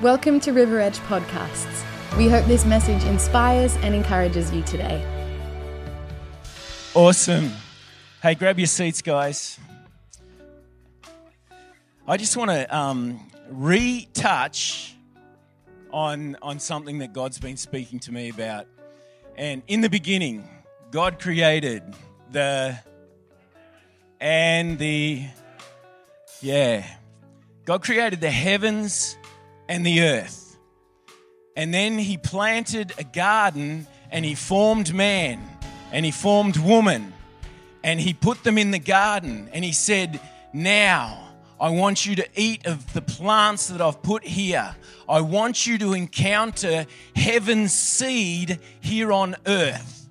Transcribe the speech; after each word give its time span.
Welcome 0.00 0.38
to 0.40 0.52
River 0.52 0.78
Edge 0.78 1.00
Podcasts. 1.00 1.84
We 2.16 2.28
hope 2.28 2.46
this 2.46 2.64
message 2.64 3.02
inspires 3.02 3.74
and 3.78 3.96
encourages 3.96 4.52
you 4.52 4.62
today. 4.62 5.04
Awesome. 6.94 7.50
Hey, 8.22 8.36
grab 8.36 8.60
your 8.60 8.68
seats, 8.68 9.02
guys. 9.02 9.58
I 12.06 12.16
just 12.16 12.36
want 12.36 12.52
to 12.52 12.76
um, 12.76 13.28
retouch 13.50 14.94
on, 15.92 16.36
on 16.42 16.60
something 16.60 16.98
that 16.98 17.12
God's 17.12 17.40
been 17.40 17.56
speaking 17.56 17.98
to 17.98 18.12
me 18.12 18.28
about. 18.28 18.68
And 19.36 19.64
in 19.66 19.80
the 19.80 19.90
beginning, 19.90 20.48
God 20.92 21.18
created 21.18 21.82
the 22.30 22.78
and 24.20 24.78
the 24.78 25.24
yeah. 26.40 26.86
God 27.64 27.82
created 27.82 28.20
the 28.20 28.30
heavens 28.30 29.16
and 29.68 29.84
the 29.84 30.02
earth. 30.02 30.56
And 31.56 31.74
then 31.74 31.98
he 31.98 32.16
planted 32.16 32.92
a 32.98 33.04
garden 33.04 33.86
and 34.10 34.24
he 34.24 34.34
formed 34.34 34.94
man 34.94 35.40
and 35.92 36.04
he 36.04 36.12
formed 36.12 36.56
woman 36.56 37.12
and 37.82 38.00
he 38.00 38.14
put 38.14 38.44
them 38.44 38.58
in 38.58 38.70
the 38.70 38.78
garden 38.78 39.48
and 39.52 39.64
he 39.64 39.72
said, 39.72 40.20
Now 40.52 41.28
I 41.60 41.70
want 41.70 42.06
you 42.06 42.14
to 42.16 42.28
eat 42.36 42.66
of 42.66 42.92
the 42.92 43.02
plants 43.02 43.68
that 43.68 43.80
I've 43.80 44.02
put 44.02 44.24
here. 44.24 44.74
I 45.08 45.20
want 45.20 45.66
you 45.66 45.78
to 45.78 45.94
encounter 45.94 46.86
heaven's 47.16 47.72
seed 47.72 48.60
here 48.80 49.12
on 49.12 49.34
earth. 49.46 50.08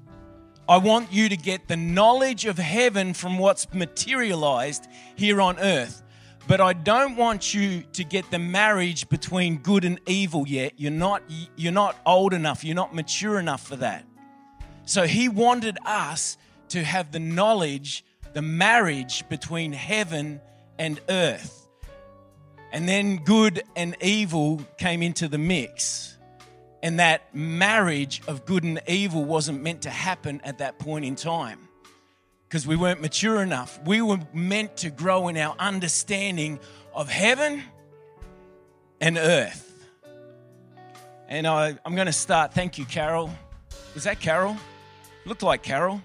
I 0.68 0.78
want 0.78 1.14
you 1.14 1.30
to 1.30 1.38
get 1.38 1.70
the 1.70 1.78
knowledge 1.78 2.46
of 2.46 2.58
heaven 2.58 3.14
from 3.14 3.38
what's 3.38 3.74
materialized 3.74 4.88
here 5.16 5.40
on 5.40 5.58
earth. 5.60 6.04
But 6.48 6.62
I 6.62 6.72
don't 6.72 7.18
want 7.18 7.54
you 7.54 7.84
to 7.94 8.06
get 8.06 8.32
the 8.32 8.40
marriage 8.40 9.10
between 9.10 9.58
good 9.58 9.84
and 9.84 10.00
evil 10.08 10.48
yet. 10.48 10.74
You're 10.78 10.92
not, 10.92 11.22
you're 11.58 11.74
not 11.74 11.98
old 12.06 12.34
enough, 12.34 12.64
you're 12.64 12.76
not 12.76 12.96
mature 12.96 13.38
enough 13.38 13.68
for 13.68 13.76
that. 13.76 14.06
So 14.86 15.06
he 15.06 15.28
wanted 15.28 15.78
us 15.86 16.38
to 16.70 16.84
have 16.84 17.12
the 17.12 17.20
knowledge, 17.20 18.06
the 18.34 18.42
marriage 18.42 19.28
between 19.28 19.74
heaven 19.74 20.40
and 20.80 21.02
earth. 21.10 21.68
And 22.72 22.88
then 22.88 23.18
good 23.18 23.64
and 23.76 23.98
evil 24.02 24.62
came 24.78 25.02
into 25.02 25.28
the 25.28 25.38
mix. 25.38 26.18
And 26.82 27.00
that 27.00 27.36
marriage 27.36 28.22
of 28.26 28.46
good 28.46 28.64
and 28.64 28.80
evil 28.88 29.26
wasn't 29.26 29.62
meant 29.62 29.82
to 29.82 29.90
happen 29.90 30.40
at 30.46 30.60
that 30.60 30.80
point 30.80 31.04
in 31.04 31.18
time 31.18 31.67
because 32.48 32.66
we 32.66 32.76
weren't 32.76 33.02
mature 33.02 33.42
enough. 33.42 33.80
We 33.86 34.02
were 34.02 34.20
meant 34.34 34.78
to 34.78 34.90
grow 34.90 35.28
in 35.28 35.38
our 35.38 35.56
understanding 35.60 36.60
of 36.94 37.10
heaven 37.10 37.64
and 39.02 39.18
earth. 39.18 39.64
And 41.28 41.46
I, 41.46 41.78
am 41.86 41.96
going 41.96 42.08
to 42.08 42.14
start. 42.14 42.54
Thank 42.54 42.78
you, 42.78 42.86
Carol. 42.86 43.30
Was 43.94 44.06
that 44.06 44.20
Carol? 44.20 44.56
Looked 45.26 45.44
like 45.44 45.62
Carol. 45.62 46.02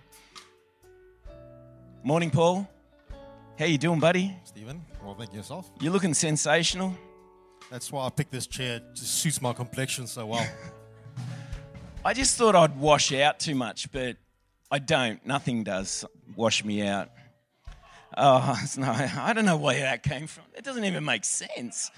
Morning, 2.02 2.30
Paul. 2.30 2.68
How 3.56 3.66
you 3.66 3.78
doing, 3.78 4.00
buddy? 4.00 4.36
Stephen, 4.42 4.84
well, 5.04 5.14
thank 5.14 5.30
you 5.30 5.38
yourself. 5.38 5.70
You're 5.80 5.92
looking 5.92 6.14
sensational. 6.14 6.96
That's 7.70 7.92
why 7.92 8.04
I 8.04 8.10
picked 8.10 8.32
this 8.32 8.48
chair. 8.48 8.76
It 8.78 8.94
just 8.94 9.14
suits 9.14 9.40
my 9.40 9.52
complexion 9.52 10.08
so 10.08 10.26
well. 10.26 10.46
I 12.04 12.12
just 12.14 12.36
thought 12.36 12.56
I'd 12.56 12.76
wash 12.76 13.12
out 13.12 13.38
too 13.38 13.54
much, 13.54 13.92
but 13.92 14.16
I 14.72 14.78
don't. 14.78 15.24
Nothing 15.26 15.64
does 15.64 16.02
wash 16.34 16.64
me 16.64 16.80
out. 16.80 17.10
Oh, 18.16 18.58
no, 18.78 18.90
I 18.90 19.34
don't 19.34 19.44
know 19.44 19.58
where 19.58 19.80
that 19.80 20.02
came 20.02 20.26
from. 20.26 20.44
It 20.56 20.64
doesn't 20.64 20.84
even 20.84 21.04
make 21.04 21.26
sense. 21.26 21.90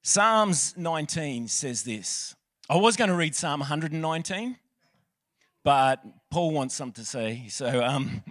Psalms 0.00 0.74
19 0.76 1.48
says 1.48 1.82
this. 1.82 2.36
I 2.70 2.76
was 2.76 2.96
going 2.96 3.10
to 3.10 3.16
read 3.16 3.34
Psalm 3.34 3.58
119, 3.58 4.56
but 5.64 6.04
Paul 6.30 6.52
wants 6.52 6.76
something 6.76 7.02
to 7.02 7.08
say. 7.08 7.46
So, 7.48 7.82
um, 7.84 8.22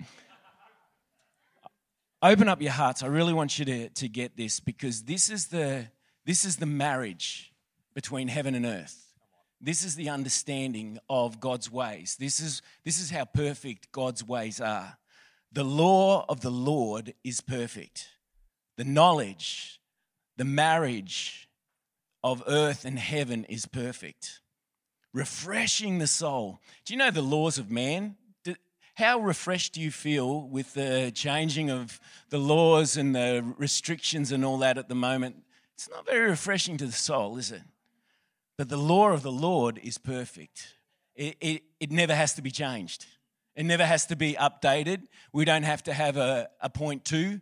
open 2.22 2.48
up 2.48 2.62
your 2.62 2.72
hearts. 2.72 3.04
I 3.04 3.08
really 3.08 3.34
want 3.34 3.60
you 3.60 3.66
to, 3.66 3.90
to 3.90 4.08
get 4.08 4.38
this 4.38 4.62
because 4.62 5.04
this 5.04 5.30
is 5.30 5.48
the 5.48 5.88
this 6.26 6.46
is 6.46 6.56
the 6.56 6.66
marriage 6.66 7.52
between 7.94 8.30
heaven 8.30 8.56
and 8.56 8.66
earth. 8.66 9.07
This 9.60 9.84
is 9.84 9.96
the 9.96 10.10
understanding 10.10 11.00
of 11.10 11.40
God's 11.40 11.72
ways. 11.72 12.16
This 12.20 12.40
is 12.40 12.62
this 12.86 13.00
is 13.00 13.10
how 13.10 13.26
perfect 13.26 13.92
God's 13.92 14.24
ways 14.24 14.62
are. 14.62 14.98
The 15.52 15.64
law 15.64 16.26
of 16.30 16.42
the 16.42 16.52
Lord 16.52 17.14
is 17.24 17.42
perfect. 17.42 18.10
The 18.78 18.84
knowledge, 18.84 19.80
the 20.38 20.46
marriage 20.46 21.50
of 22.24 22.44
earth 22.48 22.86
and 22.86 23.00
heaven 23.00 23.46
is 23.46 23.66
perfect. 23.66 24.42
Refreshing 25.14 25.98
the 25.98 26.08
soul. 26.08 26.60
Do 26.86 26.94
you 26.94 26.98
know 27.00 27.10
the 27.10 27.22
laws 27.22 27.58
of 27.58 27.72
man? 27.72 28.16
How 28.96 29.20
refreshed 29.20 29.74
do 29.74 29.82
you 29.82 29.92
feel 29.92 30.48
with 30.48 30.74
the 30.74 31.12
changing 31.14 31.70
of 31.70 32.00
the 32.30 32.40
laws 32.40 32.98
and 32.98 33.16
the 33.16 33.46
restrictions 33.58 34.32
and 34.32 34.44
all 34.44 34.58
that 34.58 34.80
at 34.80 34.90
the 34.90 34.96
moment? 34.96 35.44
It's 35.76 35.88
not 35.88 36.08
very 36.08 36.32
refreshing 36.32 36.78
to 36.78 36.86
the 36.88 36.92
soul, 36.92 37.38
is 37.38 37.52
it? 37.52 37.62
But 38.58 38.70
the 38.70 38.78
law 38.78 39.10
of 39.10 39.24
the 39.24 39.32
Lord 39.32 39.80
is 39.84 39.98
perfect. 39.98 40.74
It, 41.16 41.38
it, 41.40 41.64
it 41.80 41.92
never 41.92 42.16
has 42.16 42.34
to 42.34 42.42
be 42.42 42.52
changed. 42.52 43.06
It 43.56 43.66
never 43.66 43.86
has 43.86 44.06
to 44.08 44.16
be 44.16 44.34
updated. 44.34 45.04
We 45.32 45.46
don't 45.46 45.64
have 45.64 45.84
to 45.84 45.94
have 45.94 46.18
a, 46.18 46.50
a 46.62 46.70
point 46.70 47.06
two 47.06 47.42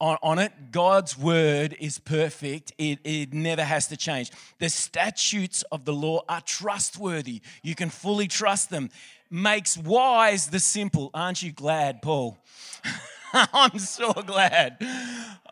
on, 0.00 0.18
on 0.22 0.38
it. 0.38 0.52
God's 0.70 1.16
word 1.18 1.76
is 1.80 1.98
perfect. 1.98 2.72
It, 2.78 3.00
it 3.04 3.32
never 3.32 3.64
has 3.64 3.88
to 3.88 3.96
change. 3.96 4.30
The 4.58 4.68
statutes 4.68 5.62
of 5.72 5.84
the 5.84 5.94
law 5.94 6.24
are 6.28 6.42
trustworthy. 6.42 7.40
You 7.62 7.74
can 7.74 7.90
fully 7.90 8.28
trust 8.28 8.70
them 8.70 8.90
makes 9.30 9.76
wise 9.76 10.48
the 10.48 10.60
simple. 10.60 11.10
Aren't 11.14 11.42
you 11.42 11.52
glad, 11.52 12.02
Paul? 12.02 12.38
I'm 13.32 13.78
so 13.78 14.12
glad. 14.12 14.78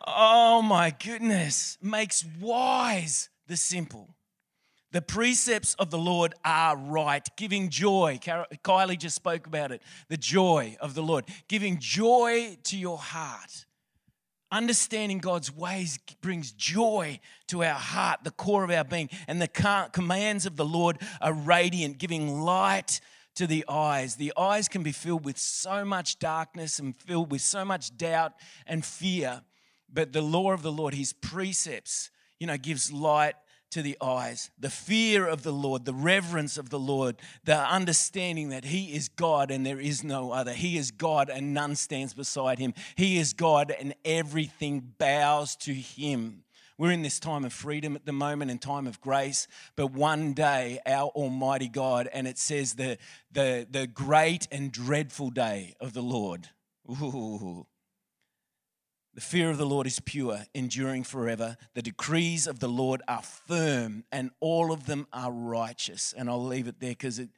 Oh 0.05 0.61
my 0.61 0.91
goodness. 0.91 1.77
Makes 1.81 2.25
wise 2.39 3.29
the 3.47 3.57
simple. 3.57 4.15
The 4.91 5.01
precepts 5.01 5.73
of 5.75 5.89
the 5.89 5.97
Lord 5.97 6.33
are 6.45 6.77
right, 6.77 7.27
giving 7.35 7.69
joy. 7.69 8.19
Kylie 8.21 8.97
just 8.97 9.15
spoke 9.15 9.45
about 9.45 9.71
it. 9.71 9.81
The 10.07 10.17
joy 10.17 10.77
of 10.79 10.93
the 10.93 11.03
Lord, 11.03 11.25
giving 11.49 11.77
joy 11.79 12.57
to 12.63 12.77
your 12.77 12.97
heart. 12.97 13.65
Understanding 14.49 15.17
God's 15.17 15.53
ways 15.53 15.99
brings 16.21 16.53
joy 16.53 17.19
to 17.47 17.65
our 17.65 17.73
heart, 17.73 18.23
the 18.23 18.31
core 18.31 18.63
of 18.63 18.71
our 18.71 18.85
being. 18.85 19.09
And 19.27 19.41
the 19.41 19.89
commands 19.91 20.45
of 20.45 20.55
the 20.55 20.65
Lord 20.65 20.99
are 21.19 21.33
radiant, 21.33 21.97
giving 21.97 22.39
light 22.39 23.01
to 23.35 23.45
the 23.45 23.65
eyes. 23.67 24.15
The 24.15 24.31
eyes 24.37 24.69
can 24.69 24.83
be 24.83 24.93
filled 24.93 25.25
with 25.25 25.37
so 25.37 25.83
much 25.83 26.17
darkness 26.17 26.79
and 26.79 26.95
filled 26.95 27.29
with 27.29 27.41
so 27.41 27.65
much 27.65 27.97
doubt 27.97 28.33
and 28.65 28.85
fear. 28.85 29.41
But 29.91 30.13
the 30.13 30.21
law 30.21 30.53
of 30.53 30.61
the 30.61 30.71
Lord, 30.71 30.93
his 30.93 31.11
precepts, 31.11 32.09
you 32.39 32.47
know, 32.47 32.57
gives 32.57 32.89
light 32.91 33.35
to 33.71 33.81
the 33.81 33.97
eyes. 34.01 34.49
The 34.59 34.69
fear 34.69 35.27
of 35.27 35.43
the 35.43 35.51
Lord, 35.51 35.85
the 35.85 35.93
reverence 35.93 36.57
of 36.57 36.69
the 36.69 36.79
Lord, 36.79 37.17
the 37.43 37.57
understanding 37.57 38.49
that 38.49 38.65
he 38.65 38.95
is 38.95 39.09
God 39.09 39.51
and 39.51 39.65
there 39.65 39.79
is 39.79 40.03
no 40.03 40.31
other. 40.31 40.53
He 40.53 40.77
is 40.77 40.91
God 40.91 41.29
and 41.29 41.53
none 41.53 41.75
stands 41.75 42.13
beside 42.13 42.59
him. 42.59 42.73
He 42.95 43.17
is 43.17 43.33
God 43.33 43.73
and 43.77 43.93
everything 44.05 44.93
bows 44.97 45.55
to 45.57 45.73
him. 45.73 46.43
We're 46.77 46.91
in 46.91 47.01
this 47.01 47.19
time 47.19 47.43
of 47.43 47.53
freedom 47.53 47.95
at 47.95 48.05
the 48.05 48.13
moment 48.13 48.51
and 48.51 48.61
time 48.61 48.85
of 48.85 49.01
grace, 49.01 49.47
but 49.75 49.87
one 49.93 50.33
day 50.33 50.79
our 50.85 51.09
Almighty 51.09 51.69
God, 51.69 52.07
and 52.13 52.27
it 52.27 52.37
says 52.37 52.75
the, 52.75 52.99
the, 53.31 53.67
the 53.69 53.87
great 53.87 54.47
and 54.51 54.71
dreadful 54.71 55.31
day 55.31 55.73
of 55.79 55.93
the 55.93 56.03
Lord. 56.03 56.49
Ooh. 56.89 57.65
The 59.17 59.21
fear 59.21 59.49
of 59.49 59.57
the 59.57 59.65
Lord 59.65 59.87
is 59.87 59.99
pure, 59.99 60.45
enduring 60.53 61.03
forever. 61.03 61.57
The 61.73 61.81
decrees 61.81 62.45
of 62.45 62.59
the 62.59 62.67
Lord 62.67 63.01
are 63.07 63.23
firm, 63.23 64.03
and 64.11 64.29
all 64.39 64.71
of 64.71 64.85
them 64.85 65.07
are 65.11 65.31
righteous. 65.31 66.13
And 66.15 66.29
I'll 66.29 66.45
leave 66.45 66.67
it 66.67 66.79
there 66.79 66.91
because 66.91 67.17
it, 67.17 67.29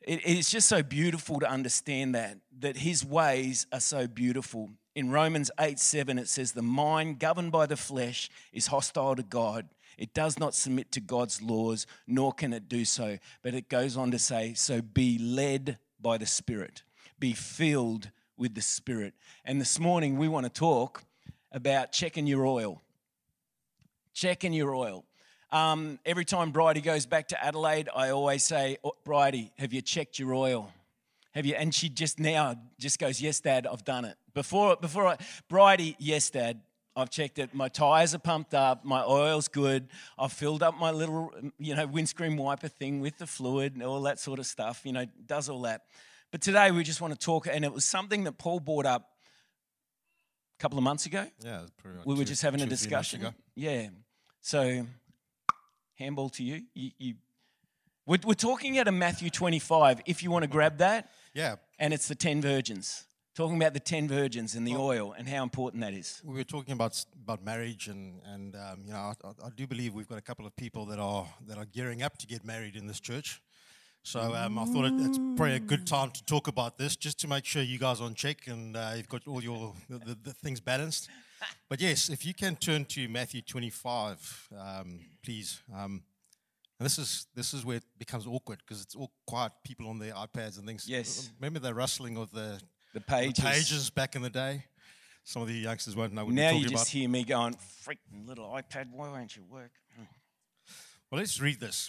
it, 0.00 0.20
it's 0.24 0.50
just 0.50 0.68
so 0.68 0.82
beautiful 0.82 1.38
to 1.38 1.48
understand 1.48 2.16
that, 2.16 2.38
that 2.58 2.78
His 2.78 3.04
ways 3.04 3.68
are 3.72 3.78
so 3.78 4.08
beautiful. 4.08 4.70
In 4.96 5.12
Romans 5.12 5.52
8 5.60 5.78
7, 5.78 6.18
it 6.18 6.28
says, 6.28 6.50
The 6.50 6.62
mind 6.62 7.20
governed 7.20 7.52
by 7.52 7.66
the 7.66 7.76
flesh 7.76 8.28
is 8.52 8.66
hostile 8.66 9.14
to 9.14 9.22
God. 9.22 9.68
It 9.98 10.12
does 10.14 10.36
not 10.36 10.52
submit 10.52 10.90
to 10.90 11.00
God's 11.00 11.40
laws, 11.40 11.86
nor 12.08 12.32
can 12.32 12.52
it 12.52 12.68
do 12.68 12.84
so. 12.84 13.18
But 13.44 13.54
it 13.54 13.68
goes 13.68 13.96
on 13.96 14.10
to 14.10 14.18
say, 14.18 14.54
So 14.54 14.82
be 14.82 15.16
led 15.16 15.78
by 16.00 16.18
the 16.18 16.26
Spirit, 16.26 16.82
be 17.20 17.34
filled 17.34 18.10
with 18.38 18.54
the 18.54 18.62
Spirit. 18.62 19.14
And 19.44 19.60
this 19.60 19.78
morning, 19.78 20.16
we 20.16 20.28
want 20.28 20.46
to 20.46 20.50
talk 20.50 21.02
about 21.52 21.92
checking 21.92 22.26
your 22.26 22.46
oil. 22.46 22.80
Checking 24.14 24.52
your 24.52 24.74
oil. 24.74 25.04
Um, 25.50 25.98
every 26.04 26.24
time 26.24 26.50
Bridie 26.50 26.80
goes 26.80 27.06
back 27.06 27.28
to 27.28 27.44
Adelaide, 27.44 27.88
I 27.94 28.10
always 28.10 28.44
say, 28.44 28.78
oh, 28.84 28.92
Bridie, 29.04 29.52
have 29.58 29.72
you 29.72 29.80
checked 29.80 30.18
your 30.18 30.34
oil? 30.34 30.72
Have 31.32 31.46
you? 31.46 31.54
And 31.54 31.74
she 31.74 31.88
just 31.88 32.18
now 32.18 32.56
just 32.78 32.98
goes, 32.98 33.20
Yes, 33.20 33.40
Dad, 33.40 33.66
I've 33.66 33.84
done 33.84 34.04
it. 34.04 34.16
Before, 34.34 34.76
before 34.76 35.06
I, 35.06 35.16
Bridie, 35.48 35.96
yes, 35.98 36.30
Dad, 36.30 36.60
I've 36.96 37.10
checked 37.10 37.38
it. 37.38 37.54
My 37.54 37.68
tyres 37.68 38.12
are 38.14 38.18
pumped 38.18 38.54
up. 38.54 38.84
My 38.84 39.04
oil's 39.04 39.46
good. 39.46 39.86
I've 40.18 40.32
filled 40.32 40.64
up 40.64 40.76
my 40.78 40.90
little, 40.90 41.30
you 41.58 41.76
know, 41.76 41.86
windscreen 41.86 42.36
wiper 42.36 42.66
thing 42.66 43.00
with 43.00 43.18
the 43.18 43.26
fluid 43.26 43.74
and 43.74 43.84
all 43.84 44.02
that 44.02 44.18
sort 44.18 44.40
of 44.40 44.46
stuff. 44.46 44.80
You 44.84 44.92
know, 44.92 45.06
does 45.26 45.48
all 45.48 45.62
that. 45.62 45.82
But 46.30 46.42
today 46.42 46.70
we 46.70 46.82
just 46.84 47.00
want 47.00 47.12
to 47.14 47.18
talk, 47.18 47.46
and 47.50 47.64
it 47.64 47.72
was 47.72 47.84
something 47.84 48.24
that 48.24 48.32
Paul 48.38 48.60
brought 48.60 48.86
up 48.86 49.08
a 50.58 50.62
couple 50.62 50.76
of 50.78 50.84
months 50.84 51.06
ago. 51.06 51.26
Yeah, 51.42 51.62
We 52.04 52.14
were 52.14 52.20
two- 52.20 52.24
just 52.26 52.42
having 52.42 52.60
a 52.60 52.66
two 52.66 52.72
or 52.74 52.76
three 52.76 52.90
months 52.90 53.10
discussion. 53.10 53.34
Yeah. 53.54 53.88
So, 54.40 54.86
handball 55.94 56.28
to 56.30 56.42
you. 56.42 56.62
you, 56.74 56.90
you 56.98 57.14
we're, 58.06 58.18
we're 58.24 58.34
talking 58.34 58.78
out 58.78 58.88
of 58.88 58.94
Matthew 58.94 59.30
25, 59.30 60.02
if 60.06 60.22
you 60.22 60.30
want 60.30 60.42
to 60.42 60.48
grab 60.48 60.78
that, 60.78 61.10
Yeah, 61.34 61.56
and 61.78 61.92
it's 61.94 62.08
the 62.08 62.14
10 62.14 62.40
virgins. 62.42 63.04
Talking 63.34 63.56
about 63.56 63.72
the 63.72 63.80
10 63.80 64.08
virgins 64.08 64.56
and 64.56 64.66
the 64.66 64.74
oil 64.74 65.14
and 65.16 65.28
how 65.28 65.44
important 65.44 65.80
that 65.82 65.94
is. 65.94 66.20
we 66.24 66.34
were 66.34 66.42
talking 66.44 66.72
about 66.72 67.04
about 67.22 67.44
marriage, 67.44 67.86
and 67.86 68.20
and 68.24 68.56
um, 68.56 68.82
you 68.84 68.92
know, 68.92 68.98
I, 68.98 69.14
I- 69.28 69.46
I 69.46 69.50
do 69.54 69.66
believe 69.66 69.94
we've 69.94 70.08
got 70.08 70.18
a 70.18 70.22
couple 70.22 70.44
of 70.44 70.56
people 70.56 70.86
that 70.86 70.98
are 70.98 71.26
that 71.46 71.56
are 71.56 71.64
gearing 71.66 72.02
up 72.02 72.18
to 72.18 72.26
get 72.26 72.44
married 72.44 72.74
in 72.74 72.86
this 72.88 72.98
church. 73.00 73.40
So 74.02 74.20
um, 74.34 74.58
I 74.58 74.64
thought 74.64 74.86
it, 74.86 74.94
it's 74.96 75.18
probably 75.18 75.56
a 75.56 75.60
good 75.60 75.86
time 75.86 76.10
to 76.12 76.24
talk 76.24 76.48
about 76.48 76.78
this, 76.78 76.96
just 76.96 77.20
to 77.20 77.28
make 77.28 77.44
sure 77.44 77.62
you 77.62 77.78
guys 77.78 78.00
are 78.00 78.04
on 78.04 78.14
check 78.14 78.46
and 78.46 78.74
uh, 78.76 78.92
you've 78.96 79.08
got 79.08 79.26
all 79.28 79.42
your 79.42 79.74
the, 79.90 79.98
the, 79.98 80.18
the 80.24 80.32
things 80.32 80.60
balanced. 80.60 81.08
But 81.68 81.80
yes, 81.80 82.08
if 82.08 82.26
you 82.26 82.34
can 82.34 82.56
turn 82.56 82.84
to 82.86 83.08
Matthew 83.08 83.42
25, 83.42 84.48
um, 84.58 84.98
please. 85.22 85.60
Um, 85.72 86.02
and 86.80 86.84
this 86.84 86.98
is 86.98 87.26
this 87.32 87.54
is 87.54 87.64
where 87.64 87.76
it 87.76 87.84
becomes 87.96 88.26
awkward 88.26 88.58
because 88.66 88.82
it's 88.82 88.96
all 88.96 89.12
quiet 89.24 89.52
people 89.62 89.86
on 89.88 90.00
their 90.00 90.14
iPads 90.14 90.58
and 90.58 90.66
things. 90.66 90.88
Yes. 90.88 91.30
Remember 91.38 91.60
the 91.60 91.72
rustling 91.72 92.16
of 92.16 92.32
the 92.32 92.60
The 92.92 92.98
the 92.98 93.00
pages. 93.00 93.44
pages 93.44 93.90
back 93.90 94.16
in 94.16 94.22
the 94.22 94.30
day? 94.30 94.64
Some 95.22 95.42
of 95.42 95.46
the 95.48 95.54
youngsters 95.54 95.94
won't 95.94 96.12
know 96.12 96.24
what 96.24 96.34
Now 96.34 96.50
you 96.50 96.62
just 96.62 96.74
about. 96.74 96.86
hear 96.88 97.08
me 97.08 97.22
going, 97.22 97.54
freaking 97.86 98.26
little 98.26 98.46
iPad, 98.48 98.90
why 98.90 99.08
won't 99.08 99.36
you 99.36 99.44
work? 99.48 99.70
Well, 101.10 101.20
let's 101.20 101.40
read 101.40 101.60
this. 101.60 101.88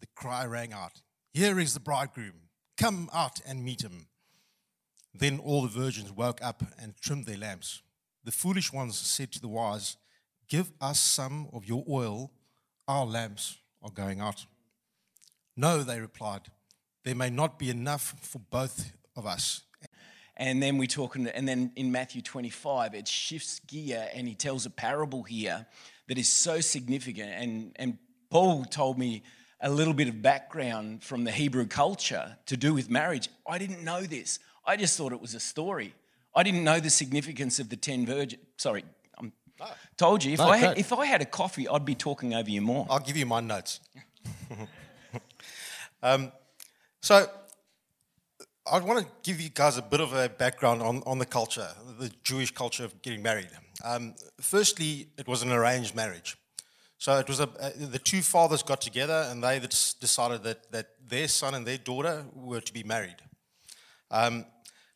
the 0.00 0.06
cry 0.14 0.44
rang 0.44 0.72
out 0.72 1.02
Here 1.32 1.58
is 1.58 1.74
the 1.74 1.80
bridegroom, 1.80 2.48
come 2.76 3.08
out 3.12 3.40
and 3.46 3.64
meet 3.64 3.82
him. 3.82 4.06
Then 5.14 5.38
all 5.38 5.62
the 5.62 5.68
virgins 5.68 6.12
woke 6.12 6.40
up 6.42 6.62
and 6.80 6.96
trimmed 7.00 7.26
their 7.26 7.38
lamps. 7.38 7.82
The 8.24 8.32
foolish 8.32 8.72
ones 8.72 8.98
said 8.98 9.32
to 9.32 9.40
the 9.40 9.48
wise, 9.48 9.96
Give 10.48 10.70
us 10.80 11.00
some 11.00 11.48
of 11.52 11.66
your 11.66 11.84
oil, 11.88 12.30
our 12.86 13.04
lamps 13.04 13.58
are 13.82 13.90
going 13.90 14.20
out. 14.20 14.46
No, 15.56 15.82
they 15.82 16.00
replied, 16.00 16.42
there 17.04 17.14
may 17.14 17.30
not 17.30 17.58
be 17.58 17.70
enough 17.70 18.14
for 18.20 18.38
both 18.38 18.92
of 19.16 19.26
us. 19.26 19.62
And 20.36 20.62
then 20.62 20.78
we 20.78 20.86
talk, 20.86 21.16
and 21.16 21.26
then 21.26 21.72
in 21.74 21.90
Matthew 21.90 22.22
25, 22.22 22.94
it 22.94 23.08
shifts 23.08 23.60
gear 23.66 24.08
and 24.14 24.28
he 24.28 24.36
tells 24.36 24.66
a 24.66 24.70
parable 24.70 25.24
here 25.24 25.66
that 26.06 26.16
is 26.16 26.28
so 26.28 26.60
significant. 26.60 27.30
And, 27.30 27.72
and 27.76 27.98
Paul 28.30 28.64
told 28.64 28.98
me 28.98 29.24
a 29.60 29.70
little 29.70 29.94
bit 29.94 30.08
of 30.08 30.22
background 30.22 31.02
from 31.02 31.24
the 31.24 31.32
Hebrew 31.32 31.66
culture 31.66 32.36
to 32.46 32.56
do 32.56 32.74
with 32.74 32.90
marriage. 32.90 33.28
I 33.46 33.58
didn't 33.58 33.82
know 33.82 34.02
this. 34.02 34.38
I 34.64 34.76
just 34.76 34.96
thought 34.96 35.12
it 35.12 35.20
was 35.20 35.34
a 35.34 35.40
story. 35.40 35.94
I 36.34 36.42
didn't 36.42 36.62
know 36.62 36.78
the 36.78 36.90
significance 36.90 37.58
of 37.58 37.68
the 37.68 37.76
10 37.76 38.06
virgins. 38.06 38.42
Sorry, 38.56 38.84
I'm 39.18 39.32
told 39.96 40.22
you. 40.22 40.34
If, 40.34 40.38
No, 40.38 40.48
I 40.48 40.58
had, 40.58 40.78
if 40.78 40.92
I 40.92 41.06
had 41.06 41.22
a 41.22 41.24
coffee, 41.24 41.66
I'd 41.66 41.84
be 41.84 41.94
talking 41.94 42.34
over 42.34 42.48
you 42.48 42.60
more. 42.60 42.86
I'll 42.88 43.00
give 43.00 43.16
you 43.16 43.26
my 43.26 43.40
notes. 43.40 43.80
um, 46.02 46.30
so, 47.00 47.28
I 48.70 48.78
want 48.80 49.00
to 49.00 49.06
give 49.22 49.40
you 49.40 49.48
guys 49.48 49.78
a 49.78 49.82
bit 49.82 50.00
of 50.00 50.12
a 50.12 50.28
background 50.28 50.82
on, 50.82 51.02
on 51.06 51.18
the 51.18 51.26
culture, 51.26 51.68
the 51.98 52.12
Jewish 52.22 52.50
culture 52.50 52.84
of 52.84 53.00
getting 53.02 53.22
married. 53.22 53.48
Um, 53.82 54.14
firstly, 54.40 55.08
it 55.16 55.26
was 55.26 55.42
an 55.42 55.50
arranged 55.50 55.94
marriage. 55.94 56.36
So 56.98 57.16
it 57.18 57.28
was 57.28 57.38
a, 57.38 57.44
uh, 57.44 57.70
the 57.76 58.00
two 58.00 58.22
fathers 58.22 58.62
got 58.64 58.80
together 58.80 59.28
and 59.30 59.42
they 59.42 59.60
decided 59.60 60.42
that, 60.42 60.70
that 60.72 60.88
their 61.08 61.28
son 61.28 61.54
and 61.54 61.64
their 61.64 61.78
daughter 61.78 62.24
were 62.34 62.60
to 62.60 62.72
be 62.72 62.82
married. 62.82 63.16
Um, 64.10 64.44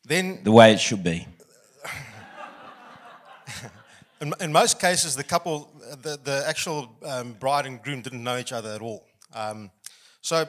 then 0.03 0.43
The 0.43 0.51
way 0.51 0.73
it 0.73 0.81
should 0.81 1.03
be. 1.03 1.27
In, 4.21 4.33
in 4.39 4.51
most 4.53 4.79
cases, 4.79 5.17
the 5.17 5.23
couple, 5.23 5.69
the, 6.01 6.17
the 6.23 6.45
actual 6.47 6.95
um, 7.05 7.33
bride 7.33 7.65
and 7.65 7.81
groom 7.81 8.01
didn't 8.01 8.23
know 8.23 8.37
each 8.37 8.53
other 8.53 8.69
at 8.69 8.81
all. 8.81 9.05
Um, 9.33 9.69
so, 10.21 10.47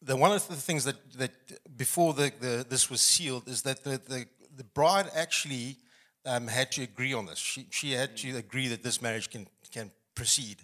the, 0.00 0.16
one 0.16 0.30
of 0.30 0.46
the 0.46 0.54
things 0.54 0.84
that, 0.84 0.94
that 1.14 1.32
before 1.76 2.14
the, 2.14 2.30
the, 2.38 2.64
this 2.68 2.88
was 2.88 3.00
sealed 3.00 3.48
is 3.48 3.62
that 3.62 3.82
the, 3.82 4.00
the, 4.06 4.26
the 4.56 4.62
bride 4.62 5.10
actually 5.16 5.78
um, 6.24 6.46
had 6.46 6.70
to 6.72 6.82
agree 6.82 7.12
on 7.12 7.26
this. 7.26 7.38
She, 7.38 7.66
she 7.70 7.90
had 7.90 8.16
to 8.18 8.36
agree 8.36 8.68
that 8.68 8.84
this 8.84 9.02
marriage 9.02 9.30
can, 9.30 9.48
can 9.72 9.90
proceed. 10.16 10.56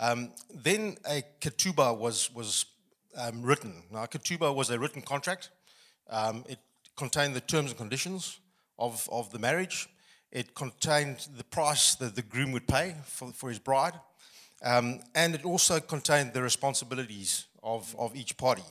Um, 0.00 0.32
then 0.52 0.96
a 1.08 1.22
ketubah 1.40 1.96
was, 1.96 2.34
was 2.34 2.64
um, 3.16 3.42
written. 3.42 3.84
Now, 3.92 4.04
a 4.04 4.08
ketubah 4.08 4.52
was 4.52 4.70
a 4.70 4.78
written 4.78 5.02
contract. 5.02 5.50
Um, 6.08 6.44
it 6.48 6.58
contained 6.96 7.36
the 7.36 7.40
terms 7.42 7.70
and 7.70 7.78
conditions 7.78 8.40
of, 8.78 9.08
of 9.12 9.30
the 9.30 9.38
marriage. 9.38 9.88
It 10.32 10.54
contained 10.54 11.28
the 11.36 11.44
price 11.44 11.94
that 11.96 12.16
the 12.16 12.22
groom 12.22 12.50
would 12.52 12.66
pay 12.66 12.94
for, 13.04 13.32
for 13.32 13.48
his 13.50 13.58
bride. 13.58 13.94
Um, 14.62 15.00
and 15.14 15.34
it 15.34 15.44
also 15.44 15.80
contained 15.80 16.32
the 16.32 16.42
responsibilities 16.42 17.46
of, 17.62 17.94
of 17.98 18.16
each 18.16 18.36
party. 18.36 18.64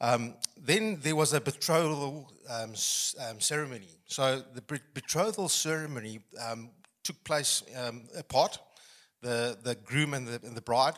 Um, 0.00 0.34
then 0.56 1.00
there 1.02 1.16
was 1.16 1.32
a 1.32 1.40
betrothal 1.40 2.30
um, 2.50 2.74
ceremony. 2.74 3.88
So 4.06 4.42
the 4.54 4.62
betrothal 4.94 5.48
ceremony 5.48 6.20
took 7.02 7.22
place 7.24 7.62
apart. 8.16 8.58
The, 9.22 9.56
the 9.62 9.74
groom 9.74 10.14
and 10.14 10.26
the, 10.28 10.40
and 10.46 10.56
the 10.56 10.60
bride, 10.62 10.94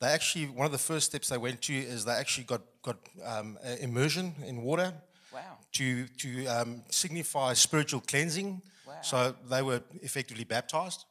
they 0.00 0.08
actually, 0.08 0.46
one 0.46 0.66
of 0.66 0.72
the 0.72 0.78
first 0.78 1.06
steps 1.06 1.28
they 1.28 1.38
went 1.38 1.62
to 1.62 1.74
is 1.74 2.04
they 2.04 2.12
actually 2.12 2.44
got, 2.44 2.62
got 2.82 2.96
um, 3.24 3.58
immersion 3.80 4.34
in 4.46 4.62
water 4.62 4.92
Wow. 5.32 5.58
to, 5.72 6.06
to 6.06 6.46
um, 6.46 6.82
signify 6.90 7.52
spiritual 7.54 8.00
cleansing. 8.00 8.62
Wow. 8.86 8.94
So 9.02 9.34
they 9.50 9.60
were 9.60 9.82
effectively 10.00 10.44
baptized. 10.44 11.04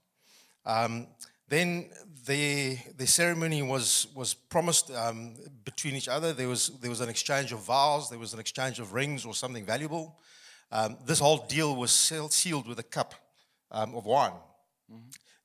Um, 0.65 1.07
then 1.47 1.89
the 2.25 2.79
the 2.97 3.05
ceremony 3.05 3.61
was 3.61 4.07
was 4.15 4.33
promised 4.33 4.89
um, 4.89 5.35
between 5.63 5.95
each 5.95 6.07
other. 6.07 6.33
There 6.33 6.47
was 6.47 6.71
there 6.81 6.89
was 6.89 7.01
an 7.01 7.09
exchange 7.09 7.51
of 7.51 7.59
vows. 7.59 8.09
There 8.09 8.17
was 8.17 8.33
an 8.33 8.39
exchange 8.39 8.79
of 8.79 8.93
rings 8.93 9.25
or 9.25 9.35
something 9.35 9.63
valuable. 9.63 10.17
Um, 10.71 10.97
this 11.05 11.19
whole 11.19 11.45
deal 11.47 11.75
was 11.75 11.91
sealed 11.91 12.67
with 12.67 12.79
a 12.79 12.83
cup 12.83 13.13
um, 13.69 13.93
of 13.93 14.05
wine. 14.05 14.33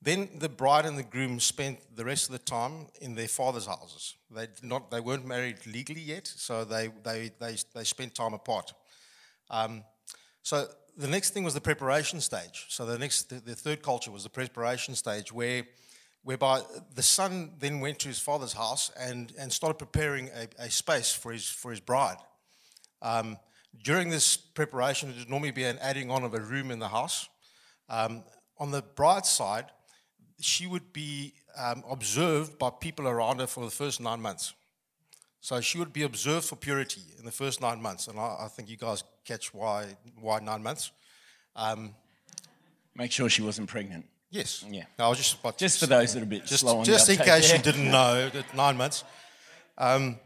Then 0.02 0.28
the 0.38 0.48
bride 0.48 0.86
and 0.86 0.96
the 0.96 1.02
groom 1.02 1.40
spent 1.40 1.78
the 1.94 2.04
rest 2.04 2.26
of 2.26 2.32
the 2.32 2.38
time 2.38 2.86
in 3.00 3.14
their 3.14 3.28
father's 3.28 3.66
houses. 3.66 4.16
They 4.30 4.48
not 4.62 4.90
they 4.90 5.00
weren't 5.00 5.26
married 5.26 5.66
legally 5.66 6.00
yet, 6.00 6.26
so 6.26 6.64
they 6.64 6.88
they 7.02 7.30
they, 7.38 7.56
they 7.74 7.84
spent 7.84 8.14
time 8.14 8.32
apart. 8.32 8.72
Um, 9.50 9.84
so 10.42 10.68
the 10.96 11.08
next 11.08 11.30
thing 11.30 11.44
was 11.44 11.54
the 11.54 11.60
preparation 11.60 12.20
stage. 12.20 12.66
So 12.68 12.84
the 12.84 12.98
next, 12.98 13.30
the, 13.30 13.36
the 13.36 13.54
third 13.54 13.82
culture 13.82 14.10
was 14.10 14.24
the 14.24 14.30
preparation 14.30 14.94
stage, 14.94 15.32
where, 15.32 15.64
whereby 16.22 16.62
the 16.94 17.02
son 17.02 17.52
then 17.58 17.80
went 17.80 17.98
to 18.00 18.08
his 18.08 18.18
father's 18.18 18.52
house 18.52 18.90
and, 18.98 19.32
and 19.38 19.52
started 19.52 19.78
preparing 19.78 20.28
a, 20.28 20.64
a 20.64 20.70
space 20.70 21.12
for 21.12 21.32
his 21.32 21.48
for 21.48 21.70
his 21.70 21.80
bride. 21.80 22.18
Um, 23.02 23.38
during 23.82 24.10
this 24.10 24.36
preparation, 24.36 25.10
it 25.10 25.16
would 25.18 25.30
normally 25.30 25.52
be 25.52 25.64
an 25.64 25.78
adding 25.80 26.10
on 26.10 26.24
of 26.24 26.34
a 26.34 26.40
room 26.40 26.70
in 26.70 26.78
the 26.78 26.88
house. 26.88 27.28
Um, 27.88 28.24
on 28.58 28.70
the 28.70 28.82
bride's 28.82 29.28
side, 29.28 29.66
she 30.40 30.66
would 30.66 30.92
be 30.92 31.34
um, 31.58 31.84
observed 31.90 32.58
by 32.58 32.70
people 32.70 33.06
around 33.08 33.40
her 33.40 33.46
for 33.46 33.64
the 33.64 33.70
first 33.70 34.00
nine 34.00 34.20
months. 34.20 34.54
So 35.40 35.60
she 35.60 35.78
would 35.78 35.92
be 35.92 36.02
observed 36.02 36.46
for 36.46 36.56
purity 36.56 37.02
in 37.18 37.24
the 37.24 37.32
first 37.32 37.60
nine 37.60 37.80
months, 37.80 38.08
and 38.08 38.18
I, 38.18 38.36
I 38.42 38.48
think 38.48 38.68
you 38.68 38.76
guys 38.76 39.04
catch 39.24 39.54
why 39.54 39.86
why 40.20 40.40
nine 40.40 40.62
months. 40.62 40.92
Um, 41.56 41.94
Make 42.94 43.12
sure 43.12 43.28
she 43.30 43.42
wasn't 43.42 43.68
pregnant. 43.68 44.04
yes. 44.30 44.64
Yeah. 44.68 44.84
No, 44.98 45.06
I 45.06 45.08
was 45.08 45.18
just 45.18 45.40
about 45.40 45.56
Just 45.56 45.80
for 45.80 45.86
those 45.86 46.12
that 46.12 46.20
are 46.20 46.24
a 46.24 46.26
bit 46.26 46.44
just, 46.44 46.60
slow 46.60 46.78
on 46.78 46.84
just 46.84 47.08
in 47.08 47.16
case 47.16 47.50
yeah. 47.50 47.56
you 47.56 47.62
didn't 47.62 47.90
know, 47.90 48.30
nine 48.54 48.76
months. 48.76 49.04
Um, 49.78 50.18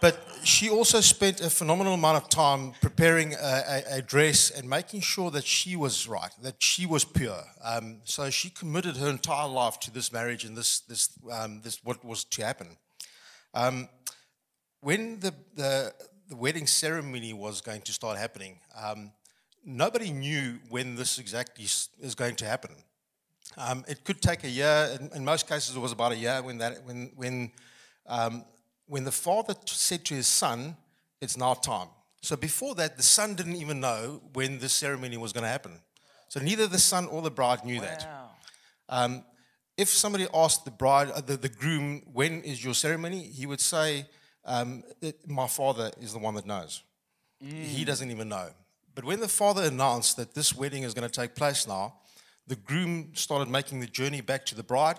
but 0.00 0.20
she 0.44 0.70
also 0.70 1.00
spent 1.00 1.40
a 1.40 1.50
phenomenal 1.50 1.94
amount 1.94 2.22
of 2.22 2.28
time 2.28 2.72
preparing 2.80 3.34
a, 3.34 3.36
a, 3.68 3.96
a 3.96 4.02
dress 4.02 4.50
and 4.50 4.68
making 4.68 5.00
sure 5.00 5.30
that 5.30 5.44
she 5.44 5.76
was 5.76 6.08
right, 6.08 6.30
that 6.42 6.62
she 6.62 6.86
was 6.86 7.04
pure. 7.04 7.42
Um, 7.64 8.00
so 8.04 8.30
she 8.30 8.50
committed 8.50 8.96
her 8.96 9.08
entire 9.08 9.48
life 9.48 9.80
to 9.80 9.90
this 9.90 10.12
marriage 10.12 10.44
and 10.44 10.56
this, 10.56 10.80
this, 10.80 11.10
um, 11.30 11.60
this 11.62 11.82
what 11.84 12.04
was 12.04 12.24
to 12.24 12.44
happen. 12.44 12.76
Um, 13.54 13.88
when 14.80 15.20
the, 15.20 15.34
the, 15.54 15.92
the, 16.28 16.36
wedding 16.36 16.66
ceremony 16.66 17.32
was 17.32 17.60
going 17.60 17.80
to 17.82 17.92
start 17.92 18.18
happening, 18.18 18.60
um, 18.80 19.12
nobody 19.64 20.12
knew 20.12 20.58
when 20.68 20.94
this 20.94 21.18
exactly 21.18 21.64
is 21.64 22.14
going 22.14 22.36
to 22.36 22.44
happen. 22.44 22.70
Um, 23.56 23.84
it 23.88 24.04
could 24.04 24.20
take 24.20 24.44
a 24.44 24.48
year. 24.48 24.96
In, 25.00 25.10
in, 25.16 25.24
most 25.24 25.48
cases, 25.48 25.74
it 25.74 25.80
was 25.80 25.92
about 25.92 26.12
a 26.12 26.16
year 26.16 26.42
when 26.42 26.58
that 26.58 26.84
when 26.84 27.12
when 27.16 27.52
um, 28.06 28.44
when 28.88 29.04
the 29.04 29.12
father 29.12 29.54
t- 29.54 29.60
said 29.66 30.04
to 30.06 30.14
his 30.14 30.26
son, 30.26 30.76
"It's 31.20 31.36
now 31.36 31.54
time." 31.54 31.88
So 32.22 32.36
before 32.36 32.74
that, 32.74 32.96
the 32.96 33.02
son 33.02 33.34
didn't 33.34 33.56
even 33.56 33.80
know 33.80 34.20
when 34.32 34.58
the 34.58 34.68
ceremony 34.68 35.16
was 35.16 35.32
going 35.32 35.44
to 35.44 35.48
happen. 35.48 35.80
So 36.28 36.40
neither 36.40 36.66
the 36.66 36.78
son 36.78 37.06
or 37.06 37.22
the 37.22 37.30
bride 37.30 37.64
knew 37.64 37.80
wow. 37.80 37.86
that. 37.86 38.06
Um, 38.88 39.24
if 39.76 39.88
somebody 39.88 40.26
asked 40.34 40.64
the 40.64 40.72
bride, 40.72 41.10
uh, 41.10 41.20
the, 41.20 41.36
the 41.36 41.48
groom, 41.48 42.02
when 42.12 42.42
is 42.42 42.64
your 42.64 42.74
ceremony, 42.74 43.22
he 43.22 43.46
would 43.46 43.60
say, 43.60 44.06
um, 44.44 44.82
it, 45.00 45.28
"My 45.28 45.46
father 45.46 45.92
is 46.00 46.12
the 46.12 46.18
one 46.18 46.34
that 46.34 46.46
knows." 46.46 46.82
Mm. 47.42 47.62
He 47.62 47.84
doesn't 47.84 48.10
even 48.10 48.28
know. 48.28 48.50
But 48.94 49.04
when 49.04 49.20
the 49.20 49.28
father 49.28 49.62
announced 49.62 50.16
that 50.16 50.34
this 50.34 50.54
wedding 50.54 50.82
is 50.82 50.92
going 50.94 51.08
to 51.08 51.20
take 51.20 51.36
place 51.36 51.68
now, 51.68 51.94
the 52.48 52.56
groom 52.56 53.12
started 53.14 53.48
making 53.48 53.78
the 53.78 53.86
journey 53.86 54.20
back 54.22 54.44
to 54.46 54.56
the 54.56 54.64
bride, 54.64 54.98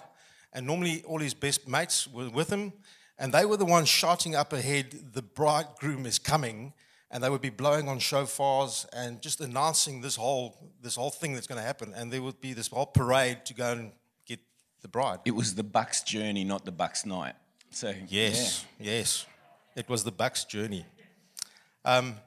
and 0.53 0.65
normally 0.65 1.03
all 1.03 1.19
his 1.19 1.33
best 1.33 1.67
mates 1.67 2.07
were 2.07 2.29
with 2.29 2.49
him, 2.49 2.71
and 3.19 3.33
they 3.33 3.45
were 3.45 3.57
the 3.57 3.65
ones 3.65 3.89
shouting 3.89 4.35
up 4.35 4.53
ahead, 4.53 5.13
The 5.13 5.21
bridegroom 5.21 6.05
is 6.05 6.17
coming. 6.17 6.73
And 7.11 7.23
they 7.23 7.29
would 7.31 7.41
be 7.41 7.49
blowing 7.49 7.89
on 7.89 7.97
shofars 7.97 8.85
and 8.93 9.19
just 9.19 9.41
announcing 9.41 10.01
this 10.01 10.15
whole, 10.15 10.55
this 10.79 10.95
whole 10.95 11.09
thing 11.09 11.33
that's 11.33 11.47
going 11.47 11.57
to 11.57 11.65
happen. 11.65 11.91
And 11.95 12.13
there 12.13 12.21
would 12.21 12.39
be 12.39 12.53
this 12.53 12.67
whole 12.67 12.85
parade 12.85 13.45
to 13.45 13.55
go 13.55 13.71
and 13.71 13.91
get 14.27 14.39
the 14.83 14.87
bride. 14.87 15.17
It 15.25 15.33
was 15.33 15.55
the 15.55 15.63
Bucks' 15.63 16.03
journey, 16.03 16.43
not 16.43 16.65
the 16.65 16.71
Bucks' 16.71 17.07
night. 17.07 17.33
So, 17.71 17.95
yes, 18.07 18.63
yeah. 18.79 18.91
yes. 18.91 19.25
It 19.75 19.89
was 19.89 20.03
the 20.03 20.11
Bucks' 20.11 20.45
journey. 20.45 20.85
Um, 21.83 22.17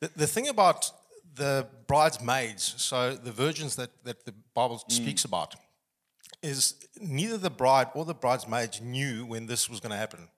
the, 0.00 0.10
the 0.16 0.26
thing 0.26 0.48
about 0.48 0.90
the 1.36 1.68
bridesmaids, 1.86 2.74
so 2.78 3.14
the 3.14 3.30
virgins 3.30 3.76
that, 3.76 3.90
that 4.02 4.24
the 4.24 4.34
Bible 4.54 4.82
mm. 4.88 4.92
speaks 4.92 5.24
about, 5.24 5.54
is 6.44 6.74
neither 7.00 7.38
the 7.38 7.50
bride 7.50 7.88
or 7.94 8.04
the 8.04 8.14
bridesmaids 8.14 8.80
knew 8.80 9.24
when 9.24 9.46
this 9.46 9.68
was 9.68 9.80
going 9.80 9.90
to 9.90 9.96
happen. 9.96 10.28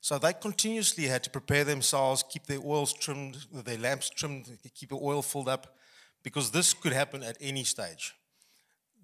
So 0.00 0.18
they 0.18 0.32
continuously 0.34 1.04
had 1.04 1.24
to 1.24 1.30
prepare 1.30 1.64
themselves, 1.64 2.22
keep 2.28 2.46
their 2.46 2.60
oils 2.64 2.92
trimmed, 2.92 3.38
their 3.52 3.78
lamps 3.78 4.10
trimmed, 4.10 4.58
keep 4.74 4.90
the 4.90 4.96
oil 4.96 5.22
filled 5.22 5.48
up, 5.48 5.76
because 6.22 6.50
this 6.50 6.74
could 6.74 6.92
happen 6.92 7.22
at 7.22 7.36
any 7.40 7.64
stage. 7.64 8.14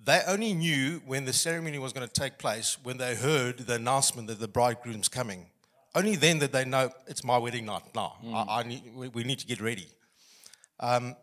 They 0.05 0.21
only 0.27 0.53
knew 0.53 1.01
when 1.07 1.25
the 1.25 1.33
ceremony 1.33 1.79
was 1.79 1.93
going 1.93 2.07
to 2.07 2.13
take 2.13 2.39
place 2.39 2.77
when 2.83 2.99
they 2.99 3.15
heard 3.15 3.59
the 3.59 3.75
announcement 3.75 4.29
that 4.29 4.41
the 4.41 4.49
bridegroom's 4.49 5.09
coming. 5.09 5.47
Only 5.95 6.17
then 6.17 6.39
did 6.39 6.53
they 6.53 6.65
know 6.65 6.91
it's 7.07 7.25
my 7.25 7.39
wedding 7.39 7.67
night 7.67 7.83
now. 7.95 8.15
Mm. 8.25 8.35
I, 8.35 8.61
I 8.61 8.63
need, 8.63 8.83
we 9.15 9.25
need 9.25 9.39
to 9.39 9.47
get 9.47 9.61
ready. 9.61 9.89
Um, 10.81 11.17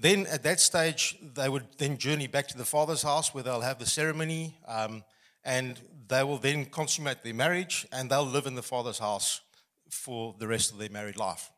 then 0.00 0.26
at 0.28 0.42
that 0.44 0.60
stage, 0.60 1.18
they 1.34 1.48
would 1.48 1.66
then 1.76 1.98
journey 1.98 2.26
back 2.26 2.48
to 2.48 2.56
the 2.56 2.64
father's 2.64 3.02
house 3.02 3.34
where 3.34 3.44
they'll 3.44 3.60
have 3.60 3.78
the 3.78 3.86
ceremony, 3.86 4.56
um, 4.66 5.04
and 5.44 5.78
they 6.08 6.24
will 6.24 6.38
then 6.38 6.64
consummate 6.64 7.22
their 7.22 7.34
marriage, 7.34 7.86
and 7.92 8.10
they'll 8.10 8.24
live 8.24 8.46
in 8.46 8.54
the 8.54 8.62
father's 8.62 8.98
house 8.98 9.42
for 9.90 10.34
the 10.38 10.48
rest 10.48 10.72
of 10.72 10.78
their 10.78 10.88
married 10.88 11.18
life. 11.18 11.50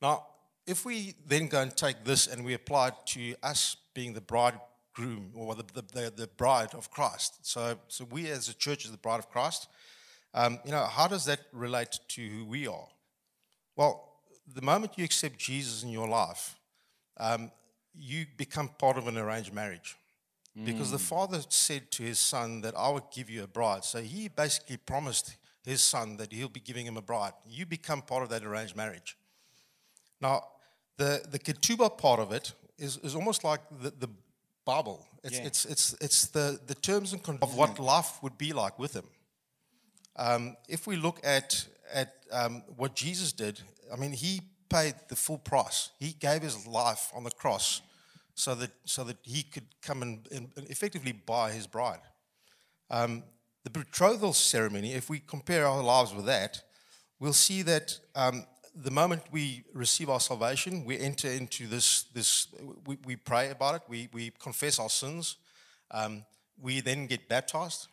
Now, 0.00 0.26
if 0.66 0.86
we 0.86 1.14
then 1.26 1.48
go 1.48 1.60
and 1.60 1.76
take 1.76 2.04
this 2.04 2.26
and 2.26 2.44
we 2.44 2.54
apply 2.54 2.88
it 2.88 2.94
to 3.06 3.34
us 3.42 3.76
being 3.92 4.14
the 4.14 4.20
bridegroom 4.22 5.32
or 5.34 5.54
the, 5.54 5.64
the, 5.74 6.12
the, 6.14 6.26
bride 6.36 6.74
of 6.74 6.90
Christ, 6.90 7.46
so, 7.46 7.78
so 7.88 8.06
we 8.10 8.28
as 8.28 8.48
a 8.48 8.54
church 8.54 8.84
is 8.84 8.90
the 8.90 8.96
bride 8.96 9.18
of 9.18 9.28
Christ, 9.28 9.68
um, 10.34 10.60
you 10.64 10.70
know, 10.70 10.84
how 10.84 11.08
does 11.08 11.24
that 11.26 11.40
relate 11.52 11.98
to 12.08 12.22
who 12.22 12.44
we 12.44 12.66
are? 12.66 12.88
Well, 13.76 14.14
the 14.54 14.62
moment 14.62 14.92
you 14.96 15.04
accept 15.04 15.38
Jesus 15.38 15.82
in 15.82 15.90
your 15.90 16.08
life, 16.08 16.58
um, 17.18 17.50
you 17.94 18.26
become 18.36 18.68
part 18.78 18.96
of 18.96 19.06
an 19.08 19.18
arranged 19.18 19.52
marriage. 19.52 19.96
Mm. 20.56 20.64
Because 20.64 20.90
the 20.90 20.98
mm. 20.98 21.08
father 21.08 21.40
said 21.48 21.90
to 21.92 22.02
his 22.02 22.18
son 22.18 22.60
that 22.62 22.74
I 22.76 22.88
would 22.88 23.10
give 23.14 23.28
you 23.30 23.42
a 23.42 23.46
bride. 23.46 23.84
So 23.84 24.00
he 24.00 24.28
basically 24.28 24.76
promised 24.76 25.36
his 25.64 25.82
son 25.82 26.16
that 26.16 26.32
he'll 26.32 26.48
be 26.48 26.60
giving 26.60 26.86
him 26.86 26.96
a 26.96 27.02
bride. 27.02 27.32
You 27.46 27.66
become 27.66 28.02
part 28.02 28.22
of 28.22 28.28
that 28.30 28.44
arranged 28.44 28.76
marriage. 28.76 29.16
Now, 30.20 30.44
the, 30.96 31.22
the 31.30 31.38
ketubah 31.38 31.96
part 31.98 32.20
of 32.20 32.32
it 32.32 32.52
is, 32.78 32.96
is 32.98 33.14
almost 33.14 33.44
like 33.44 33.60
the, 33.82 33.90
the 33.90 34.08
Bible. 34.64 35.06
It's, 35.22 35.38
yeah. 35.38 35.46
it's, 35.46 35.64
it's, 35.64 35.94
it's 36.00 36.26
the, 36.28 36.58
the 36.66 36.74
terms 36.74 37.12
and 37.12 37.22
conditions 37.22 37.52
of 37.52 37.58
what 37.58 37.78
life 37.78 38.22
would 38.22 38.38
be 38.38 38.52
like 38.52 38.78
with 38.78 38.94
him. 38.94 39.06
Um, 40.16 40.56
if 40.68 40.86
we 40.86 40.96
look 40.96 41.20
at, 41.22 41.66
at 41.92 42.14
um, 42.32 42.62
what 42.76 42.94
Jesus 42.94 43.32
did, 43.32 43.60
I 43.92 43.96
mean, 43.96 44.12
he 44.12 44.40
paid 44.68 44.94
the 45.08 45.16
full 45.16 45.38
price. 45.38 45.90
He 45.98 46.12
gave 46.12 46.42
his 46.42 46.66
life 46.66 47.10
on 47.14 47.24
the 47.24 47.30
cross 47.30 47.82
so 48.34 48.54
that, 48.54 48.70
so 48.84 49.04
that 49.04 49.16
he 49.22 49.42
could 49.42 49.66
come 49.82 50.02
and, 50.02 50.26
and 50.30 50.50
effectively 50.68 51.12
buy 51.12 51.50
his 51.52 51.66
bride. 51.66 52.00
Um, 52.90 53.24
the 53.64 53.70
betrothal 53.70 54.32
ceremony, 54.32 54.92
if 54.94 55.10
we 55.10 55.20
compare 55.20 55.66
our 55.66 55.82
lives 55.82 56.14
with 56.14 56.26
that, 56.26 56.62
we'll 57.18 57.32
see 57.32 57.62
that 57.62 57.98
um, 58.14 58.46
the 58.74 58.90
moment 58.90 59.22
we 59.32 59.64
receive 59.74 60.08
our 60.08 60.20
salvation, 60.20 60.84
we 60.84 60.98
enter 60.98 61.28
into 61.28 61.66
this, 61.66 62.04
this 62.14 62.46
we, 62.86 62.96
we 63.04 63.16
pray 63.16 63.50
about 63.50 63.74
it, 63.74 63.82
we, 63.88 64.08
we 64.12 64.30
confess 64.38 64.78
our 64.78 64.88
sins, 64.88 65.36
um, 65.90 66.24
we 66.60 66.80
then 66.80 67.06
get 67.06 67.28
baptized. 67.28 67.88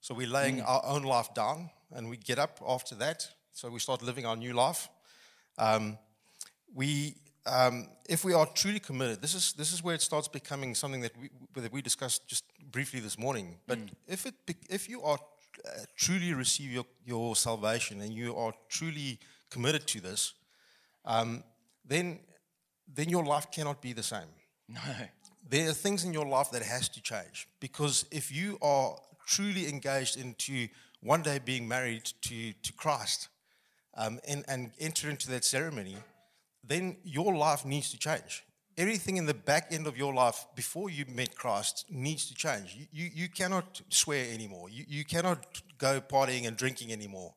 So 0.00 0.14
we're 0.14 0.28
laying 0.28 0.58
mm. 0.58 0.68
our 0.68 0.84
own 0.84 1.02
life 1.02 1.32
down 1.34 1.70
and 1.92 2.10
we 2.10 2.16
get 2.16 2.38
up 2.38 2.60
after 2.66 2.94
that. 2.96 3.28
So 3.52 3.70
we 3.70 3.78
start 3.78 4.02
living 4.02 4.26
our 4.26 4.36
new 4.36 4.52
life. 4.52 4.88
Um, 5.56 5.98
we, 6.74 7.14
um, 7.46 7.88
if 8.08 8.24
we 8.24 8.34
are 8.34 8.46
truly 8.46 8.80
committed, 8.80 9.22
this 9.22 9.34
is, 9.34 9.52
this 9.52 9.72
is 9.72 9.82
where 9.82 9.94
it 9.94 10.02
starts 10.02 10.28
becoming 10.28 10.74
something 10.74 11.00
that 11.00 11.12
we, 11.16 11.30
that 11.60 11.72
we 11.72 11.80
discussed 11.80 12.26
just 12.26 12.44
briefly 12.70 13.00
this 13.00 13.18
morning. 13.18 13.56
But 13.66 13.78
mm. 13.78 13.90
if, 14.08 14.26
it, 14.26 14.34
if 14.68 14.88
you 14.88 15.02
are 15.02 15.18
uh, 15.64 15.70
truly 15.96 16.34
receive 16.34 16.72
your, 16.72 16.84
your 17.06 17.36
salvation 17.36 18.00
and 18.00 18.12
you 18.12 18.36
are 18.36 18.52
truly 18.68 19.18
committed 19.50 19.86
to 19.88 20.00
this, 20.00 20.34
um, 21.04 21.44
then, 21.86 22.18
then 22.92 23.08
your 23.08 23.24
life 23.24 23.50
cannot 23.50 23.80
be 23.80 23.92
the 23.92 24.02
same. 24.02 24.28
No. 24.68 24.80
There 25.48 25.68
are 25.68 25.74
things 25.74 26.04
in 26.04 26.12
your 26.12 26.26
life 26.26 26.50
that 26.52 26.62
has 26.62 26.88
to 26.90 27.02
change 27.02 27.46
because 27.60 28.06
if 28.10 28.34
you 28.34 28.58
are 28.62 28.96
truly 29.26 29.68
engaged 29.68 30.16
into 30.16 30.68
one 31.00 31.22
day 31.22 31.38
being 31.44 31.68
married 31.68 32.04
to, 32.22 32.52
to 32.52 32.72
Christ 32.72 33.28
um, 33.94 34.18
and, 34.26 34.44
and 34.48 34.72
enter 34.80 35.10
into 35.10 35.30
that 35.30 35.44
ceremony, 35.44 35.96
then 36.66 36.96
your 37.04 37.34
life 37.34 37.64
needs 37.64 37.90
to 37.90 37.98
change. 37.98 38.44
Everything 38.76 39.16
in 39.16 39.26
the 39.26 39.34
back 39.34 39.68
end 39.70 39.86
of 39.86 39.96
your 39.96 40.12
life 40.12 40.46
before 40.56 40.90
you 40.90 41.04
met 41.06 41.36
Christ 41.36 41.84
needs 41.90 42.26
to 42.26 42.34
change. 42.34 42.74
You, 42.74 42.86
you, 42.90 43.10
you 43.14 43.28
cannot 43.28 43.80
swear 43.88 44.26
anymore. 44.32 44.68
You, 44.68 44.84
you 44.88 45.04
cannot 45.04 45.62
go 45.78 46.00
partying 46.00 46.48
and 46.48 46.56
drinking 46.56 46.92
anymore. 46.92 47.34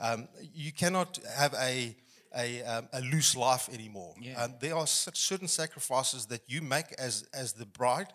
Um, 0.00 0.28
you 0.54 0.72
cannot 0.72 1.18
have 1.36 1.54
a, 1.54 1.94
a, 2.34 2.62
um, 2.62 2.88
a 2.92 3.00
loose 3.00 3.36
life 3.36 3.68
anymore. 3.72 4.14
Yeah. 4.20 4.42
Um, 4.42 4.54
there 4.60 4.76
are 4.76 4.86
certain 4.86 5.48
sacrifices 5.48 6.26
that 6.26 6.42
you 6.46 6.62
make 6.62 6.92
as, 6.98 7.26
as 7.34 7.52
the 7.52 7.66
bride 7.66 8.12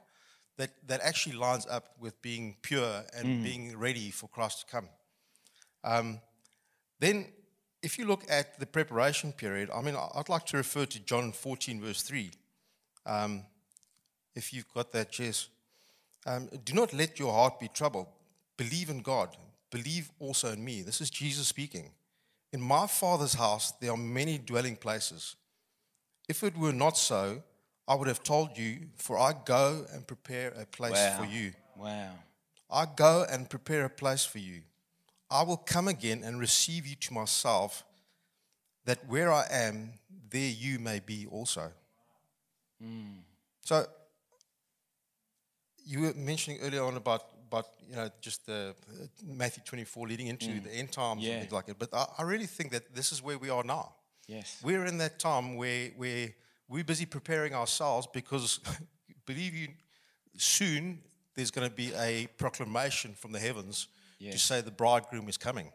that, 0.58 0.72
that 0.88 1.01
actually 1.01 1.36
lines 1.36 1.67
up 1.70 1.89
with 2.00 2.20
being 2.22 2.55
pure 2.62 3.03
and 3.15 3.27
mm. 3.27 3.43
being 3.43 3.77
ready 3.77 4.10
for 4.10 4.27
Christ 4.27 4.62
to 4.62 4.65
come. 4.72 4.89
Um, 5.84 6.22
then 7.00 7.27
if 7.83 7.99
you 7.99 8.05
look 8.05 8.23
at 8.29 8.59
the 8.59 8.65
preparation 8.65 9.33
period, 9.33 9.69
I 9.75 9.81
mean, 9.81 9.95
I'd 9.95 10.29
like 10.29 10.45
to 10.47 10.57
refer 10.57 10.85
to 10.85 10.99
John 11.01 11.33
14, 11.33 11.81
verse 11.81 12.01
3. 12.01 12.31
Um, 13.05 13.43
if 14.35 14.53
you've 14.53 14.73
got 14.73 14.93
that, 14.93 15.11
Jess. 15.11 15.49
Um, 16.25 16.49
Do 16.63 16.73
not 16.73 16.93
let 16.93 17.19
your 17.19 17.33
heart 17.33 17.59
be 17.59 17.67
troubled. 17.67 18.07
Believe 18.55 18.89
in 18.89 19.01
God. 19.01 19.35
Believe 19.69 20.09
also 20.19 20.53
in 20.53 20.63
me. 20.63 20.81
This 20.81 21.01
is 21.01 21.09
Jesus 21.09 21.47
speaking. 21.47 21.91
In 22.53 22.61
my 22.61 22.87
Father's 22.87 23.33
house, 23.33 23.73
there 23.81 23.91
are 23.91 23.97
many 23.97 24.37
dwelling 24.37 24.77
places. 24.77 25.35
If 26.29 26.41
it 26.43 26.57
were 26.57 26.71
not 26.71 26.97
so, 26.97 27.43
I 27.85 27.95
would 27.95 28.07
have 28.07 28.23
told 28.23 28.57
you, 28.57 28.87
for 28.95 29.19
I 29.19 29.33
go 29.45 29.85
and 29.91 30.07
prepare 30.07 30.53
a 30.57 30.65
place 30.65 30.93
wow. 30.93 31.17
for 31.19 31.25
you. 31.25 31.51
Wow. 31.75 32.11
I 32.71 32.85
go 32.95 33.25
and 33.29 33.49
prepare 33.49 33.83
a 33.83 33.89
place 33.89 34.23
for 34.23 34.37
you. 34.39 34.61
I 35.33 35.41
will 35.41 35.57
come 35.57 35.87
again 35.87 36.23
and 36.23 36.39
receive 36.39 36.85
you 36.85 36.95
to 36.95 37.13
myself, 37.13 37.83
that 38.85 38.99
where 39.07 39.33
I 39.33 39.47
am, 39.49 39.93
there 40.29 40.51
you 40.51 40.77
may 40.77 40.99
be 40.99 41.25
also. 41.25 41.71
Mm. 42.81 43.23
So, 43.61 43.85
you 45.85 46.01
were 46.01 46.13
mentioning 46.13 46.59
earlier 46.61 46.83
on 46.83 46.95
about 46.95 47.23
about 47.47 47.65
you 47.89 47.95
know 47.95 48.09
just 48.21 48.45
the 48.45 48.73
uh, 48.89 49.05
Matthew 49.25 49.63
24 49.65 50.07
leading 50.07 50.27
into 50.27 50.59
the 50.61 50.71
end 50.71 50.91
times 50.91 51.21
Mm. 51.21 51.25
Yeah. 51.25 51.31
and 51.33 51.41
things 51.41 51.53
like 51.53 51.69
it. 51.69 51.77
But 51.79 51.93
I, 51.93 52.05
I 52.19 52.23
really 52.23 52.47
think 52.47 52.71
that 52.71 52.93
this 52.95 53.11
is 53.11 53.21
where 53.21 53.37
we 53.37 53.49
are 53.49 53.63
now. 53.63 53.95
Yes. 54.27 54.59
We're 54.63 54.85
in 54.85 54.97
that 54.99 55.19
time 55.19 55.55
where 55.55 55.89
where 55.97 56.29
we're 56.67 56.83
busy 56.83 57.05
preparing 57.05 57.53
ourselves 57.55 58.07
because 58.13 58.59
believe 59.25 59.55
you, 59.55 59.67
soon 60.37 60.99
there's 61.35 61.51
going 61.51 61.67
to 61.69 61.75
be 61.75 61.91
a 61.95 62.27
proclamation 62.37 63.13
from 63.13 63.31
the 63.31 63.39
heavens 63.39 63.87
to 64.31 64.39
say 64.39 64.61
the 64.61 64.71
bridegroom 64.71 65.27
is 65.29 65.37
coming. 65.37 65.71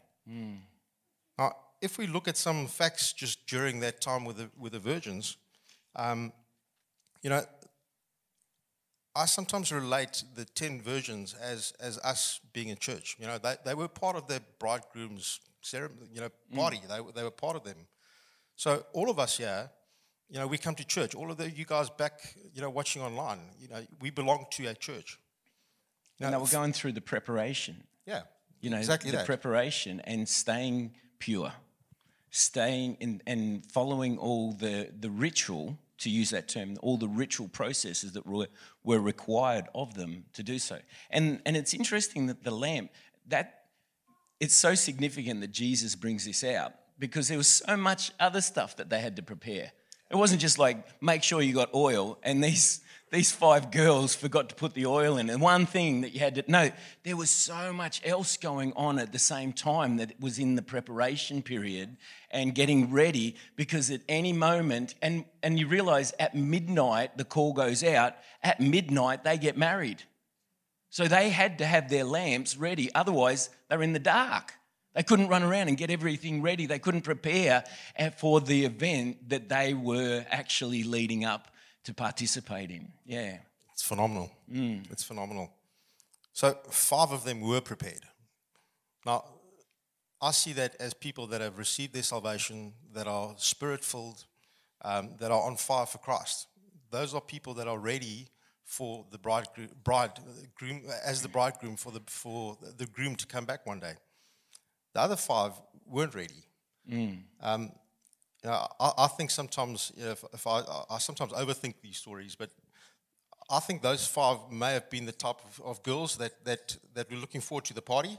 Now, 1.38 1.52
if 1.80 1.98
we 1.98 2.06
look 2.06 2.28
at 2.28 2.36
some 2.36 2.66
facts 2.66 3.12
just 3.12 3.46
during 3.46 3.80
that 3.80 4.00
time 4.00 4.24
with 4.24 4.36
the 4.36 4.50
with 4.58 4.72
the 4.72 4.78
virgins, 4.80 5.36
um, 5.96 6.32
you 7.22 7.30
know, 7.30 7.42
I 9.14 9.26
sometimes 9.26 9.72
relate 9.72 10.22
the 10.34 10.44
ten 10.44 10.80
virgins 10.80 11.34
as 11.34 11.72
as 11.80 11.98
us 11.98 12.40
being 12.52 12.68
in 12.68 12.76
church. 12.76 13.16
You 13.18 13.26
know, 13.26 13.38
they, 13.38 13.56
they 13.64 13.74
were 13.74 13.88
part 13.88 14.16
of 14.16 14.26
the 14.26 14.40
bridegroom's 14.58 15.40
ceremony, 15.60 16.08
you 16.12 16.20
know, 16.20 16.30
party. 16.54 16.80
They, 16.88 17.00
were- 17.00 17.12
they 17.12 17.22
were 17.22 17.30
part 17.30 17.56
of 17.56 17.64
them. 17.64 17.76
So 18.56 18.84
all 18.92 19.08
of 19.10 19.18
us 19.18 19.38
here, 19.38 19.70
you 20.28 20.38
know, 20.38 20.46
we 20.46 20.58
come 20.58 20.74
to 20.76 20.84
church. 20.84 21.14
All 21.14 21.30
of 21.30 21.36
the 21.36 21.50
you 21.50 21.64
guys 21.64 21.90
back, 21.90 22.34
you 22.54 22.60
know, 22.60 22.70
watching 22.70 23.02
online, 23.02 23.40
you 23.60 23.68
know, 23.68 23.82
we 24.00 24.10
belong 24.10 24.46
to 24.52 24.66
a 24.66 24.74
church. 24.74 25.18
And 26.26 26.32
they 26.32 26.36
were 26.38 26.42
going 26.52 26.72
through 26.72 26.92
the 26.92 27.00
preparation. 27.00 27.84
Yeah, 28.06 28.22
you 28.60 28.70
know, 28.70 28.78
exactly 28.78 29.10
the 29.10 29.18
that. 29.18 29.26
preparation 29.26 30.00
and 30.04 30.28
staying 30.28 30.92
pure, 31.18 31.52
staying 32.30 32.96
in, 33.00 33.22
and 33.26 33.64
following 33.70 34.18
all 34.18 34.52
the, 34.52 34.90
the 34.98 35.10
ritual, 35.10 35.78
to 35.98 36.10
use 36.10 36.30
that 36.30 36.48
term, 36.48 36.76
all 36.80 36.96
the 36.96 37.08
ritual 37.08 37.48
processes 37.48 38.12
that 38.12 38.26
were, 38.26 38.46
were 38.84 39.00
required 39.00 39.66
of 39.74 39.94
them 39.94 40.24
to 40.32 40.42
do 40.42 40.58
so. 40.58 40.78
And, 41.10 41.40
and 41.44 41.56
it's 41.56 41.74
interesting 41.74 42.26
that 42.26 42.44
the 42.44 42.52
lamp, 42.52 42.90
that 43.26 43.64
it's 44.40 44.54
so 44.54 44.74
significant 44.74 45.40
that 45.40 45.50
Jesus 45.50 45.96
brings 45.96 46.24
this 46.24 46.44
out 46.44 46.72
because 46.98 47.28
there 47.28 47.38
was 47.38 47.48
so 47.48 47.76
much 47.76 48.12
other 48.20 48.40
stuff 48.40 48.76
that 48.76 48.90
they 48.90 49.00
had 49.00 49.16
to 49.16 49.22
prepare. 49.22 49.72
It 50.10 50.16
wasn't 50.16 50.40
just 50.40 50.58
like 50.58 51.02
make 51.02 51.22
sure 51.22 51.42
you 51.42 51.52
got 51.52 51.74
oil 51.74 52.18
and 52.22 52.42
these 52.42 52.80
these 53.10 53.32
five 53.32 53.70
girls 53.70 54.14
forgot 54.14 54.48
to 54.50 54.54
put 54.54 54.74
the 54.74 54.86
oil 54.86 55.16
in. 55.16 55.30
And 55.30 55.40
one 55.40 55.66
thing 55.66 56.02
that 56.02 56.12
you 56.12 56.20
had 56.20 56.34
to 56.34 56.44
no, 56.46 56.70
there 57.04 57.16
was 57.16 57.30
so 57.30 57.72
much 57.72 58.02
else 58.04 58.36
going 58.36 58.72
on 58.76 58.98
at 58.98 59.12
the 59.12 59.18
same 59.18 59.52
time 59.52 59.96
that 59.96 60.10
it 60.10 60.20
was 60.20 60.38
in 60.38 60.56
the 60.56 60.62
preparation 60.62 61.42
period 61.42 61.96
and 62.30 62.54
getting 62.54 62.90
ready 62.90 63.36
because 63.56 63.90
at 63.90 64.02
any 64.08 64.32
moment 64.32 64.94
and 65.00 65.24
and 65.42 65.58
you 65.58 65.66
realize 65.66 66.12
at 66.18 66.34
midnight 66.34 67.16
the 67.16 67.24
call 67.24 67.52
goes 67.52 67.82
out, 67.82 68.14
at 68.42 68.60
midnight 68.60 69.24
they 69.24 69.38
get 69.38 69.56
married. 69.56 70.02
So 70.90 71.06
they 71.06 71.30
had 71.30 71.58
to 71.58 71.66
have 71.66 71.88
their 71.90 72.04
lamps 72.04 72.56
ready, 72.56 72.90
otherwise, 72.94 73.50
they're 73.68 73.82
in 73.82 73.92
the 73.92 73.98
dark. 73.98 74.54
They 74.94 75.02
couldn't 75.02 75.28
run 75.28 75.42
around 75.42 75.68
and 75.68 75.76
get 75.76 75.90
everything 75.90 76.42
ready. 76.42 76.66
They 76.66 76.78
couldn't 76.78 77.02
prepare 77.02 77.62
for 78.16 78.40
the 78.40 78.64
event 78.64 79.28
that 79.28 79.48
they 79.48 79.74
were 79.74 80.24
actually 80.30 80.82
leading 80.82 81.24
up 81.24 81.48
to 81.84 81.94
participate 81.94 82.70
in. 82.70 82.92
Yeah. 83.06 83.38
It's 83.72 83.82
phenomenal. 83.82 84.30
It's 84.90 85.04
phenomenal. 85.04 85.52
So 86.32 86.56
five 86.70 87.12
of 87.12 87.24
them 87.24 87.40
were 87.40 87.60
prepared. 87.60 88.02
Now, 89.04 89.24
I 90.20 90.32
see 90.32 90.52
that 90.54 90.74
as 90.80 90.94
people 90.94 91.26
that 91.28 91.40
have 91.40 91.58
received 91.58 91.94
their 91.94 92.02
salvation, 92.02 92.72
that 92.92 93.06
are 93.06 93.34
spirit 93.36 93.84
filled, 93.84 94.24
um, 94.82 95.10
that 95.18 95.30
are 95.30 95.42
on 95.42 95.56
fire 95.56 95.86
for 95.86 95.98
Christ. 95.98 96.48
Those 96.90 97.14
are 97.14 97.20
people 97.20 97.54
that 97.54 97.68
are 97.68 97.78
ready 97.78 98.28
for 98.64 99.06
the 99.10 99.18
bridegroom, 99.18 99.68
bridegroom 99.82 100.82
as 101.04 101.22
the 101.22 101.28
bridegroom 101.28 101.76
for 101.76 101.90
the 101.90 102.02
for 102.06 102.56
the 102.76 102.86
groom 102.86 103.16
to 103.16 103.26
come 103.26 103.44
back 103.44 103.66
one 103.66 103.80
day. 103.80 103.94
The 104.94 105.00
other 105.00 105.16
five 105.16 105.52
weren't 105.86 106.14
ready. 106.14 106.44
Um, 107.40 107.72
you 108.44 108.50
know, 108.50 108.66
I, 108.80 108.92
I 108.98 109.06
think 109.08 109.30
sometimes 109.30 109.92
you 109.96 110.04
know, 110.04 110.10
if, 110.12 110.24
if 110.32 110.46
I, 110.46 110.62
I 110.90 110.98
sometimes 110.98 111.32
overthink 111.32 111.74
these 111.82 111.96
stories, 111.96 112.34
but 112.36 112.50
I 113.50 113.60
think 113.60 113.82
those 113.82 114.06
five 114.06 114.38
may 114.50 114.72
have 114.74 114.90
been 114.90 115.06
the 115.06 115.12
type 115.12 115.40
of, 115.44 115.60
of 115.64 115.82
girls 115.82 116.16
that, 116.18 116.44
that, 116.44 116.76
that 116.94 117.10
were 117.10 117.16
looking 117.16 117.40
forward 117.40 117.64
to 117.66 117.74
the 117.74 117.82
party. 117.82 118.18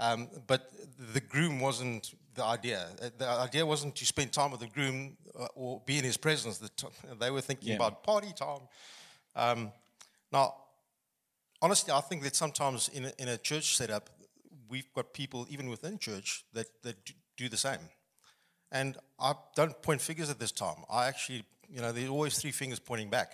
Um, 0.00 0.28
but 0.46 0.70
the 1.12 1.20
groom 1.20 1.58
wasn't 1.58 2.14
the 2.34 2.44
idea. 2.44 2.86
Uh, 3.02 3.10
The 3.18 3.26
idea 3.26 3.66
wasn't 3.66 3.96
to 3.96 4.06
spend 4.06 4.32
time 4.32 4.52
with 4.52 4.60
the 4.60 4.68
groom 4.68 5.16
uh, 5.36 5.48
or 5.56 5.82
be 5.84 5.98
in 5.98 6.04
his 6.04 6.16
presence. 6.16 6.60
They 7.18 7.30
were 7.30 7.40
thinking 7.40 7.70
Yeah. 7.70 7.76
about 7.76 8.04
party 8.04 8.32
time. 8.32 8.60
Um, 9.34 9.72
now, 10.30 10.54
honestly, 11.60 11.92
I 11.92 12.00
think 12.00 12.22
that 12.22 12.36
sometimes 12.36 12.88
in 12.90 13.06
a, 13.06 13.12
in 13.18 13.28
a 13.28 13.36
church 13.38 13.76
setup, 13.76 14.08
we've 14.68 14.92
got 14.94 15.12
people, 15.12 15.46
even 15.50 15.68
within 15.68 15.98
church, 15.98 16.44
that, 16.52 16.66
that 16.82 16.96
do 17.36 17.48
the 17.48 17.56
same. 17.56 17.80
And 18.70 18.96
I 19.18 19.34
don't 19.54 19.80
point 19.82 20.00
fingers 20.00 20.30
at 20.30 20.38
this 20.38 20.52
time. 20.52 20.76
I 20.90 21.06
actually, 21.06 21.44
you 21.68 21.80
know, 21.80 21.92
there's 21.92 22.08
always 22.08 22.38
three 22.38 22.50
fingers 22.50 22.78
pointing 22.78 23.08
back. 23.10 23.32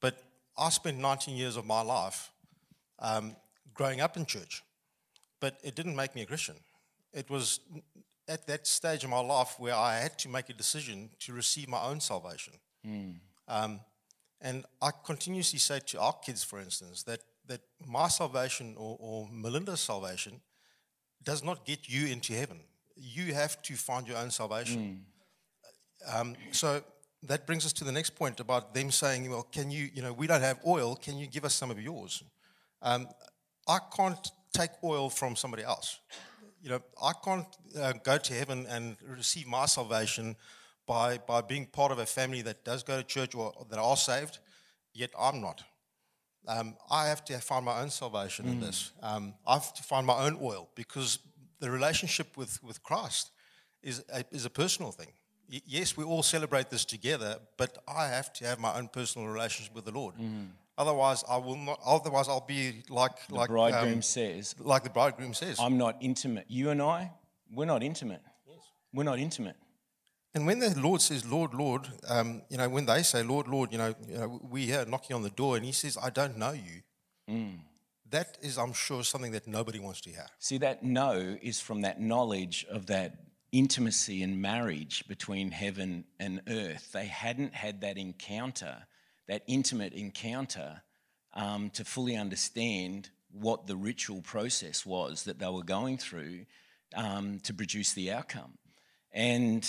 But 0.00 0.22
I 0.58 0.68
spent 0.70 0.98
19 0.98 1.36
years 1.36 1.56
of 1.56 1.64
my 1.64 1.82
life 1.82 2.30
um, 2.98 3.36
growing 3.74 4.00
up 4.00 4.16
in 4.16 4.26
church, 4.26 4.62
but 5.40 5.58
it 5.62 5.74
didn't 5.74 5.96
make 5.96 6.14
me 6.14 6.22
a 6.22 6.26
Christian. 6.26 6.56
It 7.12 7.30
was 7.30 7.60
at 8.28 8.46
that 8.46 8.66
stage 8.66 9.04
of 9.04 9.10
my 9.10 9.20
life 9.20 9.54
where 9.58 9.74
I 9.74 9.98
had 9.98 10.18
to 10.20 10.28
make 10.28 10.48
a 10.48 10.52
decision 10.54 11.10
to 11.20 11.32
receive 11.32 11.68
my 11.68 11.82
own 11.82 12.00
salvation. 12.00 12.54
Um, 13.48 13.80
and 14.40 14.64
I 14.80 14.90
continuously 15.04 15.58
say 15.58 15.80
to 15.86 16.00
our 16.00 16.14
kids, 16.14 16.42
for 16.42 16.60
instance, 16.60 17.04
that, 17.04 17.20
that 17.46 17.60
my 17.86 18.08
salvation 18.08 18.74
or, 18.76 18.96
or 19.00 19.28
Melinda's 19.30 19.80
salvation 19.80 20.40
does 21.22 21.44
not 21.44 21.64
get 21.64 21.88
you 21.88 22.06
into 22.06 22.32
heaven. 22.32 22.60
You 23.04 23.34
have 23.34 23.60
to 23.62 23.74
find 23.74 24.06
your 24.06 24.16
own 24.16 24.30
salvation. 24.30 25.04
Um, 26.14 26.36
so 26.52 26.82
that 27.24 27.46
brings 27.46 27.66
us 27.66 27.72
to 27.74 27.84
the 27.84 27.92
next 27.92 28.10
point 28.10 28.40
about 28.40 28.74
them 28.74 28.90
saying, 28.90 29.28
well, 29.28 29.42
can 29.42 29.70
you, 29.70 29.88
you 29.92 30.02
know, 30.02 30.12
we 30.12 30.26
don't 30.26 30.40
have 30.42 30.58
oil, 30.66 30.94
can 30.96 31.16
you 31.18 31.26
give 31.26 31.44
us 31.44 31.54
some 31.54 31.70
of 31.70 31.80
yours? 31.80 32.22
Um, 32.80 33.08
I 33.68 33.78
can't 33.96 34.30
take 34.52 34.70
oil 34.84 35.08
from 35.10 35.36
somebody 35.36 35.62
else. 35.62 36.00
You 36.62 36.70
know, 36.70 36.80
I 37.02 37.12
can't 37.24 37.46
uh, 37.80 37.92
go 38.04 38.18
to 38.18 38.34
heaven 38.34 38.66
and 38.68 38.96
receive 39.06 39.46
my 39.46 39.66
salvation 39.66 40.36
by, 40.86 41.18
by 41.18 41.40
being 41.40 41.66
part 41.66 41.92
of 41.92 41.98
a 41.98 42.06
family 42.06 42.42
that 42.42 42.64
does 42.64 42.82
go 42.82 42.96
to 42.96 43.04
church 43.04 43.34
or 43.34 43.52
that 43.70 43.78
are 43.78 43.96
saved, 43.96 44.38
yet 44.92 45.10
I'm 45.18 45.40
not. 45.40 45.62
Um, 46.46 46.76
I 46.90 47.06
have 47.06 47.24
to 47.26 47.38
find 47.38 47.64
my 47.64 47.80
own 47.80 47.90
salvation 47.90 48.46
in 48.48 48.58
this. 48.60 48.90
Um, 49.00 49.34
I 49.46 49.54
have 49.54 49.72
to 49.74 49.82
find 49.82 50.04
my 50.04 50.24
own 50.26 50.38
oil 50.42 50.68
because 50.74 51.20
the 51.62 51.70
relationship 51.70 52.36
with, 52.36 52.62
with 52.62 52.82
Christ 52.82 53.30
is 53.82 54.04
a, 54.12 54.24
is 54.32 54.44
a 54.44 54.50
personal 54.50 54.90
thing. 54.92 55.12
Y- 55.50 55.62
yes, 55.64 55.96
we 55.96 56.04
all 56.04 56.22
celebrate 56.22 56.68
this 56.70 56.84
together, 56.84 57.38
but 57.56 57.70
I 57.86 58.08
have 58.08 58.32
to 58.34 58.44
have 58.44 58.58
my 58.58 58.72
own 58.78 58.88
personal 58.88 59.28
relationship 59.28 59.74
with 59.74 59.84
the 59.84 59.92
Lord. 59.92 60.14
Otherwise, 60.76 61.22
I 61.28 61.36
will 61.36 61.56
not. 61.56 61.78
Otherwise, 61.84 62.28
I'll 62.28 62.46
be 62.58 62.82
like 62.88 63.16
The 63.28 63.34
like 63.34 63.48
bridegroom 63.50 63.94
um, 63.94 64.02
says, 64.02 64.54
like 64.58 64.82
the 64.82 64.90
bridegroom 64.90 65.34
says. 65.34 65.58
I'm 65.60 65.78
not 65.78 65.94
intimate. 66.00 66.46
You 66.48 66.70
and 66.70 66.80
I, 66.82 67.10
we're 67.54 67.66
not 67.74 67.82
intimate. 67.82 68.22
Yes. 68.48 68.58
We're 68.92 69.04
not 69.12 69.18
intimate. 69.18 69.56
And 70.34 70.46
when 70.46 70.58
the 70.60 70.70
Lord 70.80 71.00
says, 71.02 71.26
Lord, 71.26 71.52
Lord, 71.54 71.86
um, 72.08 72.42
you 72.48 72.56
know, 72.56 72.68
when 72.70 72.86
they 72.86 73.02
say, 73.02 73.22
Lord, 73.22 73.46
Lord, 73.48 73.70
you 73.70 73.78
know, 73.78 73.94
you 74.08 74.18
know, 74.18 74.40
we 74.50 74.72
are 74.74 74.86
knocking 74.86 75.14
on 75.14 75.22
the 75.22 75.30
door, 75.42 75.56
and 75.56 75.64
He 75.64 75.72
says, 75.72 75.96
I 76.02 76.10
don't 76.10 76.36
know 76.38 76.52
you. 76.52 76.82
That 78.12 78.36
is, 78.42 78.58
I'm 78.58 78.74
sure, 78.74 79.02
something 79.04 79.32
that 79.32 79.46
nobody 79.48 79.78
wants 79.78 80.02
to 80.02 80.10
hear. 80.10 80.26
See, 80.38 80.58
that 80.58 80.84
no 80.84 81.38
is 81.40 81.60
from 81.60 81.80
that 81.80 81.98
knowledge 81.98 82.66
of 82.70 82.86
that 82.86 83.14
intimacy 83.52 84.22
and 84.22 84.40
marriage 84.40 85.08
between 85.08 85.50
heaven 85.50 86.04
and 86.20 86.42
earth. 86.46 86.92
They 86.92 87.06
hadn't 87.06 87.54
had 87.54 87.80
that 87.80 87.96
encounter, 87.96 88.86
that 89.28 89.42
intimate 89.46 89.94
encounter, 89.94 90.82
um, 91.32 91.70
to 91.70 91.86
fully 91.86 92.14
understand 92.14 93.08
what 93.30 93.66
the 93.66 93.76
ritual 93.76 94.20
process 94.20 94.84
was 94.84 95.24
that 95.24 95.38
they 95.38 95.48
were 95.48 95.62
going 95.62 95.96
through 95.96 96.44
um, 96.94 97.40
to 97.40 97.54
produce 97.54 97.94
the 97.94 98.12
outcome. 98.12 98.58
And 99.10 99.66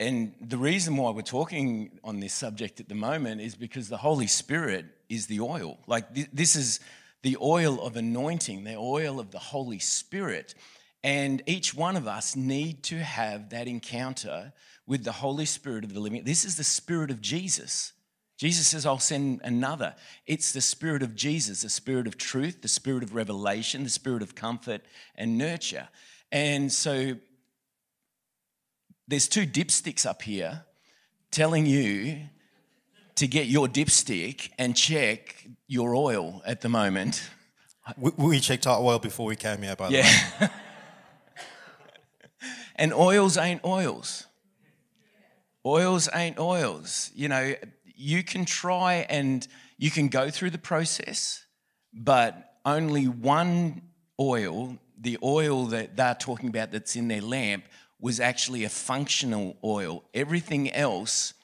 and 0.00 0.34
the 0.40 0.58
reason 0.58 0.96
why 0.96 1.10
we're 1.12 1.22
talking 1.22 1.98
on 2.02 2.20
this 2.20 2.34
subject 2.34 2.80
at 2.80 2.88
the 2.88 2.94
moment 2.94 3.40
is 3.40 3.54
because 3.54 3.88
the 3.88 3.96
Holy 3.96 4.26
Spirit 4.26 4.84
is 5.08 5.28
the 5.28 5.40
oil. 5.40 5.78
Like 5.86 6.14
thi- 6.14 6.26
this 6.32 6.56
is 6.56 6.80
the 7.24 7.38
oil 7.40 7.80
of 7.80 7.96
anointing, 7.96 8.64
the 8.64 8.76
oil 8.76 9.18
of 9.18 9.30
the 9.30 9.38
Holy 9.38 9.78
Spirit. 9.78 10.54
And 11.02 11.42
each 11.46 11.74
one 11.74 11.96
of 11.96 12.06
us 12.06 12.36
need 12.36 12.82
to 12.84 12.98
have 12.98 13.48
that 13.48 13.66
encounter 13.66 14.52
with 14.86 15.04
the 15.04 15.12
Holy 15.12 15.46
Spirit 15.46 15.84
of 15.84 15.94
the 15.94 16.00
living. 16.00 16.22
This 16.24 16.44
is 16.44 16.56
the 16.56 16.64
Spirit 16.64 17.10
of 17.10 17.22
Jesus. 17.22 17.94
Jesus 18.36 18.66
says, 18.66 18.84
I'll 18.84 18.98
send 18.98 19.40
another. 19.42 19.94
It's 20.26 20.52
the 20.52 20.60
Spirit 20.60 21.02
of 21.02 21.14
Jesus, 21.14 21.62
the 21.62 21.70
Spirit 21.70 22.06
of 22.06 22.18
truth, 22.18 22.60
the 22.60 22.68
Spirit 22.68 23.02
of 23.02 23.14
revelation, 23.14 23.84
the 23.84 23.90
Spirit 23.90 24.20
of 24.20 24.34
comfort 24.34 24.82
and 25.14 25.38
nurture. 25.38 25.88
And 26.30 26.70
so 26.70 27.14
there's 29.08 29.28
two 29.28 29.46
dipsticks 29.46 30.04
up 30.04 30.20
here 30.20 30.64
telling 31.30 31.64
you 31.64 32.18
to 33.16 33.26
get 33.26 33.46
your 33.46 33.68
dipstick 33.68 34.50
and 34.58 34.76
check 34.76 35.46
your 35.66 35.94
oil 35.94 36.42
at 36.46 36.60
the 36.60 36.68
moment. 36.68 37.28
We, 37.96 38.10
we 38.16 38.40
checked 38.40 38.66
our 38.66 38.80
oil 38.80 38.98
before 38.98 39.26
we 39.26 39.36
came 39.36 39.62
here, 39.62 39.76
by 39.76 39.90
the 39.90 39.96
way. 40.40 40.48
And 42.76 42.92
oils 42.92 43.36
ain't 43.36 43.64
oils. 43.64 44.26
Oils 45.64 46.08
ain't 46.12 46.38
oils. 46.38 47.10
You 47.14 47.28
know, 47.28 47.54
you 47.94 48.22
can 48.24 48.44
try 48.44 49.06
and 49.08 49.46
you 49.78 49.90
can 49.90 50.08
go 50.08 50.30
through 50.30 50.50
the 50.50 50.58
process, 50.58 51.44
but 51.92 52.54
only 52.64 53.06
one 53.06 53.82
oil, 54.20 54.78
the 54.98 55.18
oil 55.22 55.66
that 55.66 55.96
they're 55.96 56.14
talking 56.14 56.48
about 56.48 56.72
that's 56.72 56.96
in 56.96 57.08
their 57.08 57.20
lamp, 57.20 57.64
was 58.00 58.20
actually 58.20 58.64
a 58.64 58.68
functional 58.68 59.56
oil. 59.64 60.04
Everything 60.12 60.70
else, 60.72 61.34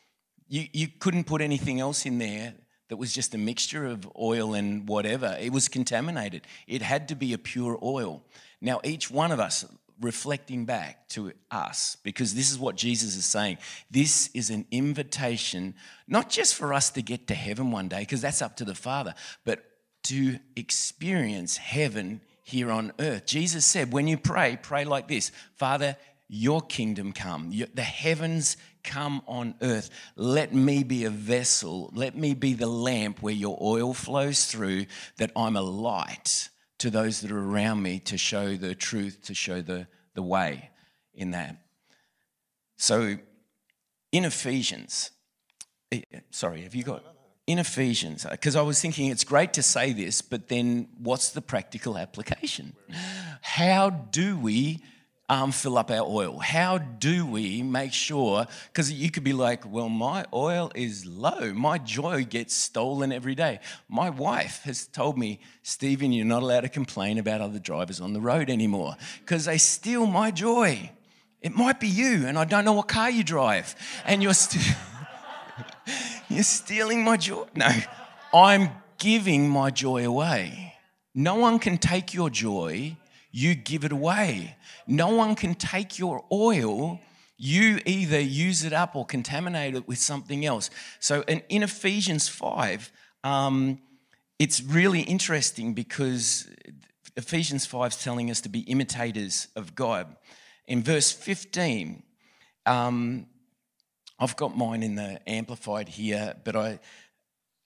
you, 0.50 0.66
you 0.72 0.88
couldn't 0.88 1.24
put 1.24 1.40
anything 1.40 1.80
else 1.80 2.04
in 2.04 2.18
there 2.18 2.52
that 2.88 2.96
was 2.96 3.12
just 3.12 3.34
a 3.34 3.38
mixture 3.38 3.86
of 3.86 4.10
oil 4.20 4.52
and 4.52 4.88
whatever. 4.88 5.36
It 5.40 5.52
was 5.52 5.68
contaminated. 5.68 6.42
It 6.66 6.82
had 6.82 7.08
to 7.08 7.14
be 7.14 7.32
a 7.32 7.38
pure 7.38 7.78
oil. 7.82 8.24
Now, 8.60 8.80
each 8.82 9.10
one 9.10 9.30
of 9.30 9.38
us, 9.38 9.64
reflecting 10.00 10.64
back 10.64 11.08
to 11.10 11.32
us, 11.50 11.96
because 12.02 12.34
this 12.34 12.50
is 12.50 12.58
what 12.58 12.74
Jesus 12.74 13.16
is 13.16 13.24
saying. 13.24 13.58
This 13.90 14.28
is 14.34 14.50
an 14.50 14.66
invitation, 14.72 15.74
not 16.08 16.30
just 16.30 16.56
for 16.56 16.74
us 16.74 16.90
to 16.90 17.02
get 17.02 17.28
to 17.28 17.34
heaven 17.34 17.70
one 17.70 17.88
day, 17.88 18.00
because 18.00 18.20
that's 18.20 18.42
up 18.42 18.56
to 18.56 18.64
the 18.64 18.74
Father, 18.74 19.14
but 19.44 19.62
to 20.04 20.38
experience 20.56 21.58
heaven 21.58 22.20
here 22.42 22.72
on 22.72 22.92
earth. 22.98 23.26
Jesus 23.26 23.64
said, 23.64 23.92
when 23.92 24.08
you 24.08 24.16
pray, 24.16 24.58
pray 24.60 24.84
like 24.84 25.06
this 25.06 25.30
Father, 25.54 25.96
your 26.28 26.60
kingdom 26.60 27.12
come, 27.12 27.52
the 27.74 27.82
heavens 27.82 28.56
come 28.82 29.22
on 29.26 29.54
earth. 29.62 29.90
Let 30.16 30.54
me 30.54 30.82
be 30.82 31.04
a 31.04 31.10
vessel, 31.10 31.90
let 31.94 32.16
me 32.16 32.34
be 32.34 32.54
the 32.54 32.66
lamp 32.66 33.22
where 33.22 33.34
your 33.34 33.58
oil 33.60 33.94
flows 33.94 34.46
through, 34.46 34.86
that 35.18 35.30
I'm 35.36 35.56
a 35.56 35.62
light 35.62 36.48
to 36.78 36.90
those 36.90 37.20
that 37.20 37.30
are 37.30 37.38
around 37.38 37.82
me 37.82 37.98
to 38.00 38.16
show 38.16 38.56
the 38.56 38.74
truth, 38.74 39.22
to 39.24 39.34
show 39.34 39.60
the, 39.60 39.86
the 40.14 40.22
way 40.22 40.70
in 41.14 41.32
that. 41.32 41.56
So 42.78 43.18
in 44.12 44.24
Ephesians, 44.24 45.10
eh, 45.92 46.00
sorry, 46.30 46.62
have 46.62 46.74
you 46.74 46.82
got 46.82 47.04
in 47.46 47.58
Ephesians? 47.58 48.26
Because 48.30 48.56
I 48.56 48.62
was 48.62 48.80
thinking 48.80 49.08
it's 49.08 49.24
great 49.24 49.52
to 49.54 49.62
say 49.62 49.92
this, 49.92 50.22
but 50.22 50.48
then 50.48 50.88
what's 50.98 51.30
the 51.30 51.42
practical 51.42 51.98
application? 51.98 52.74
How 53.42 53.90
do 53.90 54.38
we 54.38 54.82
um, 55.30 55.52
fill 55.52 55.78
up 55.78 55.92
our 55.92 56.04
oil? 56.04 56.40
How 56.40 56.78
do 56.78 57.24
we 57.24 57.62
make 57.62 57.92
sure? 57.92 58.46
Because 58.66 58.92
you 58.92 59.12
could 59.12 59.22
be 59.22 59.32
like, 59.32 59.64
well, 59.64 59.88
my 59.88 60.24
oil 60.34 60.72
is 60.74 61.06
low. 61.06 61.54
My 61.54 61.78
joy 61.78 62.24
gets 62.24 62.52
stolen 62.52 63.12
every 63.12 63.36
day. 63.36 63.60
My 63.88 64.10
wife 64.10 64.62
has 64.64 64.88
told 64.88 65.16
me, 65.16 65.38
Stephen, 65.62 66.12
you're 66.12 66.26
not 66.26 66.42
allowed 66.42 66.62
to 66.62 66.68
complain 66.68 67.16
about 67.16 67.40
other 67.40 67.60
drivers 67.60 68.00
on 68.00 68.12
the 68.12 68.20
road 68.20 68.50
anymore 68.50 68.96
because 69.20 69.44
they 69.44 69.56
steal 69.56 70.04
my 70.04 70.32
joy. 70.32 70.90
It 71.40 71.54
might 71.54 71.78
be 71.78 71.88
you, 71.88 72.26
and 72.26 72.36
I 72.36 72.44
don't 72.44 72.64
know 72.64 72.72
what 72.72 72.88
car 72.88 73.08
you 73.08 73.22
drive, 73.22 73.74
and 74.04 74.22
you're 74.22 74.34
still 74.34 74.76
you're 76.28 76.42
stealing 76.42 77.04
my 77.04 77.16
joy. 77.16 77.46
No, 77.54 77.70
I'm 78.34 78.70
giving 78.98 79.48
my 79.48 79.70
joy 79.70 80.04
away. 80.04 80.74
No 81.14 81.36
one 81.36 81.60
can 81.60 81.78
take 81.78 82.12
your 82.12 82.30
joy 82.30 82.96
you 83.32 83.54
give 83.54 83.84
it 83.84 83.92
away. 83.92 84.56
No 84.86 85.14
one 85.14 85.34
can 85.34 85.54
take 85.54 85.98
your 85.98 86.24
oil. 86.32 87.00
You 87.36 87.80
either 87.86 88.20
use 88.20 88.64
it 88.64 88.72
up 88.72 88.96
or 88.96 89.06
contaminate 89.06 89.74
it 89.74 89.86
with 89.86 89.98
something 89.98 90.44
else. 90.44 90.70
So 90.98 91.22
in, 91.22 91.62
Ephesians 91.62 92.28
5, 92.28 92.90
um, 93.24 93.78
it's 94.38 94.62
really 94.62 95.00
interesting 95.02 95.74
because 95.74 96.48
Ephesians 97.16 97.66
5 97.66 97.92
is 97.92 98.02
telling 98.02 98.30
us 98.30 98.40
to 98.42 98.48
be 98.48 98.60
imitators 98.60 99.48
of 99.54 99.74
God. 99.74 100.16
In 100.66 100.82
verse 100.82 101.12
15, 101.12 102.02
um, 102.66 103.26
I've 104.18 104.36
got 104.36 104.56
mine 104.56 104.82
in 104.82 104.96
the 104.96 105.20
Amplified 105.26 105.88
here, 105.88 106.34
but 106.44 106.56
I, 106.56 106.80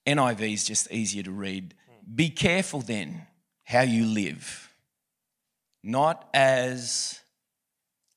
NIV 0.07 0.53
is 0.53 0.64
just 0.64 0.90
easier 0.92 1.22
to 1.22 1.33
read. 1.33 1.74
Be 2.14 2.29
careful 2.29 2.81
then 2.81 3.27
how 3.64 3.81
you 3.81 4.05
live 4.05 4.73
not 5.84 6.28
as 6.32 7.20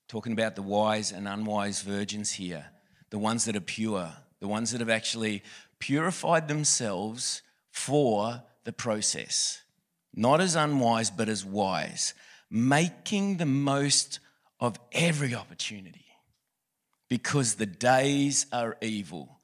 talking 0.08 0.32
about 0.32 0.56
the 0.56 0.62
wise 0.62 1.12
and 1.12 1.27
unwise 1.27 1.82
virgins 1.82 2.32
here, 2.32 2.67
the 3.10 3.19
ones 3.19 3.43
that 3.45 3.58
are 3.58 3.62
pure, 3.62 4.10
the 4.39 4.47
ones 4.47 4.71
that 4.71 4.80
have 4.80 4.89
actually 4.89 5.43
purified 5.80 6.47
themselves 6.47 7.41
for 7.69 8.41
the 8.63 8.71
process. 8.71 9.62
Not 10.15 10.39
as 10.39 10.56
unwise, 10.56 11.12
but 11.12 11.27
as 11.27 11.43
wise, 11.43 12.13
making 12.49 13.38
the 13.38 13.45
most 13.45 14.19
of 14.60 14.80
every 14.93 15.36
opportunity 15.36 16.06
because 17.10 17.56
the 17.56 17.65
days 17.65 18.45
are 18.51 18.77
evil. 18.82 19.37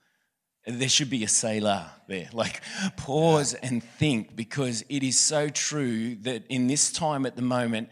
There 0.66 0.90
should 0.90 1.10
be 1.10 1.24
a 1.24 1.28
Selah 1.28 1.92
there. 2.08 2.30
Like, 2.32 2.62
pause 2.96 3.54
and 3.54 3.84
think 3.84 4.36
because 4.36 4.84
it 4.90 5.04
is 5.04 5.20
so 5.20 5.50
true 5.50 6.16
that 6.22 6.46
in 6.48 6.68
this 6.68 6.92
time 6.92 7.26
at 7.26 7.36
the 7.36 7.42
moment, 7.42 7.90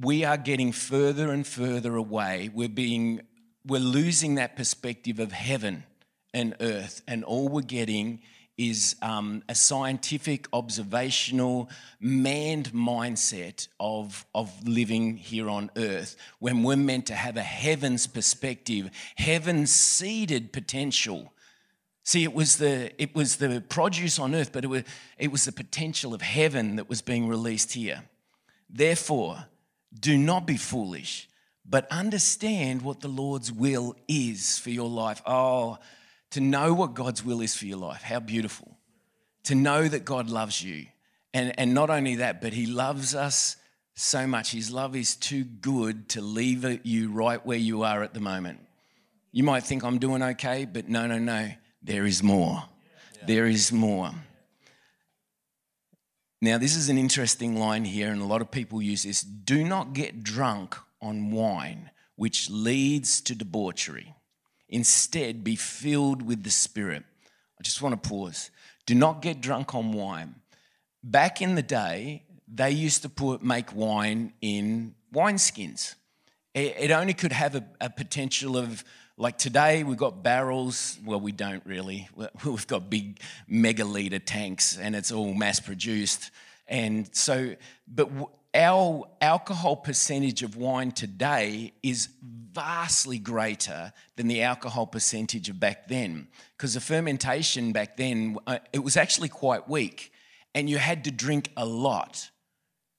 we 0.00 0.24
are 0.24 0.36
getting 0.36 0.72
further 0.72 1.30
and 1.30 1.46
further 1.46 1.94
away. 1.96 2.50
We're 2.52 2.68
being 2.68 3.22
we're 3.66 3.80
losing 3.80 4.36
that 4.36 4.54
perspective 4.54 5.18
of 5.18 5.32
heaven 5.32 5.84
and 6.32 6.54
earth, 6.60 7.02
and 7.08 7.24
all 7.24 7.48
we're 7.48 7.62
getting 7.62 8.20
is 8.56 8.96
um, 9.02 9.42
a 9.48 9.54
scientific, 9.54 10.46
observational, 10.52 11.68
manned 12.00 12.72
mindset 12.72 13.68
of, 13.78 14.24
of 14.34 14.66
living 14.66 15.16
here 15.16 15.50
on 15.50 15.70
earth 15.76 16.16
when 16.38 16.62
we're 16.62 16.76
meant 16.76 17.06
to 17.06 17.14
have 17.14 17.36
a 17.36 17.42
heaven's 17.42 18.06
perspective, 18.06 18.90
heaven's 19.16 19.70
seeded 19.70 20.52
potential. 20.52 21.32
See, 22.06 22.22
it 22.22 22.32
was 22.32 22.58
the 22.58 22.92
it 23.02 23.16
was 23.16 23.38
the 23.38 23.60
produce 23.68 24.20
on 24.20 24.32
earth, 24.32 24.52
but 24.52 24.62
it 24.62 24.68
was 24.68 24.84
it 25.18 25.32
was 25.32 25.44
the 25.44 25.50
potential 25.50 26.14
of 26.14 26.22
heaven 26.22 26.76
that 26.76 26.88
was 26.88 27.02
being 27.02 27.26
released 27.26 27.72
here. 27.72 28.04
Therefore, 28.70 29.46
do 29.92 30.16
not 30.16 30.46
be 30.46 30.56
foolish, 30.56 31.28
but 31.68 31.90
understand 31.90 32.82
what 32.82 33.00
the 33.00 33.08
Lord's 33.08 33.50
will 33.50 33.96
is 34.06 34.56
for 34.56 34.70
your 34.70 34.88
life. 34.88 35.20
Oh, 35.26 35.78
to 36.30 36.40
know 36.40 36.74
what 36.74 36.94
God's 36.94 37.24
will 37.24 37.40
is 37.40 37.56
for 37.56 37.66
your 37.66 37.78
life. 37.78 38.02
How 38.02 38.20
beautiful. 38.20 38.78
To 39.44 39.56
know 39.56 39.88
that 39.88 40.04
God 40.04 40.30
loves 40.30 40.62
you. 40.62 40.86
And, 41.34 41.58
and 41.58 41.74
not 41.74 41.90
only 41.90 42.16
that, 42.16 42.40
but 42.40 42.52
He 42.52 42.66
loves 42.66 43.16
us 43.16 43.56
so 43.96 44.28
much. 44.28 44.52
His 44.52 44.70
love 44.70 44.94
is 44.94 45.16
too 45.16 45.42
good 45.42 46.08
to 46.10 46.20
leave 46.20 46.86
you 46.86 47.10
right 47.10 47.44
where 47.44 47.58
you 47.58 47.82
are 47.82 48.04
at 48.04 48.14
the 48.14 48.20
moment. 48.20 48.60
You 49.32 49.42
might 49.42 49.64
think 49.64 49.82
I'm 49.82 49.98
doing 49.98 50.22
okay, 50.22 50.66
but 50.66 50.88
no, 50.88 51.08
no, 51.08 51.18
no. 51.18 51.50
There 51.86 52.04
is 52.04 52.20
more. 52.20 52.64
There 53.28 53.46
is 53.46 53.70
more. 53.70 54.10
Now, 56.42 56.58
this 56.58 56.74
is 56.74 56.88
an 56.88 56.98
interesting 56.98 57.60
line 57.60 57.84
here, 57.84 58.10
and 58.10 58.20
a 58.20 58.26
lot 58.26 58.40
of 58.40 58.50
people 58.50 58.82
use 58.82 59.04
this 59.04 59.20
do 59.22 59.62
not 59.62 59.92
get 59.92 60.24
drunk 60.24 60.76
on 61.00 61.30
wine, 61.30 61.90
which 62.16 62.50
leads 62.50 63.20
to 63.20 63.36
debauchery. 63.36 64.16
Instead, 64.68 65.44
be 65.44 65.54
filled 65.54 66.22
with 66.22 66.42
the 66.42 66.50
Spirit. 66.50 67.04
I 67.58 67.62
just 67.62 67.80
want 67.80 68.02
to 68.02 68.08
pause. 68.08 68.50
Do 68.84 68.96
not 68.96 69.22
get 69.22 69.40
drunk 69.40 69.72
on 69.72 69.92
wine. 69.92 70.34
Back 71.04 71.40
in 71.40 71.54
the 71.54 71.62
day, 71.62 72.24
they 72.52 72.72
used 72.72 73.02
to 73.02 73.08
put 73.08 73.44
make 73.44 73.72
wine 73.72 74.32
in 74.40 74.96
wineskins. 75.14 75.94
It 76.52 76.90
only 76.90 77.14
could 77.14 77.32
have 77.32 77.54
a, 77.54 77.64
a 77.80 77.90
potential 77.90 78.56
of 78.56 78.82
like 79.18 79.38
today, 79.38 79.82
we've 79.82 79.96
got 79.96 80.22
barrels. 80.22 80.98
Well, 81.04 81.20
we 81.20 81.32
don't 81.32 81.64
really. 81.64 82.08
We've 82.44 82.66
got 82.66 82.90
big 82.90 83.20
megaliter 83.50 84.20
tanks 84.24 84.76
and 84.76 84.94
it's 84.94 85.10
all 85.10 85.32
mass 85.32 85.58
produced. 85.58 86.30
And 86.68 87.08
so, 87.14 87.54
but 87.88 88.10
our 88.54 89.08
alcohol 89.20 89.76
percentage 89.76 90.42
of 90.42 90.56
wine 90.56 90.92
today 90.92 91.72
is 91.82 92.08
vastly 92.22 93.18
greater 93.18 93.92
than 94.16 94.28
the 94.28 94.42
alcohol 94.42 94.86
percentage 94.86 95.48
of 95.48 95.58
back 95.58 95.88
then. 95.88 96.28
Because 96.56 96.74
the 96.74 96.80
fermentation 96.80 97.72
back 97.72 97.96
then, 97.96 98.36
uh, 98.46 98.58
it 98.72 98.80
was 98.80 98.96
actually 98.96 99.28
quite 99.28 99.68
weak 99.68 100.12
and 100.54 100.68
you 100.68 100.76
had 100.78 101.04
to 101.04 101.10
drink 101.10 101.50
a 101.56 101.64
lot. 101.64 102.30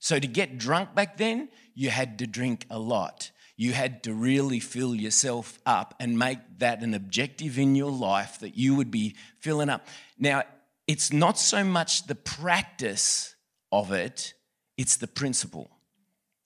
So 0.00 0.18
to 0.18 0.26
get 0.26 0.58
drunk 0.58 0.94
back 0.94 1.16
then, 1.16 1.48
you 1.74 1.90
had 1.90 2.18
to 2.20 2.26
drink 2.26 2.66
a 2.70 2.78
lot 2.78 3.30
you 3.58 3.72
had 3.72 4.04
to 4.04 4.14
really 4.14 4.60
fill 4.60 4.94
yourself 4.94 5.58
up 5.66 5.92
and 5.98 6.16
make 6.16 6.38
that 6.58 6.80
an 6.80 6.94
objective 6.94 7.58
in 7.58 7.74
your 7.74 7.90
life 7.90 8.38
that 8.38 8.56
you 8.56 8.76
would 8.76 8.90
be 8.90 9.16
filling 9.40 9.68
up. 9.68 9.84
Now, 10.16 10.44
it's 10.86 11.12
not 11.12 11.38
so 11.40 11.64
much 11.64 12.06
the 12.06 12.14
practice 12.14 13.34
of 13.72 13.90
it, 13.90 14.32
it's 14.76 14.96
the 14.96 15.08
principle. 15.08 15.70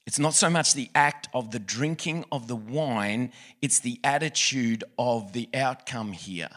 It's 0.07 0.19
not 0.19 0.33
so 0.33 0.49
much 0.49 0.73
the 0.73 0.89
act 0.95 1.29
of 1.35 1.51
the 1.51 1.59
drinking 1.59 2.25
of 2.33 2.49
the 2.49 2.57
wine, 2.57 3.33
it's 3.61 3.79
the 3.79 4.01
attitude 4.03 4.83
of 4.99 5.35
the 5.35 5.51
outcome 5.53 6.13
here. 6.13 6.51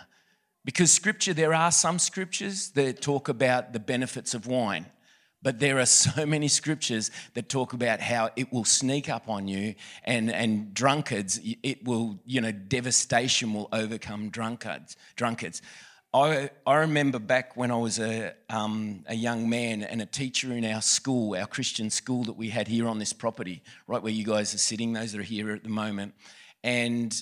Because 0.64 0.92
scripture, 0.92 1.34
there 1.34 1.54
are 1.54 1.72
some 1.72 2.00
scriptures 2.00 2.70
that 2.72 3.02
talk 3.02 3.28
about 3.28 3.74
the 3.74 3.80
benefits 3.80 4.34
of 4.34 4.48
wine. 4.48 4.86
But 5.46 5.60
there 5.60 5.78
are 5.78 5.86
so 6.08 6.26
many 6.26 6.48
scriptures 6.48 7.12
that 7.36 7.48
talk 7.48 7.74
about 7.74 8.02
how 8.02 8.32
it 8.36 8.52
will 8.52 8.66
sneak 8.66 9.08
up 9.10 9.30
on 9.30 9.48
you, 9.48 9.76
and, 10.04 10.32
and 10.32 10.74
drunkards, 10.74 11.40
it 11.62 11.86
will, 11.86 12.20
you 12.26 12.42
know, 12.42 12.52
devastation 12.52 13.54
will 13.54 13.70
overcome 13.72 14.30
drunkards. 14.30 14.98
Drunkards. 15.16 15.62
I, 16.16 16.50
I 16.66 16.76
remember 16.78 17.20
back 17.20 17.56
when 17.56 17.72
I 17.72 17.76
was 17.76 18.00
a, 18.00 18.34
um, 18.50 19.04
a 19.06 19.14
young 19.14 19.48
man 19.50 19.84
and 19.84 20.02
a 20.02 20.06
teacher 20.06 20.52
in 20.54 20.66
our 20.66 20.82
school, 20.82 21.36
our 21.36 21.46
Christian 21.46 21.90
school 21.90 22.24
that 22.24 22.38
we 22.38 22.50
had 22.50 22.68
here 22.68 22.88
on 22.88 22.98
this 23.00 23.14
property, 23.14 23.62
right 23.86 24.02
where 24.02 24.14
you 24.14 24.24
guys 24.24 24.56
are 24.56 24.60
sitting, 24.60 24.94
those 24.94 25.12
that 25.12 25.20
are 25.20 25.24
here 25.24 25.52
at 25.52 25.64
the 25.64 25.70
moment. 25.70 26.16
And 26.64 27.14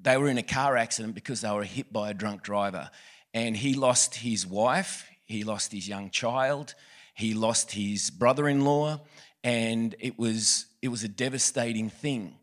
they 0.00 0.18
were 0.18 0.28
in 0.28 0.38
a 0.38 0.42
car 0.42 0.76
accident 0.76 1.14
because 1.14 1.40
they 1.40 1.50
were 1.50 1.64
hit 1.64 1.92
by 1.92 2.10
a 2.10 2.14
drunk 2.14 2.42
driver. 2.42 2.90
And 3.34 3.56
he 3.56 3.74
lost 3.74 4.16
his 4.16 4.46
wife, 4.46 5.08
he 5.24 5.42
lost 5.42 5.72
his 5.72 5.88
young 5.88 6.10
child, 6.10 6.74
he 7.14 7.34
lost 7.34 7.72
his 7.72 8.10
brother 8.10 8.48
in 8.48 8.64
law, 8.64 9.00
and 9.44 9.94
it 10.00 10.18
was, 10.18 10.66
it 10.80 10.88
was 10.88 11.04
a 11.04 11.08
devastating 11.08 11.90
thing. 11.90 12.36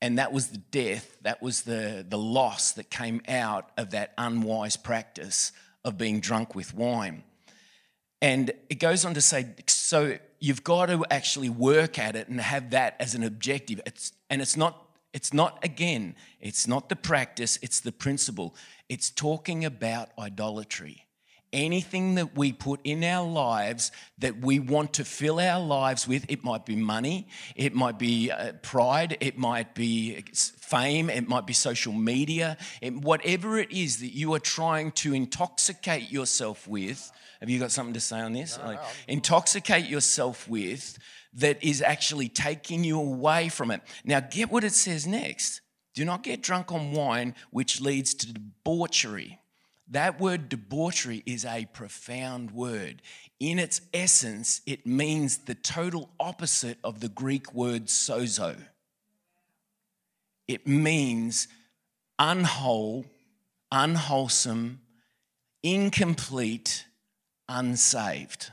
And 0.00 0.18
that 0.18 0.32
was 0.32 0.48
the 0.48 0.58
death, 0.58 1.16
that 1.22 1.42
was 1.42 1.62
the, 1.62 2.06
the 2.08 2.18
loss 2.18 2.72
that 2.72 2.88
came 2.88 3.20
out 3.28 3.70
of 3.76 3.90
that 3.90 4.14
unwise 4.16 4.76
practice 4.76 5.52
of 5.84 5.98
being 5.98 6.20
drunk 6.20 6.54
with 6.54 6.72
wine. 6.72 7.24
And 8.22 8.52
it 8.68 8.76
goes 8.76 9.04
on 9.04 9.14
to 9.14 9.20
say, 9.20 9.54
so 9.66 10.18
you've 10.38 10.64
got 10.64 10.86
to 10.86 11.04
actually 11.10 11.50
work 11.50 11.98
at 11.98 12.14
it 12.14 12.28
and 12.28 12.40
have 12.40 12.70
that 12.70 12.96
as 13.00 13.14
an 13.14 13.24
objective. 13.24 13.80
It's, 13.86 14.12
and 14.30 14.40
it's 14.40 14.56
not, 14.56 14.86
it's 15.12 15.32
not, 15.32 15.58
again, 15.64 16.14
it's 16.40 16.68
not 16.68 16.88
the 16.88 16.96
practice, 16.96 17.58
it's 17.62 17.80
the 17.80 17.92
principle. 17.92 18.54
It's 18.88 19.10
talking 19.10 19.64
about 19.64 20.10
idolatry 20.18 21.07
anything 21.52 22.16
that 22.16 22.36
we 22.36 22.52
put 22.52 22.80
in 22.84 23.02
our 23.04 23.26
lives 23.28 23.90
that 24.18 24.40
we 24.40 24.58
want 24.58 24.92
to 24.94 25.04
fill 25.04 25.40
our 25.40 25.60
lives 25.60 26.06
with 26.06 26.24
it 26.28 26.44
might 26.44 26.66
be 26.66 26.76
money 26.76 27.26
it 27.56 27.74
might 27.74 27.98
be 27.98 28.30
uh, 28.30 28.52
pride 28.62 29.16
it 29.20 29.38
might 29.38 29.74
be 29.74 30.22
fame 30.60 31.08
it 31.08 31.28
might 31.28 31.46
be 31.46 31.52
social 31.52 31.92
media 31.92 32.56
it, 32.82 32.94
whatever 32.94 33.58
it 33.58 33.70
is 33.72 34.00
that 34.00 34.14
you 34.14 34.34
are 34.34 34.40
trying 34.40 34.92
to 34.92 35.14
intoxicate 35.14 36.10
yourself 36.10 36.68
with 36.68 37.10
have 37.40 37.48
you 37.48 37.58
got 37.58 37.70
something 37.70 37.94
to 37.94 38.00
say 38.00 38.20
on 38.20 38.32
this? 38.32 38.58
No, 38.58 38.66
like, 38.66 38.80
no. 38.80 38.88
intoxicate 39.06 39.86
yourself 39.86 40.48
with 40.48 40.98
that 41.34 41.62
is 41.62 41.82
actually 41.82 42.28
taking 42.28 42.84
you 42.84 42.98
away 42.98 43.48
from 43.48 43.70
it. 43.70 43.80
Now 44.04 44.20
get 44.20 44.50
what 44.50 44.64
it 44.64 44.72
says 44.72 45.06
next. 45.06 45.60
Do 45.94 46.04
not 46.04 46.22
get 46.22 46.42
drunk 46.42 46.72
on 46.72 46.92
wine 46.92 47.34
which 47.50 47.80
leads 47.80 48.14
to 48.14 48.32
debauchery 48.32 49.38
that 49.90 50.20
word 50.20 50.48
debauchery 50.48 51.22
is 51.24 51.44
a 51.44 51.66
profound 51.72 52.50
word. 52.50 53.02
In 53.40 53.58
its 53.58 53.80
essence, 53.94 54.60
it 54.66 54.86
means 54.86 55.38
the 55.38 55.54
total 55.54 56.10
opposite 56.20 56.78
of 56.84 57.00
the 57.00 57.08
Greek 57.08 57.54
word 57.54 57.86
sozo. 57.86 58.56
It 60.46 60.66
means 60.66 61.48
unwhole, 62.18 63.06
unwholesome, 63.70 64.80
incomplete, 65.62 66.86
unsaved. 67.48 68.52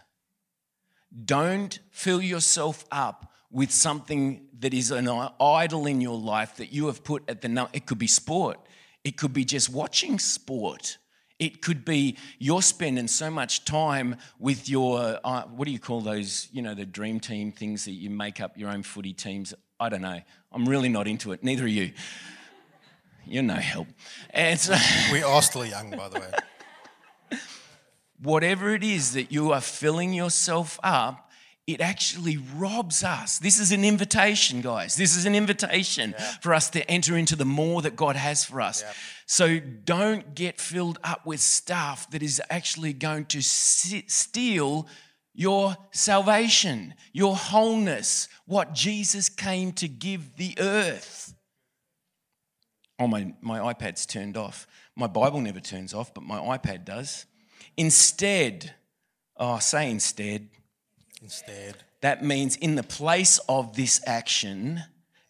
Don't 1.24 1.80
fill 1.92 2.22
yourself 2.22 2.86
up 2.92 3.32
with 3.52 3.72
something 3.72 4.48
that 4.60 4.74
is 4.74 4.92
an 4.92 5.08
idol 5.40 5.86
in 5.86 6.02
your 6.02 6.18
life 6.18 6.58
that 6.58 6.74
you 6.74 6.88
have 6.88 7.04
put 7.04 7.24
at 7.30 7.42
the 7.42 7.70
it 7.72 7.86
could 7.86 7.98
be 8.00 8.08
sport 8.08 8.60
it 9.04 9.16
could 9.18 9.32
be 9.32 9.46
just 9.46 9.70
watching 9.70 10.20
sport 10.20 10.98
it 11.40 11.62
could 11.62 11.84
be 11.84 12.18
you're 12.40 12.62
spending 12.62 13.08
so 13.08 13.30
much 13.30 13.66
time 13.66 14.16
with 14.40 14.70
your, 14.70 15.20
uh, 15.24 15.44
what 15.44 15.66
do 15.66 15.72
you 15.72 15.80
call 15.80 16.02
those, 16.02 16.48
you 16.52 16.62
know, 16.62 16.74
the 16.74 16.86
dream 16.86 17.20
team 17.20 17.52
things 17.52 17.86
that 17.86 17.92
you 17.92 18.10
make 18.10 18.40
up 18.40 18.58
your 18.58 18.70
own 18.70 18.84
footy 18.84 19.14
teams. 19.14 19.54
I 19.80 19.90
don't 19.90 20.02
know. 20.02 20.22
I'm 20.52 20.68
really 20.68 20.90
not 20.90 21.08
into 21.08 21.34
it. 21.34 21.44
Neither 21.44 21.66
are 21.66 21.68
you. 21.68 21.92
You're 23.26 23.44
no 23.44 23.56
help. 23.56 23.88
And 24.30 24.60
so, 24.60 24.76
we 25.12 25.24
are 25.24 25.42
still 25.42 25.66
young, 25.66 25.92
by 25.92 26.10
the 26.10 26.20
way. 26.20 27.40
Whatever 28.22 28.74
it 28.74 28.84
is 28.84 29.14
that 29.14 29.32
you 29.32 29.52
are 29.52 29.62
filling 29.62 30.14
yourself 30.14 30.80
up 30.84 31.25
it 31.68 31.82
actually 31.82 32.38
robs 32.56 33.04
us. 33.04 33.40
This 33.40 33.60
is 33.60 33.72
an 33.72 33.84
invitation, 33.84 34.62
guys. 34.62 34.96
This 34.96 35.18
is 35.18 35.26
an 35.26 35.34
invitation 35.34 36.14
yeah. 36.18 36.32
for 36.42 36.54
us 36.54 36.70
to 36.72 36.90
enter 36.90 37.18
into 37.18 37.36
the 37.36 37.46
more 37.46 37.82
that 37.82 37.96
God 37.96 38.16
has 38.16 38.44
for 38.44 38.62
us. 38.62 38.84
Yeah. 38.84 38.94
So 39.26 39.60
don't 39.60 40.36
get 40.36 40.60
filled 40.60 41.00
up 41.04 41.26
with 41.26 41.40
stuff 41.40 42.10
that 42.12 42.22
is 42.22 42.40
actually 42.52 42.94
going 42.94 43.26
to 43.26 43.42
steal 43.42 44.88
your 45.34 45.76
salvation, 45.92 46.94
your 47.14 47.36
wholeness, 47.36 48.28
what 48.46 48.74
Jesus 48.74 49.28
came 49.28 49.72
to 49.74 49.88
give 49.88 50.38
the 50.38 50.56
earth. 50.60 51.34
Oh, 53.00 53.08
my, 53.08 53.34
my 53.42 53.74
iPad's 53.74 54.06
turned 54.06 54.38
off. 54.38 54.68
My 54.96 55.08
Bible 55.08 55.42
never 55.42 55.60
turns 55.60 55.96
off, 55.96 56.14
but 56.14 56.24
my 56.24 56.38
iPad 56.58 56.86
does. 56.86 57.26
Instead, 57.76 58.76
oh, 59.36 59.58
say 59.58 59.90
instead 59.90 60.48
Instead. 61.26 61.78
That 62.02 62.24
means 62.24 62.56
in 62.56 62.76
the 62.76 62.84
place 62.84 63.40
of 63.50 63.76
this 63.76 64.00
action, 64.06 64.84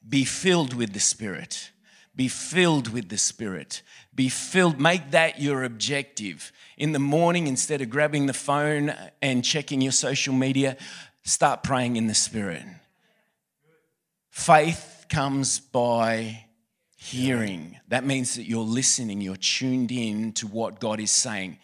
be 0.05 0.25
filled 0.25 0.73
with 0.73 0.91
the 0.91 0.99
Spirit. 0.99 1.71
Be 2.13 2.27
filled 2.27 2.89
with 2.89 3.07
the 3.07 3.17
Spirit. 3.17 3.81
Be 4.13 4.27
filled, 4.27 4.77
make 4.77 5.11
that 5.11 5.39
your 5.39 5.63
objective. 5.63 6.51
In 6.77 6.91
the 6.91 6.99
morning, 6.99 7.47
instead 7.47 7.79
of 7.79 7.89
grabbing 7.89 8.25
the 8.25 8.33
phone 8.33 8.93
and 9.21 9.41
checking 9.41 9.79
your 9.79 9.93
social 9.93 10.33
media, 10.33 10.75
start 11.23 11.63
praying 11.63 11.95
in 11.95 12.07
the 12.07 12.13
Spirit. 12.13 12.63
Faith 14.29 15.05
comes 15.07 15.61
by 15.61 16.43
hearing. 16.97 17.79
That 17.87 18.03
means 18.03 18.35
that 18.35 18.43
you're 18.43 18.65
listening, 18.65 19.21
you're 19.21 19.37
tuned 19.37 19.93
in 19.93 20.33
to 20.33 20.47
what 20.47 20.81
God 20.81 20.99
is 20.99 21.11
saying 21.11 21.57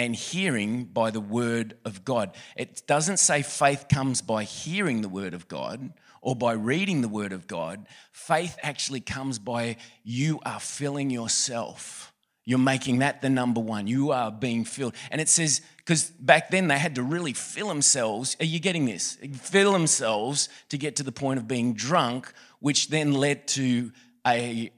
and 0.00 0.16
hearing 0.16 0.84
by 0.84 1.10
the 1.10 1.20
word 1.20 1.76
of 1.84 2.06
God. 2.06 2.34
It 2.56 2.84
doesn't 2.86 3.18
say 3.18 3.42
faith 3.42 3.84
comes 3.86 4.22
by 4.22 4.44
hearing 4.44 5.02
the 5.02 5.10
word 5.10 5.34
of 5.34 5.46
God 5.46 5.92
or 6.22 6.34
by 6.34 6.52
reading 6.52 7.02
the 7.02 7.08
word 7.08 7.34
of 7.34 7.46
God. 7.46 7.86
Faith 8.10 8.56
actually 8.62 9.00
comes 9.02 9.38
by 9.38 9.76
you 10.02 10.40
are 10.46 10.58
filling 10.58 11.10
yourself. 11.10 12.14
You're 12.46 12.58
making 12.58 13.00
that 13.00 13.20
the 13.20 13.28
number 13.28 13.60
one. 13.60 13.86
You 13.86 14.12
are 14.12 14.32
being 14.32 14.64
filled. 14.64 14.94
And 15.10 15.20
it 15.20 15.28
says, 15.28 15.60
because 15.76 16.04
back 16.04 16.50
then 16.50 16.68
they 16.68 16.78
had 16.78 16.94
to 16.94 17.02
really 17.02 17.34
fill 17.34 17.68
themselves. 17.68 18.38
Are 18.40 18.46
you 18.46 18.58
getting 18.58 18.86
this? 18.86 19.18
Fill 19.34 19.74
themselves 19.74 20.48
to 20.70 20.78
get 20.78 20.96
to 20.96 21.02
the 21.02 21.12
point 21.12 21.38
of 21.38 21.46
being 21.46 21.74
drunk, 21.74 22.32
which 22.60 22.88
then 22.88 23.12
led 23.12 23.46
to 23.48 23.92
a 24.26 24.72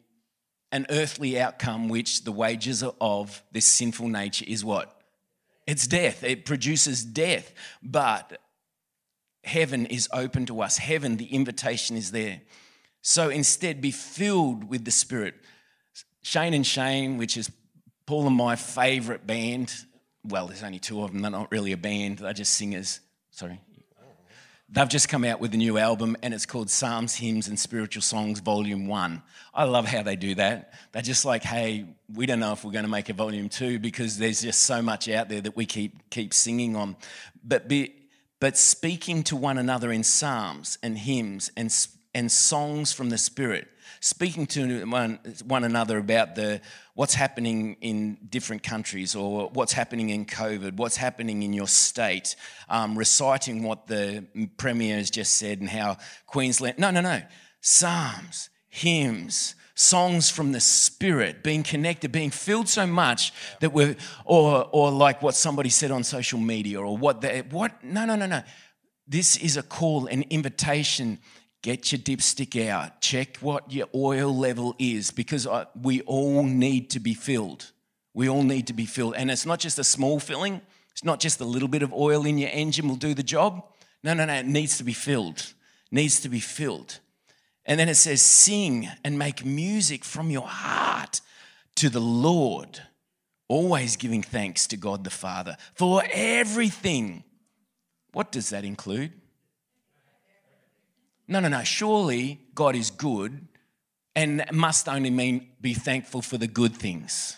an 0.73 0.87
earthly 0.89 1.39
outcome, 1.39 1.91
which 1.91 2.25
the 2.25 2.33
wages 2.33 2.83
of 3.01 3.43
this 3.53 3.67
sinful 3.67 4.09
nature 4.09 4.47
is 4.49 4.65
what? 4.65 5.02
It's 5.67 5.87
death, 5.87 6.25
it 6.25 6.45
produces 6.45 7.05
death. 7.05 7.53
But 7.83 8.41
heaven 9.45 9.87
is 9.87 10.09
open 10.13 10.47
to 10.47 10.61
us. 10.63 10.79
Heaven, 10.79 11.17
the 11.17 11.27
invitation 11.27 11.97
is 11.97 12.13
there. 12.13 12.41
So 13.03 13.29
instead, 13.29 13.81
be 13.81 13.91
filled 13.91 14.69
with 14.69 14.85
the 14.85 14.91
Spirit. 14.91 15.35
Shane 16.23 16.55
and 16.55 16.67
Shane, 16.67 17.19
which 17.19 17.37
is 17.37 17.51
Paul 18.07 18.27
and 18.29 18.37
my 18.37 18.57
favorite 18.57 19.27
band. 19.27 19.75
Well, 20.25 20.47
there's 20.47 20.63
only 20.63 20.79
two 20.79 21.03
of 21.03 21.13
them. 21.13 21.23
They're 21.23 21.31
not 21.31 21.51
really 21.51 21.73
a 21.73 21.77
band, 21.77 22.19
they're 22.19 22.33
just 22.33 22.55
singers. 22.55 23.01
Sorry. 23.31 23.61
They've 24.73 24.89
just 24.89 25.11
come 25.11 25.23
out 25.25 25.39
with 25.39 25.53
a 25.53 25.59
new 25.59 25.77
album 25.77 26.17
and 26.23 26.33
it's 26.33 26.47
called 26.47 26.71
Psalms, 26.71 27.15
Hymns, 27.15 27.47
and 27.47 27.61
Spiritual 27.61 28.01
Songs, 28.01 28.41
Volume 28.41 28.87
1. 28.87 29.23
I 29.53 29.65
love 29.65 29.85
how 29.85 30.03
they 30.03 30.17
do 30.17 30.35
that. 30.37 30.73
They're 30.93 31.03
just 31.03 31.27
like, 31.27 31.43
hey, 31.43 31.85
we 32.15 32.25
don't 32.25 32.41
know 32.41 32.53
if 32.53 32.65
we're 32.65 32.73
going 32.73 32.87
to 32.87 32.91
make 32.91 33.11
a 33.11 33.13
Volume 33.13 33.51
2 33.51 33.79
because 33.81 34.17
there's 34.17 34.41
just 34.41 34.63
so 34.63 34.81
much 34.81 35.11
out 35.11 35.29
there 35.29 35.43
that 35.43 35.57
we 35.57 35.67
keep, 35.67 36.09
keep 36.09 36.33
singing 36.33 36.75
on. 36.75 36.97
But, 37.45 37.69
be, 37.69 37.95
but 38.41 38.57
speaking 38.57 39.23
to 39.25 39.37
one 39.37 39.59
another 39.59 39.93
in 39.93 40.05
psalms 40.05 40.79
and 40.83 40.97
hymns 40.97 41.53
and, 41.55 41.71
and 42.15 42.33
songs 42.33 42.95
from 42.95 43.11
the 43.11 43.19
Spirit 43.19 43.69
speaking 44.03 44.47
to 44.49 44.85
one, 44.85 45.21
one 45.47 45.63
another 45.63 45.97
about 45.97 46.35
the, 46.35 46.61
what's 46.95 47.15
happening 47.15 47.77
in 47.81 48.19
different 48.29 48.65
countries 48.65 49.15
or 49.15 49.49
what's 49.51 49.73
happening 49.73 50.11
in 50.11 50.27
COVID, 50.27 50.77
what's 50.77 50.97
happening 50.97 51.45
in 51.45 51.53
your 51.53 51.69
state, 51.69 52.35
um, 52.69 52.99
reciting 52.99 53.63
what 53.63 53.87
the 53.87 54.27
Premier 54.57 54.97
has 54.97 55.09
just 55.09 55.37
said 55.37 55.61
and 55.61 55.69
how 55.69 55.97
Queensland. 56.27 56.81
No, 56.81 56.91
no, 56.91 57.01
no. 57.01 57.23
Psalms, 57.61 58.51
hymns, 58.69 59.55
songs 59.77 60.29
from 60.29 60.51
the 60.51 60.61
spirit 60.61 61.43
being 61.43 61.63
connected 61.63 62.13
being 62.13 62.31
filled 62.31 62.69
so 62.69 62.87
much 62.87 63.33
that 63.61 63.73
we're 63.73 63.97
or 64.27 64.69
or 64.71 64.91
like 64.91 65.23
what 65.23 65.35
somebody 65.35 65.71
said 65.71 65.91
on 65.91 66.05
social 66.05 66.39
media 66.39 66.79
or 66.79 66.97
what 66.97 67.23
they 67.23 67.41
what 67.51 67.83
no 67.83 68.05
no 68.05 68.15
no 68.15 68.27
no 68.27 68.43
this 69.09 69.35
is 69.39 69.57
a 69.57 69.63
call 69.63 70.07
an 70.07 70.23
invitation 70.29 71.19
Get 71.63 71.93
your 71.93 72.01
dipstick 72.01 72.69
out. 72.69 73.01
Check 73.01 73.37
what 73.39 73.73
your 73.73 73.87
oil 73.95 74.37
level 74.37 74.75
is 74.79 75.13
because 75.13 75.47
we 75.81 76.01
all 76.03 76.43
need 76.43 76.91
to 76.91 77.01
be 77.01 77.15
filled. 77.15 77.71
We 78.15 78.29
all 78.29 78.43
need 78.43 78.67
to 78.67 78.73
be 78.73 78.85
filled. 78.85 79.15
And 79.15 79.31
it's 79.31 79.47
not 79.47 79.61
just 79.61 79.79
a 79.79 79.85
small 79.85 80.19
filling, 80.19 80.61
it's 80.91 81.05
not 81.05 81.21
just 81.21 81.41
a 81.41 81.45
little 81.45 81.69
bit 81.69 81.83
of 81.83 81.93
oil 81.93 82.27
in 82.27 82.37
your 82.37 82.51
engine 82.53 82.89
will 82.89 82.97
do 82.97 83.15
the 83.15 83.23
job. 83.23 83.65
No, 84.03 84.13
no, 84.13 84.25
no. 84.25 84.35
It 84.35 84.47
needs 84.47 84.77
to 84.79 84.85
be 84.85 84.93
filled. 84.93 85.55
Needs 85.91 86.21
to 86.21 86.29
be 86.29 86.41
filled. 86.41 86.99
And 87.65 87.79
then 87.79 87.89
it 87.89 87.95
says, 87.95 88.21
sing 88.23 88.89
and 89.05 89.17
make 89.17 89.45
music 89.45 90.05
from 90.05 90.31
your 90.31 90.49
heart 90.49 91.21
to 91.77 91.89
the 91.89 92.01
Lord, 92.01 92.81
always 93.49 93.97
giving 93.97 94.23
thanks 94.23 94.67
to 94.67 94.77
God 94.77 95.05
the 95.05 95.11
Father 95.11 95.57
for 95.75 96.03
everything. 96.13 97.23
What 98.13 98.33
does 98.33 98.51
that 98.51 98.65
include? 98.65 99.13
No, 101.29 101.41
no, 101.41 101.49
no. 101.49 101.63
Surely 101.63 102.41
God 102.55 102.77
is 102.77 102.91
good 102.91 103.47
and 104.15 104.45
must 104.53 104.89
only 104.89 105.11
mean 105.11 105.49
be 105.61 105.75
thankful 105.75 106.23
for 106.23 106.39
the 106.39 106.47
good 106.47 106.77
things. 106.77 107.37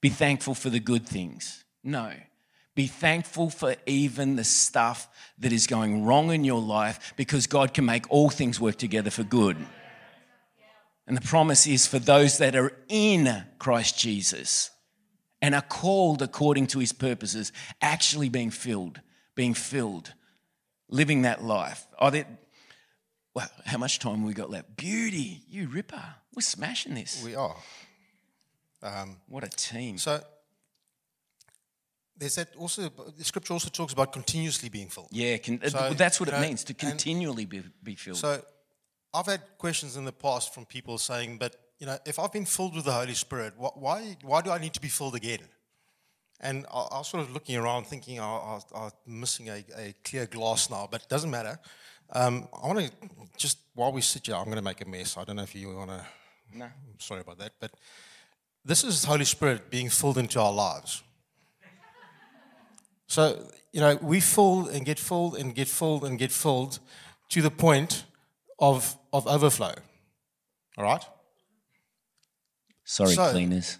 Be 0.00 0.08
thankful 0.08 0.54
for 0.54 0.70
the 0.70 0.80
good 0.80 1.06
things. 1.06 1.64
No. 1.84 2.12
Be 2.74 2.86
thankful 2.86 3.50
for 3.50 3.76
even 3.86 4.36
the 4.36 4.44
stuff 4.44 5.08
that 5.38 5.52
is 5.52 5.66
going 5.66 6.04
wrong 6.04 6.30
in 6.30 6.44
your 6.44 6.60
life 6.60 7.12
because 7.16 7.46
God 7.46 7.74
can 7.74 7.84
make 7.84 8.10
all 8.10 8.30
things 8.30 8.60
work 8.60 8.76
together 8.76 9.10
for 9.10 9.22
good. 9.22 9.56
And 11.06 11.16
the 11.16 11.26
promise 11.26 11.66
is 11.66 11.86
for 11.86 11.98
those 11.98 12.38
that 12.38 12.54
are 12.54 12.72
in 12.88 13.44
Christ 13.58 13.98
Jesus 13.98 14.70
and 15.42 15.54
are 15.54 15.62
called 15.62 16.22
according 16.22 16.68
to 16.68 16.78
his 16.78 16.92
purposes, 16.92 17.52
actually 17.82 18.28
being 18.28 18.50
filled, 18.50 19.00
being 19.34 19.54
filled, 19.54 20.14
living 20.90 21.22
that 21.22 21.42
life. 21.42 21.86
Oh, 21.98 22.10
that, 22.10 22.26
well, 23.34 23.48
how 23.64 23.78
much 23.78 23.98
time 23.98 24.24
we 24.24 24.34
got 24.34 24.50
left? 24.50 24.76
Beauty, 24.76 25.42
you 25.48 25.68
ripper. 25.68 26.02
We're 26.34 26.42
smashing 26.42 26.94
this. 26.94 27.22
We 27.24 27.34
are. 27.34 27.56
Um, 28.82 29.16
what 29.28 29.44
a 29.44 29.48
team. 29.48 29.98
So 29.98 30.20
there's 32.16 32.34
that 32.34 32.54
also, 32.56 32.90
the 33.16 33.24
scripture 33.24 33.54
also 33.54 33.70
talks 33.70 33.92
about 33.92 34.12
continuously 34.12 34.68
being 34.68 34.88
filled. 34.88 35.08
Yeah, 35.10 35.38
can, 35.38 35.60
So, 35.68 35.94
that's 35.94 36.20
what 36.20 36.28
it 36.28 36.32
know, 36.32 36.40
means 36.40 36.64
to 36.64 36.74
continually 36.74 37.46
be, 37.46 37.62
be 37.82 37.94
filled. 37.94 38.18
So 38.18 38.42
I've 39.14 39.26
had 39.26 39.42
questions 39.58 39.96
in 39.96 40.04
the 40.04 40.12
past 40.12 40.54
from 40.54 40.66
people 40.66 40.98
saying, 40.98 41.38
but 41.38 41.56
you 41.78 41.86
know, 41.86 41.98
if 42.04 42.18
I've 42.18 42.32
been 42.32 42.44
filled 42.44 42.76
with 42.76 42.84
the 42.84 42.92
Holy 42.92 43.14
Spirit, 43.14 43.54
why, 43.56 44.16
why 44.22 44.42
do 44.42 44.50
I 44.50 44.58
need 44.58 44.74
to 44.74 44.80
be 44.80 44.88
filled 44.88 45.14
again? 45.14 45.40
And 46.40 46.66
I, 46.72 46.78
I 46.92 46.98
was 46.98 47.08
sort 47.08 47.22
of 47.22 47.32
looking 47.32 47.56
around 47.56 47.86
thinking 47.86 48.18
I, 48.20 48.24
I, 48.24 48.60
I'm 48.74 48.90
missing 49.06 49.48
a, 49.48 49.64
a 49.76 49.94
clear 50.04 50.26
glass 50.26 50.70
now, 50.70 50.88
but 50.90 51.02
it 51.02 51.08
doesn't 51.08 51.30
matter. 51.30 51.58
Um, 52.12 52.48
I 52.62 52.66
want 52.66 52.78
to 52.80 52.90
just, 53.36 53.58
while 53.74 53.92
we 53.92 54.00
sit 54.00 54.26
here, 54.26 54.34
I'm 54.36 54.44
going 54.46 54.56
to 54.56 54.62
make 54.62 54.80
a 54.80 54.88
mess. 54.88 55.16
I 55.16 55.24
don't 55.24 55.36
know 55.36 55.42
if 55.42 55.54
you 55.54 55.68
want 55.76 55.90
to, 55.90 56.04
no. 56.54 56.64
I'm 56.64 56.98
sorry 56.98 57.20
about 57.20 57.38
that, 57.38 57.52
but 57.60 57.70
this 58.64 58.84
is 58.84 59.04
Holy 59.04 59.24
Spirit 59.24 59.70
being 59.70 59.88
filled 59.90 60.18
into 60.18 60.40
our 60.40 60.52
lives. 60.52 61.02
So, 63.06 63.50
you 63.72 63.80
know, 63.80 63.98
we 64.00 64.20
fill 64.20 64.68
and 64.68 64.86
get 64.86 64.98
filled 65.00 65.36
and 65.36 65.52
get 65.52 65.66
filled 65.66 66.04
and 66.04 66.16
get 66.16 66.30
filled 66.30 66.78
to 67.30 67.42
the 67.42 67.50
point 67.50 68.04
of, 68.60 68.96
of 69.12 69.26
overflow. 69.26 69.74
All 70.78 70.84
right? 70.84 71.04
Sorry, 72.84 73.14
So- 73.14 73.32
cleaners. 73.32 73.78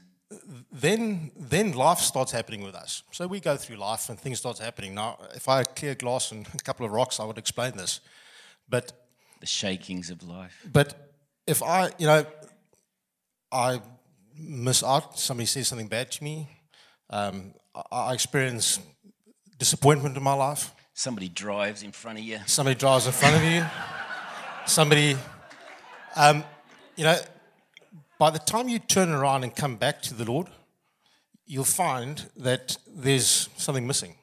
Then, 0.70 1.32
then 1.36 1.72
life 1.72 1.98
starts 1.98 2.30
happening 2.32 2.62
with 2.62 2.74
us. 2.74 3.02
So 3.10 3.26
we 3.26 3.40
go 3.40 3.56
through 3.56 3.76
life 3.76 4.08
and 4.08 4.18
things 4.18 4.38
start 4.38 4.58
happening. 4.58 4.94
Now, 4.94 5.18
if 5.34 5.48
I 5.48 5.58
had 5.58 5.74
clear 5.74 5.94
glass 5.94 6.30
and 6.30 6.46
a 6.54 6.58
couple 6.58 6.86
of 6.86 6.92
rocks, 6.92 7.18
I 7.18 7.24
would 7.24 7.38
explain 7.38 7.76
this. 7.76 8.00
But 8.68 8.92
The 9.40 9.46
shakings 9.46 10.10
of 10.10 10.22
life. 10.22 10.54
But 10.70 10.94
if 11.46 11.62
I, 11.62 11.90
you 11.98 12.06
know, 12.06 12.24
I 13.50 13.80
miss 14.38 14.84
out, 14.84 15.18
somebody 15.18 15.46
says 15.46 15.66
something 15.68 15.88
bad 15.88 16.10
to 16.12 16.24
me, 16.24 16.48
um, 17.08 17.54
I, 17.74 17.82
I 17.90 18.12
experience 18.12 18.78
disappointment 19.58 20.16
in 20.16 20.22
my 20.22 20.34
life. 20.34 20.72
Somebody 20.94 21.28
drives 21.28 21.82
in 21.82 21.92
front 21.92 22.18
of 22.18 22.24
you. 22.24 22.38
Somebody 22.46 22.78
drives 22.78 23.06
in 23.06 23.12
front 23.12 23.36
of 23.36 23.42
you. 23.42 23.64
Somebody, 24.66 25.16
um, 26.14 26.44
you 26.96 27.04
know, 27.04 27.18
by 28.20 28.28
the 28.28 28.38
time 28.38 28.68
you 28.68 28.78
turn 28.78 29.08
around 29.08 29.44
and 29.44 29.56
come 29.56 29.76
back 29.76 30.02
to 30.02 30.12
the 30.12 30.30
Lord, 30.30 30.48
you'll 31.46 31.64
find 31.64 32.30
that 32.36 32.76
there's 32.86 33.48
something 33.56 33.86
missing. 33.86 34.14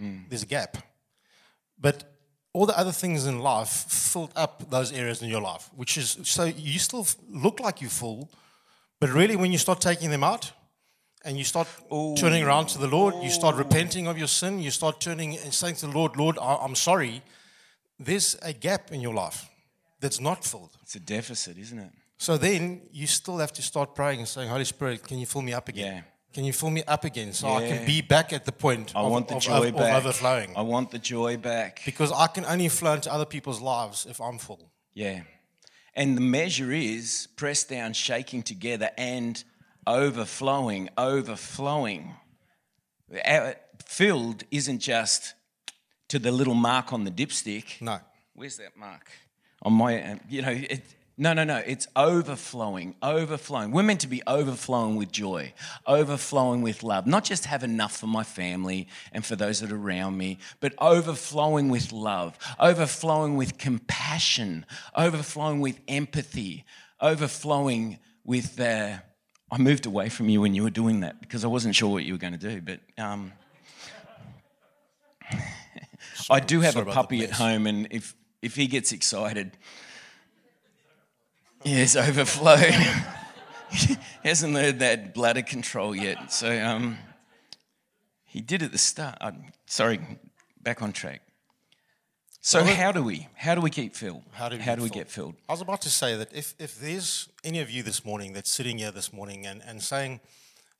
Mm. 0.00 0.28
There's 0.28 0.44
a 0.44 0.46
gap. 0.46 0.76
But 1.76 2.04
all 2.52 2.66
the 2.66 2.78
other 2.78 2.92
things 2.92 3.26
in 3.26 3.40
life 3.40 3.68
filled 3.88 4.30
up 4.36 4.70
those 4.70 4.92
areas 4.92 5.22
in 5.22 5.28
your 5.28 5.40
life, 5.40 5.68
which 5.74 5.98
is 5.98 6.18
so 6.22 6.44
you 6.44 6.78
still 6.78 7.04
look 7.28 7.58
like 7.58 7.80
you're 7.80 7.90
full, 7.90 8.30
but 9.00 9.10
really 9.10 9.34
when 9.34 9.50
you 9.50 9.58
start 9.58 9.80
taking 9.80 10.10
them 10.10 10.22
out 10.22 10.52
and 11.24 11.36
you 11.36 11.42
start 11.42 11.66
oh. 11.90 12.14
turning 12.14 12.44
around 12.44 12.66
to 12.66 12.78
the 12.78 12.86
Lord, 12.86 13.16
you 13.24 13.30
start 13.30 13.56
oh. 13.56 13.58
repenting 13.58 14.06
of 14.06 14.16
your 14.16 14.28
sin, 14.28 14.60
you 14.60 14.70
start 14.70 15.00
turning 15.00 15.36
and 15.36 15.52
saying 15.52 15.74
to 15.76 15.86
the 15.88 15.98
Lord, 15.98 16.16
Lord, 16.16 16.38
I'm 16.38 16.76
sorry, 16.76 17.22
there's 17.98 18.36
a 18.40 18.52
gap 18.52 18.92
in 18.92 19.00
your 19.00 19.14
life 19.14 19.50
that's 19.98 20.20
not 20.20 20.44
filled. 20.44 20.76
It's 20.82 20.94
a 20.94 21.00
deficit, 21.00 21.58
isn't 21.58 21.78
it? 21.80 21.92
So 22.22 22.36
then 22.38 22.82
you 22.92 23.08
still 23.08 23.38
have 23.38 23.52
to 23.54 23.62
start 23.62 23.96
praying 23.96 24.20
and 24.20 24.28
saying, 24.28 24.48
Holy 24.48 24.64
Spirit, 24.64 25.02
can 25.02 25.18
you 25.18 25.26
fill 25.26 25.42
me 25.42 25.52
up 25.52 25.68
again? 25.68 25.94
Yeah. 25.96 26.02
Can 26.32 26.44
you 26.44 26.52
fill 26.52 26.70
me 26.70 26.84
up 26.86 27.04
again 27.04 27.32
so 27.32 27.48
I 27.48 27.66
can 27.68 27.84
be 27.84 28.00
back 28.00 28.32
at 28.32 28.44
the 28.44 28.52
point 28.52 28.92
I 28.94 29.00
of, 29.00 29.10
want 29.10 29.26
the 29.26 29.36
of- 29.36 29.42
joy 29.42 29.68
of- 29.68 29.74
of 29.74 29.76
back. 29.76 29.94
overflowing? 29.96 30.52
I 30.56 30.62
want 30.62 30.92
the 30.92 31.00
joy 31.00 31.36
back. 31.36 31.82
Because 31.84 32.12
I 32.12 32.28
can 32.28 32.44
only 32.44 32.68
flow 32.68 32.92
into 32.94 33.12
other 33.12 33.24
people's 33.26 33.60
lives 33.60 34.06
if 34.08 34.20
I'm 34.20 34.38
full. 34.38 34.70
Yeah. 34.94 35.22
And 35.94 36.16
the 36.16 36.20
measure 36.20 36.70
is 36.70 37.26
pressed 37.34 37.68
down, 37.68 37.92
shaking 37.92 38.44
together, 38.44 38.90
and 38.96 39.42
overflowing, 39.86 40.90
overflowing. 40.96 42.14
Our- 43.26 43.56
Filled 43.84 44.44
isn't 44.50 44.78
just 44.78 45.34
to 46.08 46.18
the 46.20 46.30
little 46.30 46.54
mark 46.54 46.92
on 46.92 47.02
the 47.04 47.10
dipstick. 47.10 47.80
No. 47.82 47.98
Where's 48.34 48.56
that 48.58 48.76
mark? 48.76 49.10
On 49.62 49.72
my, 49.72 50.00
uh, 50.02 50.16
you 50.30 50.40
know, 50.40 50.50
it, 50.76 50.82
no, 51.18 51.34
no, 51.34 51.44
no. 51.44 51.58
It's 51.58 51.86
overflowing, 51.94 52.94
overflowing. 53.02 53.70
We're 53.70 53.82
meant 53.82 54.00
to 54.00 54.06
be 54.06 54.22
overflowing 54.26 54.96
with 54.96 55.12
joy, 55.12 55.52
overflowing 55.86 56.62
with 56.62 56.82
love. 56.82 57.06
Not 57.06 57.24
just 57.24 57.44
have 57.46 57.62
enough 57.62 57.96
for 57.96 58.06
my 58.06 58.24
family 58.24 58.88
and 59.12 59.24
for 59.24 59.36
those 59.36 59.60
that 59.60 59.70
are 59.70 59.76
around 59.76 60.16
me, 60.16 60.38
but 60.60 60.72
overflowing 60.78 61.68
with 61.68 61.92
love, 61.92 62.38
overflowing 62.58 63.36
with 63.36 63.58
compassion, 63.58 64.64
overflowing 64.96 65.60
with 65.60 65.80
empathy, 65.86 66.64
overflowing 67.00 67.98
with. 68.24 68.58
Uh, 68.58 68.98
I 69.50 69.58
moved 69.58 69.84
away 69.84 70.08
from 70.08 70.30
you 70.30 70.40
when 70.40 70.54
you 70.54 70.62
were 70.62 70.70
doing 70.70 71.00
that 71.00 71.20
because 71.20 71.44
I 71.44 71.48
wasn't 71.48 71.74
sure 71.74 71.90
what 71.90 72.04
you 72.04 72.14
were 72.14 72.18
going 72.18 72.38
to 72.38 72.38
do, 72.38 72.60
but. 72.62 72.80
Um, 72.96 73.32
I 76.30 76.40
do 76.40 76.60
have 76.60 76.74
sorry 76.74 76.90
a 76.90 76.94
puppy 76.94 77.24
at 77.24 77.32
home, 77.32 77.66
and 77.66 77.88
if 77.90 78.14
if 78.42 78.54
he 78.54 78.66
gets 78.66 78.92
excited, 78.92 79.52
he 81.64 81.74
has 81.74 81.96
overflow. 81.96 82.56
he 83.70 83.96
hasn't 84.24 84.54
learned 84.54 84.80
that 84.80 85.14
bladder 85.14 85.42
control 85.42 85.94
yet, 85.94 86.32
so 86.32 86.50
um, 86.64 86.98
he 88.24 88.40
did 88.40 88.62
at 88.62 88.72
the 88.72 88.78
start. 88.78 89.16
i 89.20 89.32
sorry, 89.66 90.00
back 90.62 90.82
on 90.82 90.92
track. 90.92 91.22
So 92.44 92.64
how 92.64 92.90
do 92.90 93.04
we 93.04 93.28
how 93.36 93.54
do 93.54 93.60
we 93.60 93.70
keep 93.70 93.94
filled? 93.94 94.22
How 94.32 94.48
do 94.48 94.56
we, 94.56 94.62
how 94.62 94.72
get 94.72 94.76
do 94.76 94.82
we 94.82 94.88
filled? 94.88 94.94
get 94.94 95.10
filled? 95.10 95.34
I 95.48 95.52
was 95.52 95.60
about 95.60 95.80
to 95.82 95.90
say 95.90 96.16
that 96.16 96.32
if, 96.34 96.54
if 96.58 96.80
there's 96.80 97.28
any 97.44 97.60
of 97.60 97.70
you 97.70 97.84
this 97.84 98.04
morning 98.04 98.32
that's 98.32 98.50
sitting 98.50 98.78
here 98.78 98.90
this 98.90 99.12
morning 99.12 99.46
and, 99.46 99.62
and 99.64 99.80
saying, 99.80 100.20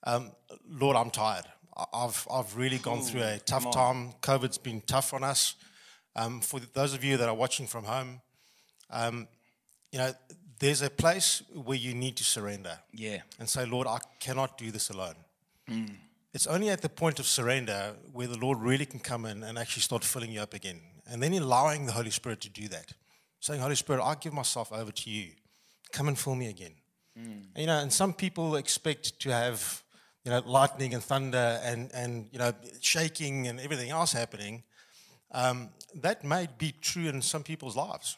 um, 0.03 0.33
Lord, 0.69 0.97
I'm 0.97 1.11
tired. 1.11 1.45
I've, 1.95 2.27
I've 2.31 2.57
really 2.57 2.79
gone 2.79 3.01
through 3.01 3.23
a 3.23 3.39
tough 3.39 3.71
time. 3.71 4.13
COVID's 4.21 4.59
been 4.59 4.83
tough 4.83 5.15
on 5.15 5.23
us. 5.23 5.55
Um, 6.17 6.41
for 6.41 6.61
those 6.61 6.95
of 6.95 7.05
you 7.05 7.17
that 7.17 7.29
are 7.29 7.35
watching 7.35 7.67
from 7.69 7.85
home, 7.85 8.21
um, 8.91 9.29
you 9.93 9.99
know, 9.99 10.13
there's 10.63 10.81
a 10.81 10.91
place 10.91 11.43
where 11.53 11.77
you 11.77 11.93
need 11.93 12.17
to 12.17 12.23
surrender 12.23 12.79
Yeah, 12.93 13.23
and 13.41 13.49
say, 13.49 13.67
Lord, 13.67 13.89
I 13.89 13.99
cannot 14.21 14.57
do 14.57 14.71
this 14.71 14.91
alone. 14.91 15.17
It's 16.33 16.47
only 16.47 16.71
at 16.71 16.83
the 16.83 16.89
point 16.89 17.19
of 17.19 17.27
surrender 17.27 17.95
where 18.13 18.29
the 18.29 18.39
Lord 18.39 18.61
really 18.61 18.87
can 18.87 19.01
come 19.01 19.27
in 19.27 19.43
and 19.43 19.59
actually 19.59 19.83
start 19.83 20.05
filling 20.05 20.31
you 20.31 20.41
up 20.41 20.55
again. 20.55 20.81
And 21.11 21.21
then 21.21 21.35
allowing 21.35 21.87
the 21.87 21.93
Holy 21.93 22.11
Spirit 22.11 22.41
to 22.43 22.49
do 22.49 22.69
that. 22.69 22.93
Saying, 23.41 23.61
Holy 23.61 23.75
Spirit, 23.75 24.03
I 24.03 24.15
give 24.15 24.33
myself 24.33 24.73
over 24.73 24.93
to 24.93 25.11
you. 25.11 25.33
Come 25.91 26.07
and 26.07 26.17
fill 26.17 26.37
me 26.37 26.49
again. 26.49 26.75
And, 27.55 27.63
you 27.63 27.67
know, 27.67 27.79
and 27.79 27.93
some 27.93 28.15
people 28.15 28.55
expect 28.55 29.19
to 29.21 29.31
have, 29.31 29.83
you 30.25 30.31
know, 30.31 30.43
lightning 30.47 30.95
and 30.95 31.03
thunder 31.03 31.61
and, 31.65 31.91
and 31.93 32.29
you 32.33 32.39
know, 32.39 32.53
shaking 32.81 33.49
and 33.49 33.59
everything 33.59 33.91
else 33.91 34.13
happening. 34.13 34.63
Um, 35.33 35.71
that 35.97 36.23
may 36.23 36.47
be 36.57 36.73
true 36.81 37.09
in 37.09 37.21
some 37.21 37.43
people's 37.43 37.77
lives. 37.77 38.17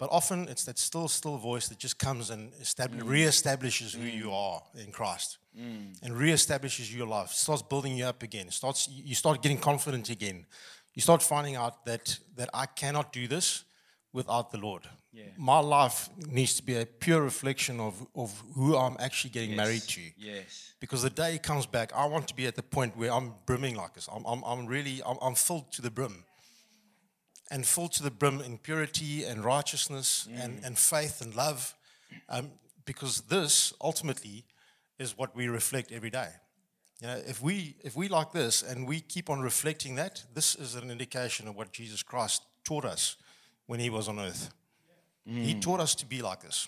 But 0.00 0.08
often 0.10 0.48
it's 0.48 0.64
that 0.64 0.78
still, 0.78 1.08
still 1.08 1.36
voice 1.36 1.68
that 1.68 1.78
just 1.78 1.98
comes 1.98 2.30
and 2.30 2.52
estab- 2.54 2.96
mm. 2.96 3.02
reestablishes 3.02 3.94
who 3.94 4.06
you 4.06 4.28
mm. 4.28 4.32
are 4.32 4.62
in 4.82 4.92
Christ 4.92 5.36
mm. 5.54 5.94
and 6.02 6.14
reestablishes 6.14 6.90
your 6.96 7.06
life, 7.06 7.32
starts 7.32 7.60
building 7.60 7.94
you 7.98 8.06
up 8.06 8.22
again, 8.22 8.50
starts, 8.50 8.88
you 8.88 9.14
start 9.14 9.42
getting 9.42 9.58
confident 9.58 10.08
again. 10.08 10.46
You 10.94 11.02
start 11.02 11.22
finding 11.22 11.54
out 11.54 11.84
that, 11.84 12.18
that 12.36 12.48
I 12.54 12.64
cannot 12.64 13.12
do 13.12 13.28
this 13.28 13.64
without 14.14 14.50
the 14.52 14.58
Lord. 14.58 14.88
My 15.36 15.58
life 15.58 16.08
needs 16.16 16.54
to 16.54 16.62
be 16.62 16.76
a 16.76 16.86
pure 16.86 17.20
reflection 17.20 17.78
of, 17.78 18.06
of 18.14 18.42
who 18.54 18.76
I'm 18.76 18.96
actually 19.00 19.30
getting 19.30 19.54
married 19.54 19.82
to. 19.82 20.00
yes, 20.16 20.72
Because 20.80 21.02
the 21.02 21.10
day 21.10 21.38
comes 21.38 21.66
back, 21.66 21.92
I 21.94 22.06
want 22.06 22.26
to 22.28 22.34
be 22.34 22.46
at 22.46 22.54
the 22.54 22.62
point 22.62 22.96
where 22.96 23.12
I'm 23.12 23.34
brimming 23.44 23.76
like 23.76 23.92
this. 23.92 24.08
I'm, 24.10 24.24
I'm, 24.24 24.42
I'm 24.44 24.66
really, 24.66 25.02
I'm, 25.04 25.18
I'm 25.20 25.34
filled 25.34 25.70
to 25.72 25.82
the 25.82 25.90
brim. 25.90 26.24
And 27.50 27.66
filled 27.66 27.92
to 27.92 28.02
the 28.02 28.10
brim 28.10 28.40
in 28.40 28.58
purity 28.58 29.24
and 29.24 29.44
righteousness 29.44 30.28
and, 30.34 30.60
and 30.64 30.78
faith 30.78 31.20
and 31.20 31.34
love, 31.34 31.74
um, 32.28 32.50
because 32.84 33.22
this 33.22 33.72
ultimately 33.80 34.44
is 34.98 35.16
what 35.16 35.34
we 35.34 35.48
reflect 35.48 35.92
every 35.92 36.10
day. 36.10 36.28
You 37.00 37.06
know, 37.08 37.20
if 37.26 37.40
we 37.42 37.76
if 37.82 37.96
we 37.96 38.08
like 38.08 38.32
this 38.32 38.62
and 38.62 38.86
we 38.86 39.00
keep 39.00 39.30
on 39.30 39.40
reflecting 39.40 39.94
that, 39.96 40.22
this 40.34 40.54
is 40.54 40.74
an 40.74 40.90
indication 40.90 41.48
of 41.48 41.56
what 41.56 41.72
Jesus 41.72 42.02
Christ 42.02 42.42
taught 42.62 42.84
us 42.84 43.16
when 43.66 43.80
he 43.80 43.88
was 43.90 44.08
on 44.08 44.18
earth. 44.18 44.50
He 45.24 45.54
taught 45.60 45.80
us 45.80 45.94
to 45.96 46.06
be 46.06 46.22
like 46.22 46.42
this. 46.42 46.66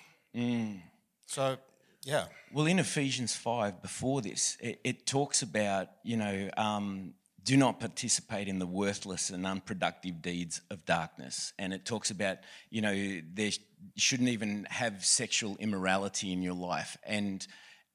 So, 1.27 1.57
yeah. 2.05 2.27
Well, 2.53 2.67
in 2.67 2.79
Ephesians 2.79 3.35
5, 3.35 3.83
before 3.83 4.23
this, 4.23 4.57
it, 4.61 4.81
it 4.85 5.07
talks 5.07 5.43
about, 5.43 5.89
you 6.05 6.17
know, 6.17 6.51
um, 6.57 7.15
do 7.45 7.57
not 7.57 7.81
participate 7.81 8.49
in 8.49 8.59
the 8.59 8.67
worthless 8.67 9.31
and 9.31 9.47
unproductive 9.47 10.23
deeds 10.23 10.61
of 10.71 10.85
darkness. 10.85 11.53
And 11.59 11.73
it 11.73 11.85
talks 11.85 12.11
about, 12.11 12.39
you 12.71 12.81
know, 12.81 13.21
there 13.35 13.51
shouldn't 13.97 14.29
even 14.29 14.67
have 14.71 15.05
sexual 15.05 15.57
immorality 15.59 16.33
in 16.33 16.43
your 16.43 16.55
life. 16.55 16.97
And, 17.05 17.47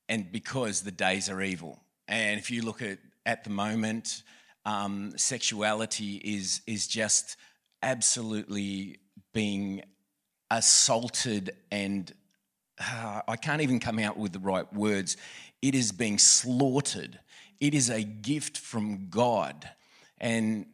and 0.09 0.31
because 0.31 0.81
the 0.81 0.91
days 0.91 1.29
are 1.29 1.41
evil. 1.41 1.79
And 2.07 2.39
if 2.39 2.51
you 2.51 2.63
look 2.63 2.81
at, 2.81 2.99
at 3.25 3.43
the 3.43 3.49
moment, 3.49 4.23
um, 4.65 5.13
sexuality 5.17 6.15
is, 6.17 6.61
is 6.67 6.87
just 6.87 7.37
absolutely 7.81 8.99
being 9.33 9.83
assaulted 10.49 11.51
and 11.71 12.13
uh, 12.79 13.21
I 13.27 13.35
can't 13.35 13.61
even 13.61 13.79
come 13.79 13.99
out 13.99 14.17
with 14.17 14.33
the 14.33 14.39
right 14.39 14.71
words. 14.73 15.17
It 15.61 15.75
is 15.75 15.91
being 15.91 16.17
slaughtered. 16.17 17.19
It 17.59 17.73
is 17.73 17.89
a 17.89 18.03
gift 18.03 18.57
from 18.57 19.09
God. 19.09 19.69
And 20.19 20.67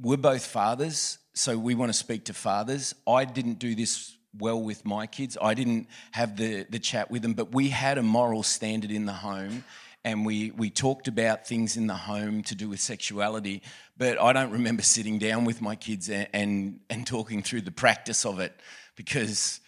we're 0.00 0.16
both 0.16 0.44
fathers, 0.44 1.18
so 1.34 1.58
we 1.58 1.74
want 1.74 1.90
to 1.90 1.98
speak 1.98 2.24
to 2.24 2.34
fathers. 2.34 2.94
I 3.06 3.24
didn't 3.24 3.58
do 3.58 3.74
this 3.74 4.16
well 4.38 4.60
with 4.60 4.84
my 4.84 5.06
kids. 5.06 5.36
I 5.40 5.54
didn't 5.54 5.88
have 6.12 6.36
the, 6.36 6.64
the 6.68 6.78
chat 6.78 7.10
with 7.10 7.22
them, 7.22 7.32
but 7.32 7.52
we 7.52 7.68
had 7.68 7.98
a 7.98 8.02
moral 8.02 8.42
standard 8.42 8.90
in 8.90 9.06
the 9.06 9.12
home 9.12 9.64
and 10.04 10.24
we, 10.24 10.52
we 10.52 10.70
talked 10.70 11.08
about 11.08 11.46
things 11.46 11.76
in 11.76 11.86
the 11.86 11.94
home 11.94 12.42
to 12.44 12.54
do 12.54 12.68
with 12.68 12.80
sexuality. 12.80 13.62
But 13.96 14.20
I 14.20 14.32
don't 14.32 14.52
remember 14.52 14.82
sitting 14.82 15.18
down 15.18 15.44
with 15.44 15.60
my 15.60 15.74
kids 15.74 16.08
and, 16.08 16.28
and, 16.32 16.80
and 16.88 17.06
talking 17.06 17.42
through 17.42 17.62
the 17.62 17.72
practice 17.72 18.24
of 18.24 18.38
it 18.38 18.54
because 18.94 19.60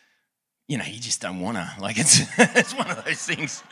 you 0.71 0.79
know, 0.79 0.85
you 0.85 1.01
just 1.01 1.21
don't 1.21 1.41
want 1.41 1.57
to. 1.57 1.69
Like, 1.81 1.99
it's, 1.99 2.21
it's 2.39 2.73
one 2.73 2.89
of 2.89 3.05
those 3.05 3.27
things. 3.27 3.65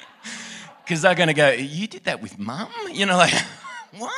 Because 0.89 1.03
they're 1.03 1.14
going 1.14 1.28
to 1.28 1.34
go, 1.34 1.51
You 1.51 1.86
did 1.86 2.05
that 2.05 2.22
with 2.22 2.39
mum? 2.39 2.70
You 2.91 3.05
know, 3.05 3.18
like, 3.18 3.34
what? 3.99 4.14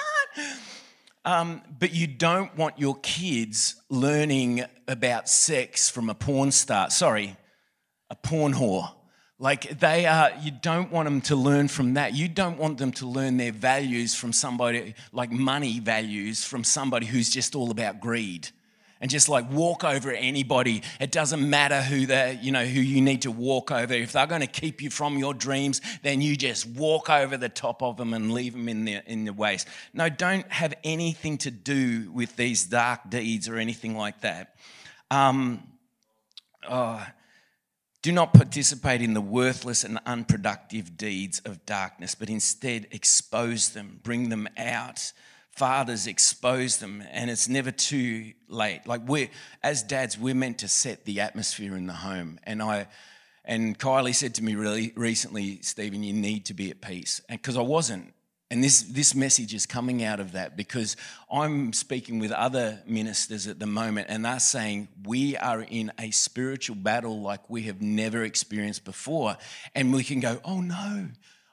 Um, 1.24 1.62
but 1.80 1.92
you 1.92 2.06
don't 2.06 2.56
want 2.56 2.78
your 2.78 2.94
kids 3.02 3.74
learning 3.90 4.64
about 4.86 5.28
sex 5.28 5.90
from 5.90 6.08
a 6.08 6.14
porn 6.14 6.52
star. 6.52 6.88
Sorry, 6.90 7.36
a 8.08 8.14
porn 8.14 8.54
whore. 8.54 8.88
Like, 9.40 9.80
they 9.80 10.06
are, 10.06 10.30
you 10.40 10.52
don't 10.52 10.92
want 10.92 11.06
them 11.06 11.20
to 11.22 11.34
learn 11.34 11.66
from 11.66 11.94
that. 11.94 12.14
You 12.14 12.28
don't 12.28 12.56
want 12.56 12.78
them 12.78 12.92
to 12.92 13.06
learn 13.06 13.36
their 13.36 13.52
values 13.52 14.14
from 14.14 14.32
somebody, 14.32 14.94
like 15.12 15.32
money 15.32 15.80
values, 15.80 16.44
from 16.44 16.62
somebody 16.62 17.06
who's 17.06 17.30
just 17.30 17.56
all 17.56 17.72
about 17.72 18.00
greed 18.00 18.48
and 19.00 19.10
just 19.10 19.28
like 19.28 19.50
walk 19.50 19.84
over 19.84 20.12
anybody. 20.12 20.82
It 21.00 21.10
doesn't 21.10 21.48
matter 21.48 21.80
who 21.80 22.06
they 22.06 22.38
you 22.42 22.52
know, 22.52 22.64
who 22.64 22.80
you 22.80 23.00
need 23.00 23.22
to 23.22 23.30
walk 23.30 23.70
over. 23.70 23.94
If 23.94 24.12
they're 24.12 24.26
going 24.26 24.42
to 24.42 24.46
keep 24.46 24.82
you 24.82 24.90
from 24.90 25.18
your 25.18 25.34
dreams, 25.34 25.80
then 26.02 26.20
you 26.20 26.36
just 26.36 26.66
walk 26.66 27.08
over 27.08 27.36
the 27.36 27.48
top 27.48 27.82
of 27.82 27.96
them 27.96 28.12
and 28.12 28.32
leave 28.32 28.52
them 28.52 28.68
in 28.68 28.84
the 28.84 29.00
in 29.06 29.24
the 29.24 29.32
waste. 29.32 29.66
No, 29.94 30.08
don't 30.08 30.50
have 30.52 30.74
anything 30.84 31.38
to 31.38 31.50
do 31.50 32.10
with 32.12 32.36
these 32.36 32.64
dark 32.64 33.08
deeds 33.08 33.48
or 33.48 33.56
anything 33.56 33.96
like 33.96 34.20
that. 34.20 34.54
Um, 35.10 35.66
oh, 36.68 37.04
do 38.02 38.12
not 38.12 38.32
participate 38.32 39.02
in 39.02 39.12
the 39.12 39.20
worthless 39.20 39.84
and 39.84 39.98
unproductive 40.06 40.96
deeds 40.96 41.40
of 41.40 41.66
darkness, 41.66 42.14
but 42.14 42.30
instead 42.30 42.86
expose 42.92 43.70
them, 43.70 44.00
bring 44.02 44.30
them 44.30 44.48
out 44.56 45.12
fathers 45.52 46.06
expose 46.06 46.78
them 46.78 47.02
and 47.10 47.30
it's 47.30 47.48
never 47.48 47.70
too 47.70 48.32
late. 48.48 48.86
Like 48.86 49.06
we're 49.06 49.28
as 49.62 49.82
dads 49.82 50.18
we're 50.18 50.34
meant 50.34 50.58
to 50.58 50.68
set 50.68 51.04
the 51.04 51.20
atmosphere 51.20 51.76
in 51.76 51.86
the 51.86 51.92
home. 51.92 52.38
And 52.44 52.62
i 52.62 52.86
and 53.44 53.78
kylie 53.78 54.14
said 54.14 54.34
to 54.36 54.44
me 54.44 54.54
really 54.54 54.92
recently 54.96 55.60
stephen 55.62 56.02
you 56.02 56.12
need 56.12 56.46
to 56.46 56.54
be 56.54 56.70
at 56.70 56.80
peace. 56.80 57.20
Because 57.28 57.56
i 57.56 57.62
wasn't. 57.62 58.14
And 58.52 58.64
this 58.64 58.82
this 58.82 59.14
message 59.14 59.52
is 59.54 59.66
coming 59.66 60.02
out 60.02 60.18
of 60.18 60.32
that 60.32 60.56
because 60.56 60.96
i'm 61.30 61.72
speaking 61.72 62.18
with 62.20 62.32
other 62.32 62.80
ministers 62.86 63.46
at 63.46 63.58
the 63.58 63.66
moment 63.66 64.06
and 64.08 64.24
they're 64.24 64.40
saying 64.40 64.88
we 65.04 65.36
are 65.36 65.62
in 65.62 65.92
a 65.98 66.10
spiritual 66.10 66.76
battle 66.76 67.20
like 67.20 67.50
we 67.50 67.62
have 67.62 67.82
never 67.82 68.22
experienced 68.24 68.84
before. 68.84 69.36
And 69.74 69.92
we 69.92 70.04
can 70.04 70.20
go 70.20 70.40
oh 70.44 70.60
no 70.60 71.08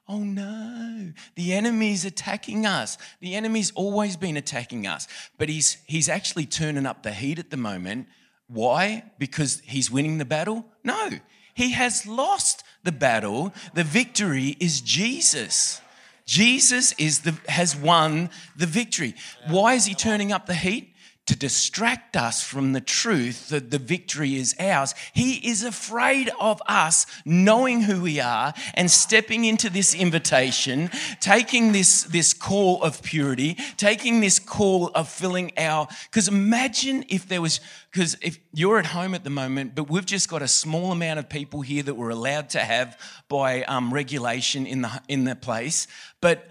Oh 0.09 0.19
no, 0.19 1.11
the 1.35 1.53
enemy's 1.53 2.05
attacking 2.05 2.65
us. 2.65 2.97
The 3.19 3.35
enemy's 3.35 3.71
always 3.71 4.15
been 4.15 4.37
attacking 4.37 4.87
us, 4.87 5.07
but 5.37 5.49
he's, 5.49 5.77
he's 5.85 6.07
actually 6.07 6.45
turning 6.45 6.85
up 6.85 7.03
the 7.03 7.11
heat 7.11 7.39
at 7.39 7.49
the 7.49 7.57
moment. 7.57 8.07
Why? 8.47 9.03
Because 9.19 9.61
he's 9.65 9.91
winning 9.91 10.17
the 10.17 10.25
battle? 10.25 10.65
No, 10.83 11.09
he 11.53 11.71
has 11.71 12.07
lost 12.07 12.63
the 12.83 12.93
battle. 12.93 13.53
The 13.73 13.83
victory 13.83 14.55
is 14.61 14.79
Jesus. 14.79 15.81
Jesus 16.25 16.93
is 16.97 17.21
the, 17.21 17.35
has 17.49 17.75
won 17.75 18.29
the 18.55 18.65
victory. 18.65 19.15
Why 19.47 19.73
is 19.73 19.85
he 19.85 19.93
turning 19.93 20.31
up 20.31 20.45
the 20.45 20.55
heat? 20.55 20.93
To 21.27 21.35
distract 21.35 22.15
us 22.15 22.41
from 22.41 22.71
the 22.71 22.81
truth 22.81 23.49
that 23.49 23.69
the 23.69 23.77
victory 23.77 24.35
is 24.35 24.55
ours. 24.59 24.95
He 25.13 25.35
is 25.47 25.63
afraid 25.63 26.31
of 26.39 26.61
us 26.67 27.05
knowing 27.25 27.81
who 27.81 28.01
we 28.01 28.19
are 28.19 28.53
and 28.73 28.89
stepping 28.89 29.43
into 29.45 29.69
this 29.69 29.93
invitation, 29.93 30.89
taking 31.19 31.73
this, 31.73 32.03
this 32.03 32.33
call 32.33 32.81
of 32.81 33.03
purity, 33.03 33.57
taking 33.75 34.21
this 34.21 34.39
call 34.39 34.87
of 34.95 35.09
filling 35.09 35.51
our. 35.57 35.87
Because 36.09 36.29
imagine 36.29 37.03
if 37.09 37.27
there 37.27 37.41
was, 37.41 37.59
because 37.91 38.17
if 38.21 38.39
you're 38.53 38.79
at 38.79 38.87
home 38.87 39.13
at 39.13 39.25
the 39.25 39.29
moment, 39.29 39.75
but 39.75 39.89
we've 39.89 40.05
just 40.05 40.29
got 40.29 40.41
a 40.41 40.47
small 40.47 40.93
amount 40.93 41.19
of 41.19 41.27
people 41.27 41.61
here 41.61 41.83
that 41.83 41.95
we're 41.95 42.09
allowed 42.09 42.49
to 42.51 42.59
have 42.59 42.97
by 43.27 43.63
um, 43.63 43.93
regulation 43.93 44.65
in 44.65 44.81
the, 44.81 45.01
in 45.09 45.25
the 45.25 45.35
place, 45.35 45.87
but 46.21 46.47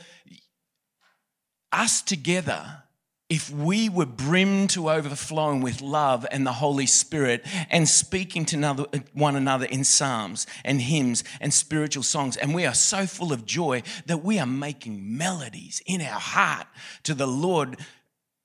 us 1.73 2.03
together 2.03 2.83
if 3.29 3.51
we 3.51 3.89
were 3.89 4.07
brimmed 4.07 4.71
to 4.71 4.89
overflowing 4.89 5.61
with 5.61 5.83
love 5.83 6.25
and 6.31 6.47
the 6.47 6.53
Holy 6.53 6.87
Spirit 6.87 7.45
and 7.71 7.89
speaking 7.89 8.45
to 8.47 8.87
one 9.15 9.35
another 9.35 9.67
in 9.67 9.83
psalms 9.83 10.47
and 10.65 10.81
hymns 10.81 11.25
and 11.41 11.53
spiritual 11.53 12.05
songs, 12.05 12.37
and 12.37 12.55
we 12.55 12.65
are 12.65 12.75
so 12.75 13.05
full 13.05 13.33
of 13.33 13.45
joy 13.45 13.83
that 14.07 14.23
we 14.23 14.39
are 14.39 14.47
making 14.47 15.19
melodies 15.19 15.83
in 15.87 16.01
our 16.01 16.21
heart 16.21 16.67
to 17.03 17.15
the 17.15 17.27
Lord 17.27 17.79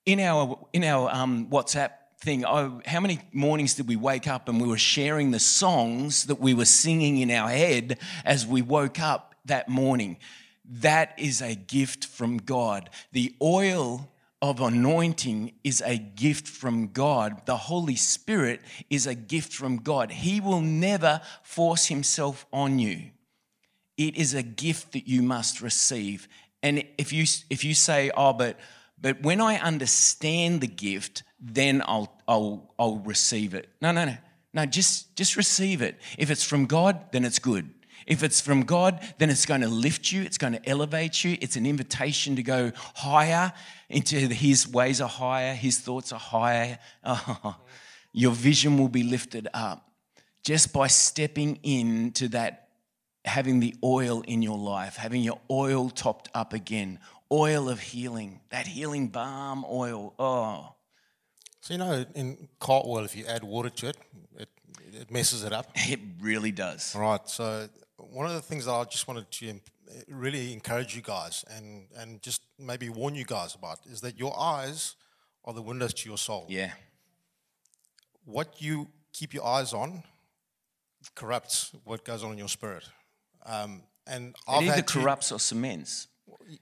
in 0.06 0.20
our 0.20 0.68
in 0.74 0.84
our 0.84 1.14
um, 1.14 1.48
WhatsApp 1.48 1.92
thing. 2.20 2.44
Oh, 2.44 2.82
how 2.86 3.00
many 3.00 3.20
mornings 3.32 3.76
did 3.76 3.88
we 3.88 3.96
wake 3.96 4.28
up 4.28 4.50
and 4.50 4.60
we 4.60 4.68
were 4.68 4.80
sharing 4.80 5.30
the 5.30 5.40
songs 5.40 6.26
that 6.26 6.40
we 6.40 6.56
were 6.56 6.66
singing 6.66 7.18
in 7.18 7.30
our 7.30 7.50
head 7.50 8.00
as 8.26 8.48
we 8.48 8.64
woke 8.64 9.00
up 9.00 9.36
that 9.46 9.70
morning? 9.70 10.18
That 10.66 11.14
is 11.20 11.42
a 11.42 11.54
gift 11.54 12.06
from 12.06 12.38
God. 12.38 12.90
The 13.12 13.36
oil 13.42 14.08
of 14.42 14.60
anointing 14.60 15.54
is 15.64 15.82
a 15.86 15.98
gift 15.98 16.48
from 16.48 16.88
God. 16.88 17.46
The 17.46 17.58
Holy 17.58 17.96
Spirit 17.96 18.62
is 18.90 19.06
a 19.06 19.14
gift 19.14 19.54
from 19.54 19.78
God. 19.78 20.12
He 20.12 20.42
will 20.42 20.62
never 20.62 21.22
force 21.44 21.88
himself 21.88 22.46
on 22.52 22.80
you. 22.80 23.12
It 23.98 24.16
is 24.18 24.34
a 24.34 24.42
gift 24.42 24.94
that 24.94 25.08
you 25.08 25.22
must 25.22 25.62
receive. 25.62 26.28
And 26.64 26.84
if 26.98 27.14
you 27.14 27.26
if 27.50 27.64
you 27.64 27.76
say, 27.76 28.12
"Oh, 28.16 28.34
but 28.34 28.60
but 29.00 29.22
when 29.22 29.42
I 29.42 29.58
understand 29.58 30.62
the 30.62 30.68
gift, 30.68 31.24
then 31.40 31.84
I'll 31.86 32.12
I'll 32.28 32.74
I'll 32.80 33.00
receive 33.00 33.54
it." 33.54 33.70
No, 33.82 33.92
no, 33.92 34.06
no. 34.06 34.18
No, 34.54 34.66
just 34.66 35.16
just 35.16 35.36
receive 35.38 35.82
it. 35.82 36.00
If 36.18 36.32
it's 36.32 36.44
from 36.44 36.66
God, 36.66 37.12
then 37.12 37.26
it's 37.26 37.40
good. 37.40 37.70
If 38.08 38.24
it's 38.24 38.42
from 38.42 38.64
God, 38.64 39.00
then 39.20 39.30
it's 39.30 39.46
going 39.46 39.62
to 39.62 39.68
lift 39.68 40.12
you, 40.12 40.24
it's 40.24 40.38
going 40.38 40.54
to 40.54 40.70
elevate 40.70 41.24
you. 41.24 41.38
It's 41.40 41.56
an 41.56 41.66
invitation 41.66 42.36
to 42.36 42.44
go 42.44 42.72
higher 42.96 43.54
into 43.92 44.16
His 44.16 44.68
ways 44.68 45.02
are 45.02 45.10
higher, 45.10 45.54
His 45.54 45.80
thoughts 45.80 46.12
are 46.12 46.20
higher. 46.20 46.80
Oh, 47.04 47.58
your 48.14 48.32
vision 48.32 48.78
will 48.78 48.90
be 48.90 49.04
lifted 49.04 49.48
up 49.54 49.90
just 50.44 50.74
by 50.74 50.88
stepping 50.88 51.58
into 51.64 52.28
that, 52.30 52.70
having 53.26 53.60
the 53.60 53.76
oil 53.84 54.22
in 54.22 54.42
your 54.42 54.58
life, 54.58 54.96
having 54.96 55.22
your 55.22 55.40
oil 55.50 55.90
topped 55.90 56.30
up 56.34 56.54
again, 56.54 57.00
oil 57.32 57.70
of 57.70 57.80
healing, 57.80 58.42
that 58.50 58.68
healing 58.68 59.08
balm 59.08 59.66
oil. 59.70 60.14
Oh. 60.20 60.76
So, 61.62 61.74
you 61.76 61.78
know, 61.78 62.06
in 62.16 62.50
car 62.60 62.82
oil, 62.86 63.06
if 63.06 63.16
you 63.16 63.26
add 63.26 63.44
water 63.44 63.70
to 63.70 63.90
it, 63.90 63.98
it, 64.38 64.50
it 64.94 65.12
messes 65.12 65.44
it 65.44 65.54
up. 65.54 65.70
It 65.76 66.00
really 66.20 66.52
does. 66.52 66.96
Right. 66.96 67.28
So, 67.30 67.70
one 67.98 68.26
of 68.26 68.34
the 68.34 68.42
things 68.42 68.66
that 68.66 68.72
I 68.72 68.84
just 68.86 69.08
wanted 69.08 69.30
to 69.30 69.60
really 70.08 70.54
encourage 70.54 70.96
you 70.96 71.02
guys 71.02 71.44
and, 71.50 71.88
and 71.98 72.22
just 72.22 72.42
maybe 72.60 72.90
warn 72.90 73.16
you 73.16 73.26
guys 73.26 73.56
about 73.56 73.80
is 73.86 74.02
that 74.02 74.18
your 74.20 74.38
eyes 74.40 74.96
are 75.46 75.54
the 75.54 75.62
windows 75.62 75.94
to 75.94 76.10
your 76.10 76.18
soul. 76.18 76.46
Yeah. 76.50 76.72
what 78.26 78.62
you 78.62 78.88
keep 79.14 79.34
your 79.34 79.46
eyes 79.46 79.74
on 79.74 80.04
corrupts 81.16 81.72
what 81.84 82.06
goes 82.06 82.24
on 82.24 82.32
in 82.32 82.38
your 82.38 82.48
spirit. 82.48 82.84
Um, 83.46 83.84
and 84.08 84.36
I've 84.48 84.62
It 84.64 84.66
either 84.66 84.76
had 84.76 84.88
to- 84.88 84.94
corrupts 85.00 85.32
or 85.32 85.40
cements. 85.40 86.08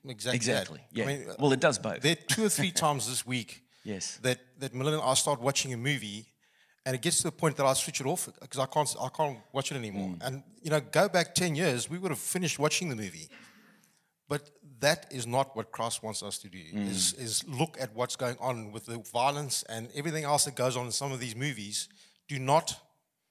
exactly, 0.08 0.36
Exactly. 0.36 0.78
that. 0.80 0.98
Yeah. 0.98 1.04
I 1.04 1.08
mean, 1.08 1.28
well, 1.40 1.52
it 1.54 1.60
does 1.60 1.78
both. 1.78 2.02
there 2.02 2.14
are 2.14 2.16
two 2.36 2.46
or 2.46 2.50
three 2.50 2.72
times 2.86 3.08
this 3.08 3.26
week 3.26 3.64
Yes. 3.84 4.18
that 4.22 4.40
that 4.60 4.74
Melinda 4.74 5.00
and 5.00 5.10
I 5.10 5.14
start 5.16 5.40
watching 5.42 5.74
a 5.74 5.78
movie, 5.78 6.28
and 6.90 6.96
it 6.96 7.04
gets 7.04 7.18
to 7.18 7.26
the 7.26 7.32
point 7.32 7.56
that 7.58 7.68
I 7.68 7.74
switch 7.74 8.02
it 8.02 8.08
off 8.08 8.28
because 8.42 8.58
I 8.58 8.66
can't 8.66 8.96
I 9.00 9.10
can't 9.10 9.38
watch 9.54 9.72
it 9.72 9.76
anymore. 9.76 10.10
Mm. 10.10 10.26
And 10.26 10.44
you 10.64 10.72
know, 10.72 10.80
go 10.80 11.08
back 11.08 11.36
ten 11.36 11.54
years, 11.54 11.88
we 11.88 12.00
would 12.00 12.10
have 12.10 12.18
finished 12.18 12.58
watching 12.58 12.90
the 12.90 12.96
movie. 12.96 13.30
But 14.28 14.50
that 14.80 15.06
is 15.12 15.28
not 15.28 15.56
what 15.56 15.72
Christ 15.72 16.02
wants 16.02 16.24
us 16.24 16.40
to 16.40 16.50
do. 16.50 16.58
Mm. 16.58 16.90
Is 16.90 17.14
is 17.14 17.48
look 17.48 17.78
at 17.80 17.94
what's 17.94 18.16
going 18.16 18.38
on 18.40 18.72
with 18.72 18.88
the 18.88 18.98
violence 19.14 19.62
and 19.70 19.88
everything 19.94 20.24
else 20.24 20.46
that 20.46 20.56
goes 20.56 20.76
on 20.76 20.88
in 20.88 20.92
some 20.92 21.12
of 21.12 21.20
these 21.20 21.36
movies. 21.36 21.90
Do 22.28 22.40
not 22.40 22.76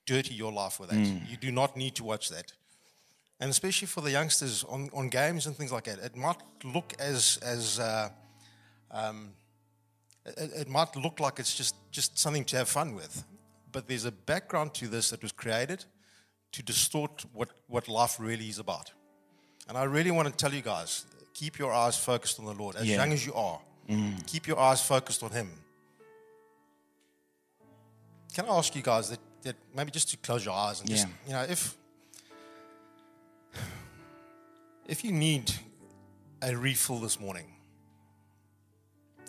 dirty 0.06 0.34
your 0.34 0.52
life 0.52 0.78
with 0.78 0.90
that. 0.90 1.00
Mm. 1.00 1.28
You 1.28 1.36
do 1.36 1.50
not 1.50 1.76
need 1.76 1.96
to 1.96 2.04
watch 2.04 2.28
that. 2.28 2.52
And 3.40 3.50
especially 3.50 3.88
for 3.88 4.02
the 4.02 4.12
youngsters 4.12 4.62
on, 4.68 4.88
on 4.92 5.08
games 5.08 5.46
and 5.46 5.56
things 5.56 5.72
like 5.72 5.84
that, 5.84 5.98
it 5.98 6.14
might 6.14 6.40
look 6.62 6.94
as 7.00 7.40
as 7.42 7.80
uh, 7.80 8.08
it, 10.36 10.50
it 10.62 10.68
might 10.68 10.94
look 10.96 11.20
like 11.20 11.38
it's 11.38 11.56
just, 11.56 11.74
just 11.90 12.18
something 12.18 12.44
to 12.46 12.56
have 12.56 12.68
fun 12.68 12.94
with. 12.94 13.24
But 13.70 13.86
there's 13.86 14.04
a 14.04 14.12
background 14.12 14.74
to 14.74 14.88
this 14.88 15.10
that 15.10 15.22
was 15.22 15.32
created 15.32 15.84
to 16.52 16.62
distort 16.62 17.24
what, 17.32 17.50
what 17.66 17.88
life 17.88 18.18
really 18.18 18.48
is 18.48 18.58
about. 18.58 18.92
And 19.68 19.76
I 19.76 19.84
really 19.84 20.10
want 20.10 20.28
to 20.28 20.34
tell 20.34 20.52
you 20.54 20.62
guys 20.62 21.04
keep 21.34 21.58
your 21.58 21.72
eyes 21.72 21.96
focused 21.96 22.40
on 22.40 22.46
the 22.46 22.52
Lord. 22.54 22.74
As 22.76 22.86
Yeah. 22.86 22.96
young 22.96 23.12
as 23.12 23.24
you 23.24 23.32
are, 23.34 23.60
mm. 23.88 24.26
keep 24.26 24.46
your 24.48 24.58
eyes 24.58 24.80
focused 24.80 25.22
on 25.22 25.30
Him. 25.30 25.50
Can 28.34 28.46
I 28.46 28.56
ask 28.56 28.74
you 28.74 28.82
guys 28.82 29.10
that, 29.10 29.20
that 29.42 29.56
maybe 29.74 29.90
just 29.90 30.08
to 30.10 30.16
close 30.16 30.44
your 30.44 30.54
eyes 30.54 30.80
and 30.80 30.88
just, 30.88 31.06
you 31.26 31.32
know, 31.32 31.42
if, 31.42 31.76
if 34.86 35.04
you 35.04 35.12
need 35.12 35.52
a 36.42 36.56
refill 36.56 36.98
this 36.98 37.20
morning, 37.20 37.46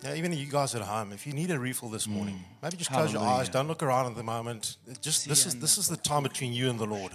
yeah, 0.03 0.15
even 0.15 0.31
you 0.33 0.45
guys 0.45 0.75
at 0.75 0.81
home, 0.81 1.11
if 1.11 1.27
you 1.27 1.33
need 1.33 1.51
a 1.51 1.59
refill 1.59 1.89
this 1.89 2.07
mm. 2.07 2.11
morning, 2.11 2.43
maybe 2.61 2.77
just 2.77 2.91
close 2.91 3.11
your 3.11 3.21
eyes. 3.21 3.49
Don't 3.49 3.67
look 3.67 3.83
around 3.83 4.07
at 4.07 4.15
the 4.15 4.23
moment. 4.23 4.77
Just 5.01 5.27
this 5.27 5.45
is 5.45 5.59
this 5.59 5.77
is 5.77 5.87
the 5.87 5.97
time 5.97 6.23
between 6.23 6.53
you 6.53 6.69
and 6.69 6.79
the 6.79 6.85
Lord. 6.85 7.11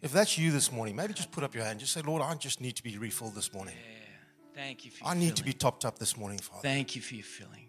If 0.00 0.12
that's 0.12 0.36
you 0.36 0.50
this 0.50 0.72
morning, 0.72 0.96
maybe 0.96 1.14
just 1.14 1.30
put 1.30 1.44
up 1.44 1.54
your 1.54 1.64
hand. 1.64 1.80
Just 1.80 1.92
say, 1.92 2.02
Lord, 2.02 2.22
I 2.22 2.34
just 2.34 2.60
need 2.60 2.76
to 2.76 2.82
be 2.82 2.98
refilled 2.98 3.34
this 3.34 3.52
morning. 3.52 3.74
Thank 4.54 4.84
you 4.84 4.90
for 4.90 5.06
I 5.06 5.12
your 5.12 5.22
need 5.22 5.36
to 5.36 5.44
be 5.44 5.52
topped 5.52 5.84
up 5.84 5.98
this 5.98 6.16
morning, 6.16 6.38
Father. 6.38 6.62
Thank 6.62 6.96
you 6.96 7.02
for 7.02 7.14
your 7.14 7.24
filling. 7.24 7.66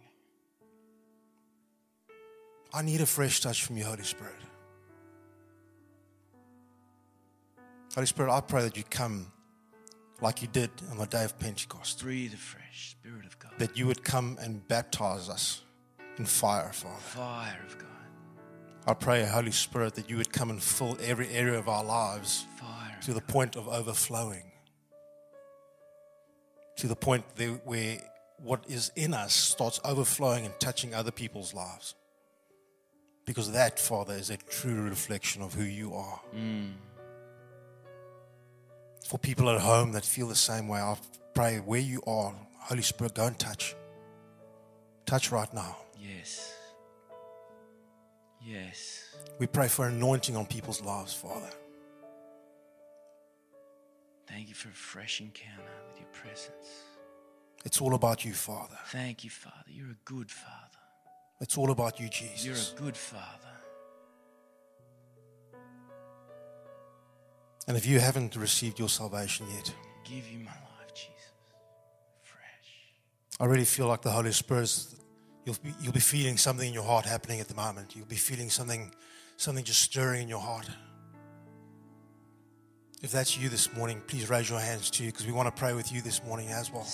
I 2.73 2.81
need 2.81 3.01
a 3.01 3.05
fresh 3.05 3.39
touch 3.39 3.63
from 3.63 3.77
you, 3.77 3.85
Holy 3.85 4.03
Spirit. 4.03 4.33
Holy 7.93 8.07
Spirit, 8.07 8.31
I 8.31 8.41
pray 8.41 8.63
that 8.63 8.75
you 8.75 8.83
come 8.83 9.31
like 10.21 10.41
you 10.41 10.47
did 10.47 10.69
on 10.91 10.97
the 10.97 11.05
day 11.05 11.23
of 11.23 11.37
Pentecost. 11.39 12.01
Breathe 12.01 12.33
afresh, 12.33 12.95
Spirit 12.99 13.25
of 13.25 13.37
God. 13.39 13.51
That 13.57 13.77
you 13.77 13.87
would 13.87 14.03
come 14.03 14.37
and 14.41 14.65
baptize 14.67 15.29
us 15.29 15.61
in 16.17 16.25
fire, 16.25 16.71
Father. 16.71 16.95
Fire 16.99 17.59
of 17.67 17.77
God. 17.77 17.87
I 18.85 18.93
pray, 18.93 19.25
Holy 19.25 19.51
Spirit, 19.51 19.95
that 19.95 20.09
you 20.09 20.17
would 20.17 20.31
come 20.31 20.49
and 20.49 20.61
fill 20.61 20.97
every 21.01 21.29
area 21.29 21.57
of 21.57 21.69
our 21.69 21.83
lives 21.83 22.45
Fire. 22.57 22.97
to 23.03 23.13
the 23.13 23.21
point 23.21 23.55
of 23.55 23.67
overflowing. 23.67 24.51
To 26.77 26.87
the 26.87 26.95
point 26.95 27.23
where 27.63 27.99
what 28.37 28.65
is 28.67 28.91
in 28.95 29.13
us 29.13 29.33
starts 29.33 29.79
overflowing 29.85 30.45
and 30.45 30.53
touching 30.59 30.93
other 30.93 31.11
people's 31.11 31.53
lives. 31.53 31.95
Because 33.25 33.53
that, 33.53 33.79
Father, 33.79 34.15
is 34.15 34.29
a 34.29 34.37
true 34.37 34.81
reflection 34.81 35.41
of 35.41 35.53
who 35.53 35.63
you 35.63 35.93
are. 35.93 36.19
Mm. 36.35 36.73
For 39.07 39.17
people 39.17 39.49
at 39.49 39.59
home 39.61 39.91
that 39.91 40.05
feel 40.05 40.27
the 40.27 40.35
same 40.35 40.67
way, 40.67 40.79
I 40.79 40.95
pray 41.33 41.57
where 41.57 41.79
you 41.79 42.01
are, 42.07 42.33
Holy 42.59 42.81
Spirit, 42.81 43.15
go 43.15 43.27
and 43.27 43.37
touch. 43.37 43.75
Touch 45.05 45.31
right 45.31 45.53
now. 45.53 45.77
Yes. 45.99 46.53
Yes. 48.41 49.15
We 49.39 49.47
pray 49.47 49.67
for 49.67 49.87
anointing 49.87 50.35
on 50.35 50.45
people's 50.45 50.81
lives, 50.81 51.13
Father. 51.13 51.49
Thank 54.27 54.49
you 54.49 54.55
for 54.55 54.69
a 54.69 54.73
fresh 54.73 55.21
encounter 55.21 55.71
with 55.87 55.99
your 55.99 56.09
presence. 56.11 56.83
It's 57.65 57.79
all 57.81 57.93
about 57.93 58.25
you, 58.25 58.33
Father. 58.33 58.77
Thank 58.87 59.23
you, 59.23 59.29
Father. 59.29 59.67
You're 59.67 59.91
a 59.91 59.99
good 60.05 60.31
Father. 60.31 60.79
It's 61.39 61.57
all 61.57 61.71
about 61.71 61.99
you, 61.99 62.09
Jesus. 62.09 62.45
You're 62.45 62.55
a 62.55 62.81
good 62.81 62.97
Father. 62.97 63.52
And 67.67 67.77
if 67.77 67.85
you 67.85 67.99
haven't 67.99 68.35
received 68.35 68.79
your 68.79 68.89
salvation 68.89 69.45
yet, 69.53 69.73
Give 70.03 70.27
you 70.27 70.39
my 70.39 70.51
life, 70.51 70.93
Jesus. 70.93 71.31
Fresh. 72.23 72.91
I 73.39 73.45
really 73.45 73.65
feel 73.65 73.87
like 73.87 74.01
the 74.01 74.11
Holy 74.11 74.33
Spirit's, 74.33 74.95
you'll 75.45 75.55
be, 75.63 75.73
you'll 75.81 75.93
be 75.93 76.01
feeling 76.01 76.37
something 76.37 76.67
in 76.67 76.73
your 76.73 76.83
heart 76.83 77.05
happening 77.05 77.39
at 77.39 77.47
the 77.47 77.55
moment. 77.55 77.95
You'll 77.95 78.05
be 78.05 78.15
feeling 78.17 78.49
something, 78.49 78.93
something 79.37 79.63
just 79.63 79.81
stirring 79.81 80.23
in 80.23 80.27
your 80.27 80.41
heart. 80.41 80.69
If 83.01 83.11
that's 83.11 83.37
you 83.37 83.49
this 83.49 83.73
morning, 83.75 84.01
please 84.07 84.29
raise 84.29 84.49
your 84.49 84.59
hands 84.59 84.89
to 84.91 85.03
you 85.03 85.11
because 85.11 85.25
we 85.25 85.31
want 85.31 85.53
to 85.53 85.59
pray 85.59 85.73
with 85.73 85.91
you 85.91 86.01
this 86.01 86.23
morning 86.23 86.49
as 86.49 86.71
well. 86.71 86.87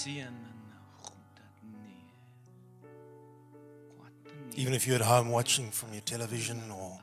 Even 4.55 4.73
if 4.73 4.85
you're 4.87 4.95
at 4.95 5.01
home 5.01 5.29
watching 5.29 5.71
from 5.71 5.93
your 5.93 6.01
television 6.01 6.61
or 6.71 6.99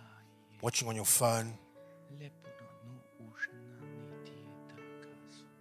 watching 0.60 0.88
on 0.88 0.96
your 0.96 1.04
phone, 1.04 1.54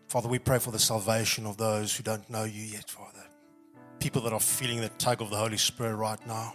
Father, 0.08 0.30
we 0.30 0.40
pray 0.40 0.60
for 0.60 0.72
the 0.72 0.80
salvation 0.80 1.46
of 1.46 1.58
those 1.58 1.96
who 1.96 2.04
don't 2.04 2.30
know 2.30 2.44
you 2.44 2.64
yet, 2.64 2.90
Father. 2.90 3.24
People 4.00 4.22
that 4.22 4.34
are 4.34 4.40
feeling 4.40 4.82
the 4.82 4.90
tug 4.90 5.22
of 5.22 5.30
the 5.30 5.36
Holy 5.36 5.58
Spirit 5.58 5.96
right 5.96 6.26
now. 6.28 6.54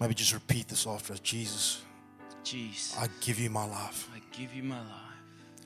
Maybe 0.00 0.14
just 0.14 0.32
repeat 0.32 0.68
this 0.68 0.86
after 0.86 1.12
us 1.12 1.20
Jesus, 1.20 1.82
Jesus, 2.44 2.96
I 2.98 3.08
give 3.20 3.40
you 3.40 3.50
my 3.50 3.64
life. 3.66 4.08
I 4.14 4.20
give 4.36 4.54
you 4.54 4.62
my 4.62 4.78
life. 4.78 5.08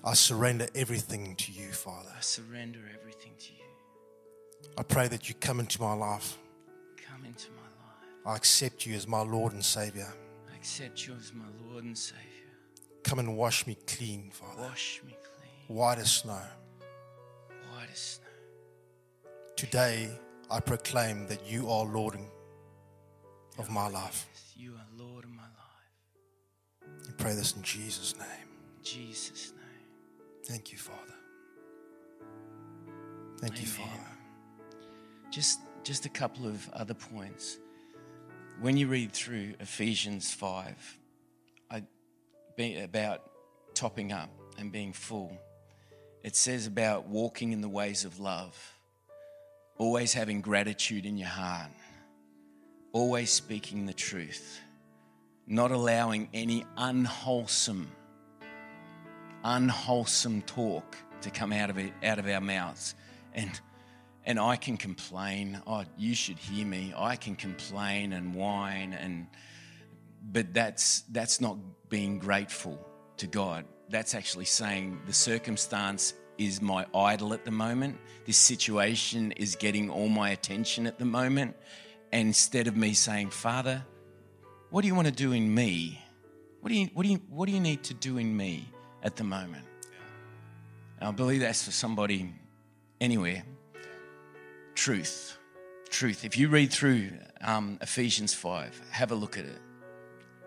I 0.04 0.14
surrender 0.14 0.66
everything 0.74 1.36
to 1.36 1.52
you, 1.52 1.70
Father. 1.70 2.08
I 2.16 2.20
surrender 2.20 2.80
everything 2.98 3.32
to 3.38 3.52
you. 3.52 4.70
I 4.76 4.82
pray 4.82 5.08
that 5.08 5.28
you 5.28 5.34
come 5.36 5.60
into 5.60 5.80
my 5.80 5.92
life. 5.92 6.38
Come 6.96 7.24
into 7.24 7.50
my 7.50 7.62
life. 7.62 8.26
I 8.26 8.36
accept 8.36 8.86
you 8.86 8.94
as 8.94 9.06
my 9.06 9.20
Lord 9.20 9.52
and 9.52 9.64
Savior. 9.64 10.08
I 10.50 10.56
accept 10.56 11.06
you 11.06 11.14
as 11.14 11.32
my 11.32 11.44
Lord 11.68 11.84
and 11.84 11.96
Savior. 11.96 12.31
Come 13.04 13.18
and 13.18 13.36
wash 13.36 13.66
me 13.66 13.76
clean, 13.86 14.30
Father. 14.30 14.62
Wash 14.62 15.00
me 15.04 15.12
clean, 15.22 15.76
White 15.76 15.98
as 15.98 16.10
snow. 16.12 16.38
white 17.74 17.88
as 17.92 17.98
snow. 17.98 19.30
Today, 19.56 20.08
I 20.50 20.60
proclaim 20.60 21.26
that 21.28 21.46
you 21.46 21.68
are 21.70 21.84
Lord 21.84 22.16
of 23.58 23.70
my 23.70 23.88
life. 23.88 24.26
You 24.56 24.72
are 24.74 24.86
Lord 24.96 25.24
of 25.24 25.30
my 25.30 25.42
life. 25.42 26.98
We 27.06 27.12
pray 27.14 27.34
this 27.34 27.54
in 27.56 27.62
Jesus' 27.62 28.14
name. 28.18 28.48
Jesus' 28.82 29.52
name. 29.52 30.26
Thank 30.44 30.72
you, 30.72 30.78
Father. 30.78 30.98
Thank 33.40 33.60
you, 33.60 33.66
Father. 33.66 33.90
Just 35.30 35.60
just 35.82 36.06
a 36.06 36.08
couple 36.08 36.46
of 36.46 36.68
other 36.72 36.94
points. 36.94 37.58
When 38.60 38.76
you 38.76 38.86
read 38.86 39.12
through 39.12 39.54
Ephesians 39.58 40.32
5, 40.32 40.56
I, 40.56 40.74
be, 42.56 42.78
about 42.80 43.22
topping 43.74 44.12
up 44.12 44.30
and 44.58 44.70
being 44.70 44.92
full, 44.92 45.36
it 46.22 46.36
says 46.36 46.66
about 46.66 47.06
walking 47.06 47.52
in 47.52 47.60
the 47.60 47.68
ways 47.68 48.04
of 48.04 48.20
love, 48.20 48.78
always 49.76 50.12
having 50.12 50.40
gratitude 50.40 51.06
in 51.06 51.16
your 51.16 51.28
heart, 51.28 51.70
always 52.92 53.30
speaking 53.30 53.86
the 53.86 53.92
truth, 53.92 54.60
not 55.46 55.70
allowing 55.70 56.28
any 56.32 56.64
unwholesome, 56.76 57.88
unwholesome 59.44 60.42
talk 60.42 60.96
to 61.22 61.30
come 61.30 61.52
out 61.52 61.70
of 61.70 61.78
it, 61.78 61.92
out 62.02 62.18
of 62.18 62.26
our 62.26 62.40
mouths. 62.40 62.94
And 63.34 63.60
and 64.24 64.38
I 64.38 64.56
can 64.56 64.76
complain. 64.76 65.60
Oh, 65.66 65.84
you 65.96 66.14
should 66.14 66.38
hear 66.38 66.64
me. 66.64 66.94
I 66.96 67.16
can 67.16 67.34
complain 67.34 68.12
and 68.12 68.34
whine 68.34 68.92
and 68.92 69.26
but 70.30 70.54
that's 70.54 71.00
that's 71.10 71.40
not 71.40 71.56
being 71.88 72.18
grateful 72.18 72.78
to 73.18 73.26
God. 73.26 73.64
That's 73.88 74.14
actually 74.14 74.46
saying 74.46 75.00
the 75.06 75.12
circumstance 75.12 76.14
is 76.38 76.62
my 76.62 76.86
idol 76.94 77.34
at 77.34 77.44
the 77.44 77.50
moment. 77.50 77.98
This 78.24 78.36
situation 78.36 79.32
is 79.32 79.56
getting 79.56 79.90
all 79.90 80.08
my 80.08 80.30
attention 80.30 80.86
at 80.86 80.98
the 80.98 81.04
moment. 81.04 81.56
And 82.12 82.28
instead 82.28 82.66
of 82.66 82.76
me 82.76 82.94
saying, 82.94 83.30
Father, 83.30 83.84
what 84.70 84.82
do 84.82 84.88
you 84.88 84.94
want 84.94 85.08
to 85.08 85.12
do 85.12 85.32
in 85.32 85.52
me? 85.54 86.02
What 86.60 86.70
do 86.70 86.76
you 86.76 86.88
what 86.94 87.02
do 87.04 87.10
you 87.10 87.20
what 87.28 87.46
do 87.46 87.52
you 87.52 87.60
need 87.60 87.82
to 87.84 87.94
do 87.94 88.18
in 88.18 88.36
me 88.36 88.68
at 89.02 89.16
the 89.16 89.24
moment? 89.24 89.66
And 91.00 91.08
I 91.08 91.12
believe 91.12 91.40
that's 91.40 91.64
for 91.64 91.72
somebody 91.72 92.32
anywhere. 93.00 93.42
Truth. 94.74 95.36
truth. 95.90 96.24
If 96.24 96.38
you 96.38 96.48
read 96.48 96.72
through 96.72 97.10
um, 97.42 97.78
Ephesians 97.82 98.32
5, 98.32 98.80
have 98.90 99.10
a 99.10 99.14
look 99.14 99.36
at 99.36 99.44
it. 99.44 99.58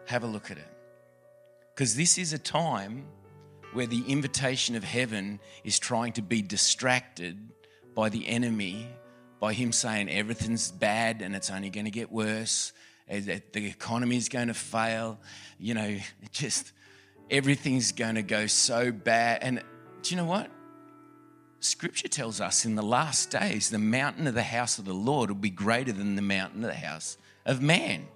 Have 0.06 0.24
a 0.24 0.28
look 0.28 0.51
at 0.51 0.58
it. 0.58 0.68
Because 1.74 1.95
this 1.95 2.18
is 2.18 2.34
a 2.34 2.39
time 2.39 3.06
where 3.74 3.88
the 3.88 4.03
invitation 4.08 4.76
of 4.76 4.84
heaven 4.84 5.39
is 5.64 5.78
trying 5.80 6.14
to 6.14 6.22
be 6.22 6.41
distracted 6.41 7.38
by 7.93 8.10
the 8.10 8.28
enemy, 8.28 8.88
by 9.39 9.53
him 9.53 9.72
saying 9.72 10.10
everything's 10.10 10.72
bad 10.72 11.22
and 11.22 11.36
it's 11.36 11.49
only 11.49 11.70
going 11.70 11.86
to 11.86 11.91
get 11.91 12.12
worse, 12.12 12.72
the 13.08 13.41
economy 13.56 14.18
is 14.18 14.30
going 14.30 14.47
to 14.47 14.53
fail, 14.53 15.20
you 15.60 15.74
know, 15.74 15.97
just 16.32 16.72
everything's 17.30 17.91
going 17.91 18.16
to 18.16 18.24
go 18.24 18.47
so 18.47 18.91
bad. 18.91 19.39
And 19.41 19.62
do 20.01 20.12
you 20.12 20.18
know 20.18 20.26
what? 20.26 20.49
Scripture 21.60 22.08
tells 22.08 22.39
us 22.39 22.66
in 22.66 22.76
the 22.76 22.84
last 22.84 23.32
days, 23.32 23.70
the 23.70 23.80
mountain 23.80 24.28
of 24.28 24.36
the 24.36 24.43
house 24.43 24.78
of 24.78 24.86
the 24.86 24.93
Lord 24.93 25.30
will 25.30 25.38
be 25.38 25.49
greater 25.49 25.91
than 25.91 26.16
the 26.16 26.22
mountain 26.22 26.64
of 26.64 26.70
the 26.70 26.78
house 26.78 27.18
of 27.45 27.62
man. 27.62 28.08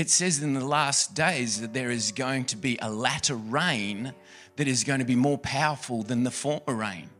It 0.00 0.08
says 0.08 0.42
in 0.42 0.54
the 0.54 0.64
last 0.64 1.12
days 1.14 1.60
that 1.60 1.74
there 1.74 1.90
is 1.90 2.10
going 2.10 2.46
to 2.46 2.56
be 2.56 2.78
a 2.80 2.88
latter 2.90 3.34
rain 3.34 4.14
that 4.56 4.66
is 4.66 4.82
going 4.82 5.00
to 5.00 5.04
be 5.04 5.14
more 5.14 5.36
powerful 5.36 6.02
than 6.02 6.24
the 6.24 6.30
former 6.30 6.72
rain. 6.72 7.10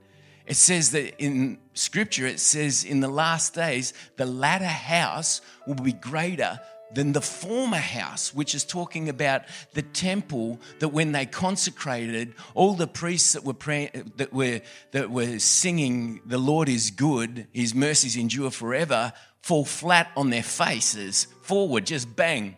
It 0.47 0.57
says 0.57 0.91
that 0.93 1.23
in 1.23 1.59
Scripture, 1.75 2.25
it 2.25 2.41
says 2.41 2.83
in 2.83 3.01
the 3.01 3.09
last 3.11 3.53
days, 3.53 3.93
the 4.17 4.25
latter 4.25 4.65
house 4.65 5.43
will 5.67 5.75
be 5.75 5.93
greater 5.93 6.59
than 6.95 7.13
the 7.13 7.21
former 7.21 7.77
house, 7.77 8.33
which 8.33 8.55
is 8.55 8.65
talking 8.65 9.11
about 9.11 9.43
the 9.75 9.83
temple 9.83 10.59
that 10.79 10.89
when 10.89 11.13
they 11.13 11.27
consecrated, 11.27 12.33
all 12.55 12.73
the 12.73 12.87
priests 12.87 13.35
that 13.35 13.45
were 13.45 13.53
pray, 13.53 13.91
that 14.17 14.33
were 14.33 14.63
that 14.93 15.11
were 15.11 15.39
singing, 15.39 16.23
"The 16.25 16.39
Lord 16.39 16.71
is 16.71 16.91
good; 16.91 17.47
His 17.53 17.75
mercies 17.75 18.17
endure 18.17 18.51
forever," 18.51 19.13
fall 19.43 19.67
flat 19.67 20.11
on 20.17 20.31
their 20.31 20.43
faces, 20.43 21.27
forward, 21.43 21.87
just 21.87 22.17
bang, 22.17 22.57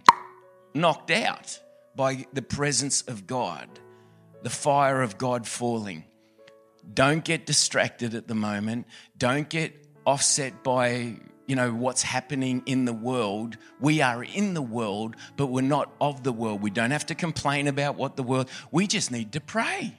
knocked 0.75 1.11
out 1.11 1.59
by 1.95 2.27
the 2.33 2.43
presence 2.43 3.03
of 3.03 3.27
God, 3.27 3.68
the 4.43 4.51
fire 4.51 5.03
of 5.03 5.18
God 5.18 5.47
falling. 5.47 6.05
Don't 6.95 7.25
get 7.25 7.47
distracted 7.47 8.14
at 8.14 8.29
the 8.29 8.35
moment. 8.35 8.87
Don't 9.16 9.49
get 9.49 9.73
offset 10.05 10.62
by 10.64 11.16
you 11.47 11.57
know, 11.57 11.73
what's 11.73 12.03
happening 12.03 12.62
in 12.66 12.85
the 12.85 12.93
world. 12.93 13.57
We 13.81 14.01
are 14.01 14.23
in 14.23 14.55
the 14.55 14.62
world, 14.62 15.16
but 15.37 15.49
we're 15.49 15.61
not 15.61 15.93
of 16.01 16.23
the 16.23 16.33
world. 16.33 16.62
We 16.62 16.70
don't 16.70 16.93
have 16.93 17.07
to 17.07 17.14
complain 17.14 17.66
about 17.66 17.97
what 17.97 18.16
the 18.16 18.23
world, 18.23 18.49
we 18.70 18.87
just 18.87 19.11
need 19.11 19.33
to 19.33 19.41
pray. 19.41 19.99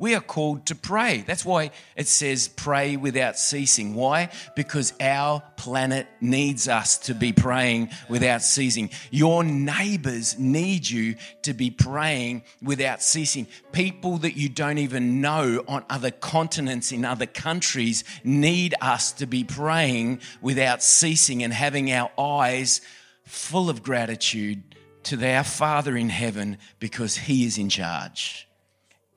We 0.00 0.14
are 0.14 0.22
called 0.22 0.64
to 0.66 0.74
pray. 0.74 1.24
That's 1.26 1.44
why 1.44 1.72
it 1.94 2.08
says 2.08 2.48
pray 2.48 2.96
without 2.96 3.38
ceasing. 3.38 3.94
Why? 3.94 4.30
Because 4.56 4.94
our 4.98 5.42
planet 5.58 6.06
needs 6.22 6.68
us 6.68 6.96
to 7.00 7.14
be 7.14 7.34
praying 7.34 7.90
without 8.08 8.40
ceasing. 8.40 8.88
Your 9.10 9.44
neighbors 9.44 10.38
need 10.38 10.88
you 10.88 11.16
to 11.42 11.52
be 11.52 11.70
praying 11.70 12.44
without 12.62 13.02
ceasing. 13.02 13.46
People 13.72 14.16
that 14.18 14.38
you 14.38 14.48
don't 14.48 14.78
even 14.78 15.20
know 15.20 15.62
on 15.68 15.84
other 15.90 16.10
continents, 16.10 16.92
in 16.92 17.04
other 17.04 17.26
countries, 17.26 18.02
need 18.24 18.74
us 18.80 19.12
to 19.12 19.26
be 19.26 19.44
praying 19.44 20.22
without 20.40 20.82
ceasing 20.82 21.42
and 21.42 21.52
having 21.52 21.92
our 21.92 22.10
eyes 22.18 22.80
full 23.24 23.68
of 23.68 23.82
gratitude 23.82 24.62
to 25.02 25.30
our 25.30 25.44
Father 25.44 25.94
in 25.94 26.08
heaven 26.08 26.56
because 26.78 27.18
He 27.18 27.44
is 27.44 27.58
in 27.58 27.68
charge. 27.68 28.46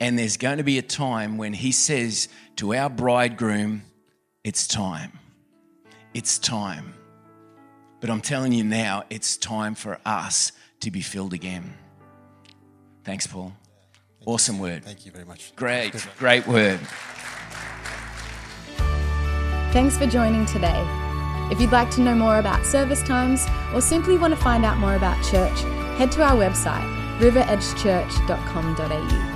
And 0.00 0.18
there's 0.18 0.36
going 0.36 0.58
to 0.58 0.64
be 0.64 0.78
a 0.78 0.82
time 0.82 1.38
when 1.38 1.52
he 1.52 1.72
says 1.72 2.28
to 2.56 2.74
our 2.74 2.90
bridegroom, 2.90 3.82
It's 4.42 4.66
time. 4.66 5.18
It's 6.12 6.38
time. 6.38 6.94
But 8.00 8.10
I'm 8.10 8.20
telling 8.20 8.52
you 8.52 8.64
now, 8.64 9.04
it's 9.08 9.36
time 9.36 9.74
for 9.74 9.98
us 10.04 10.52
to 10.80 10.90
be 10.90 11.00
filled 11.00 11.32
again. 11.32 11.74
Thanks, 13.02 13.26
Paul. 13.26 13.54
Thank 14.18 14.28
awesome 14.28 14.56
you. 14.56 14.62
word. 14.62 14.84
Thank 14.84 15.06
you 15.06 15.12
very 15.12 15.24
much. 15.24 15.54
Great, 15.56 15.94
great 16.18 16.46
word. 16.46 16.80
Thanks 19.72 19.96
for 19.96 20.06
joining 20.06 20.44
today. 20.46 20.84
If 21.50 21.60
you'd 21.60 21.72
like 21.72 21.90
to 21.92 22.00
know 22.00 22.14
more 22.14 22.38
about 22.38 22.64
service 22.64 23.02
times 23.02 23.46
or 23.74 23.80
simply 23.80 24.16
want 24.16 24.34
to 24.34 24.40
find 24.40 24.64
out 24.64 24.78
more 24.78 24.94
about 24.96 25.22
church, 25.24 25.60
head 25.98 26.10
to 26.12 26.22
our 26.22 26.36
website, 26.36 26.84
riveredgechurch.com.au. 27.18 29.33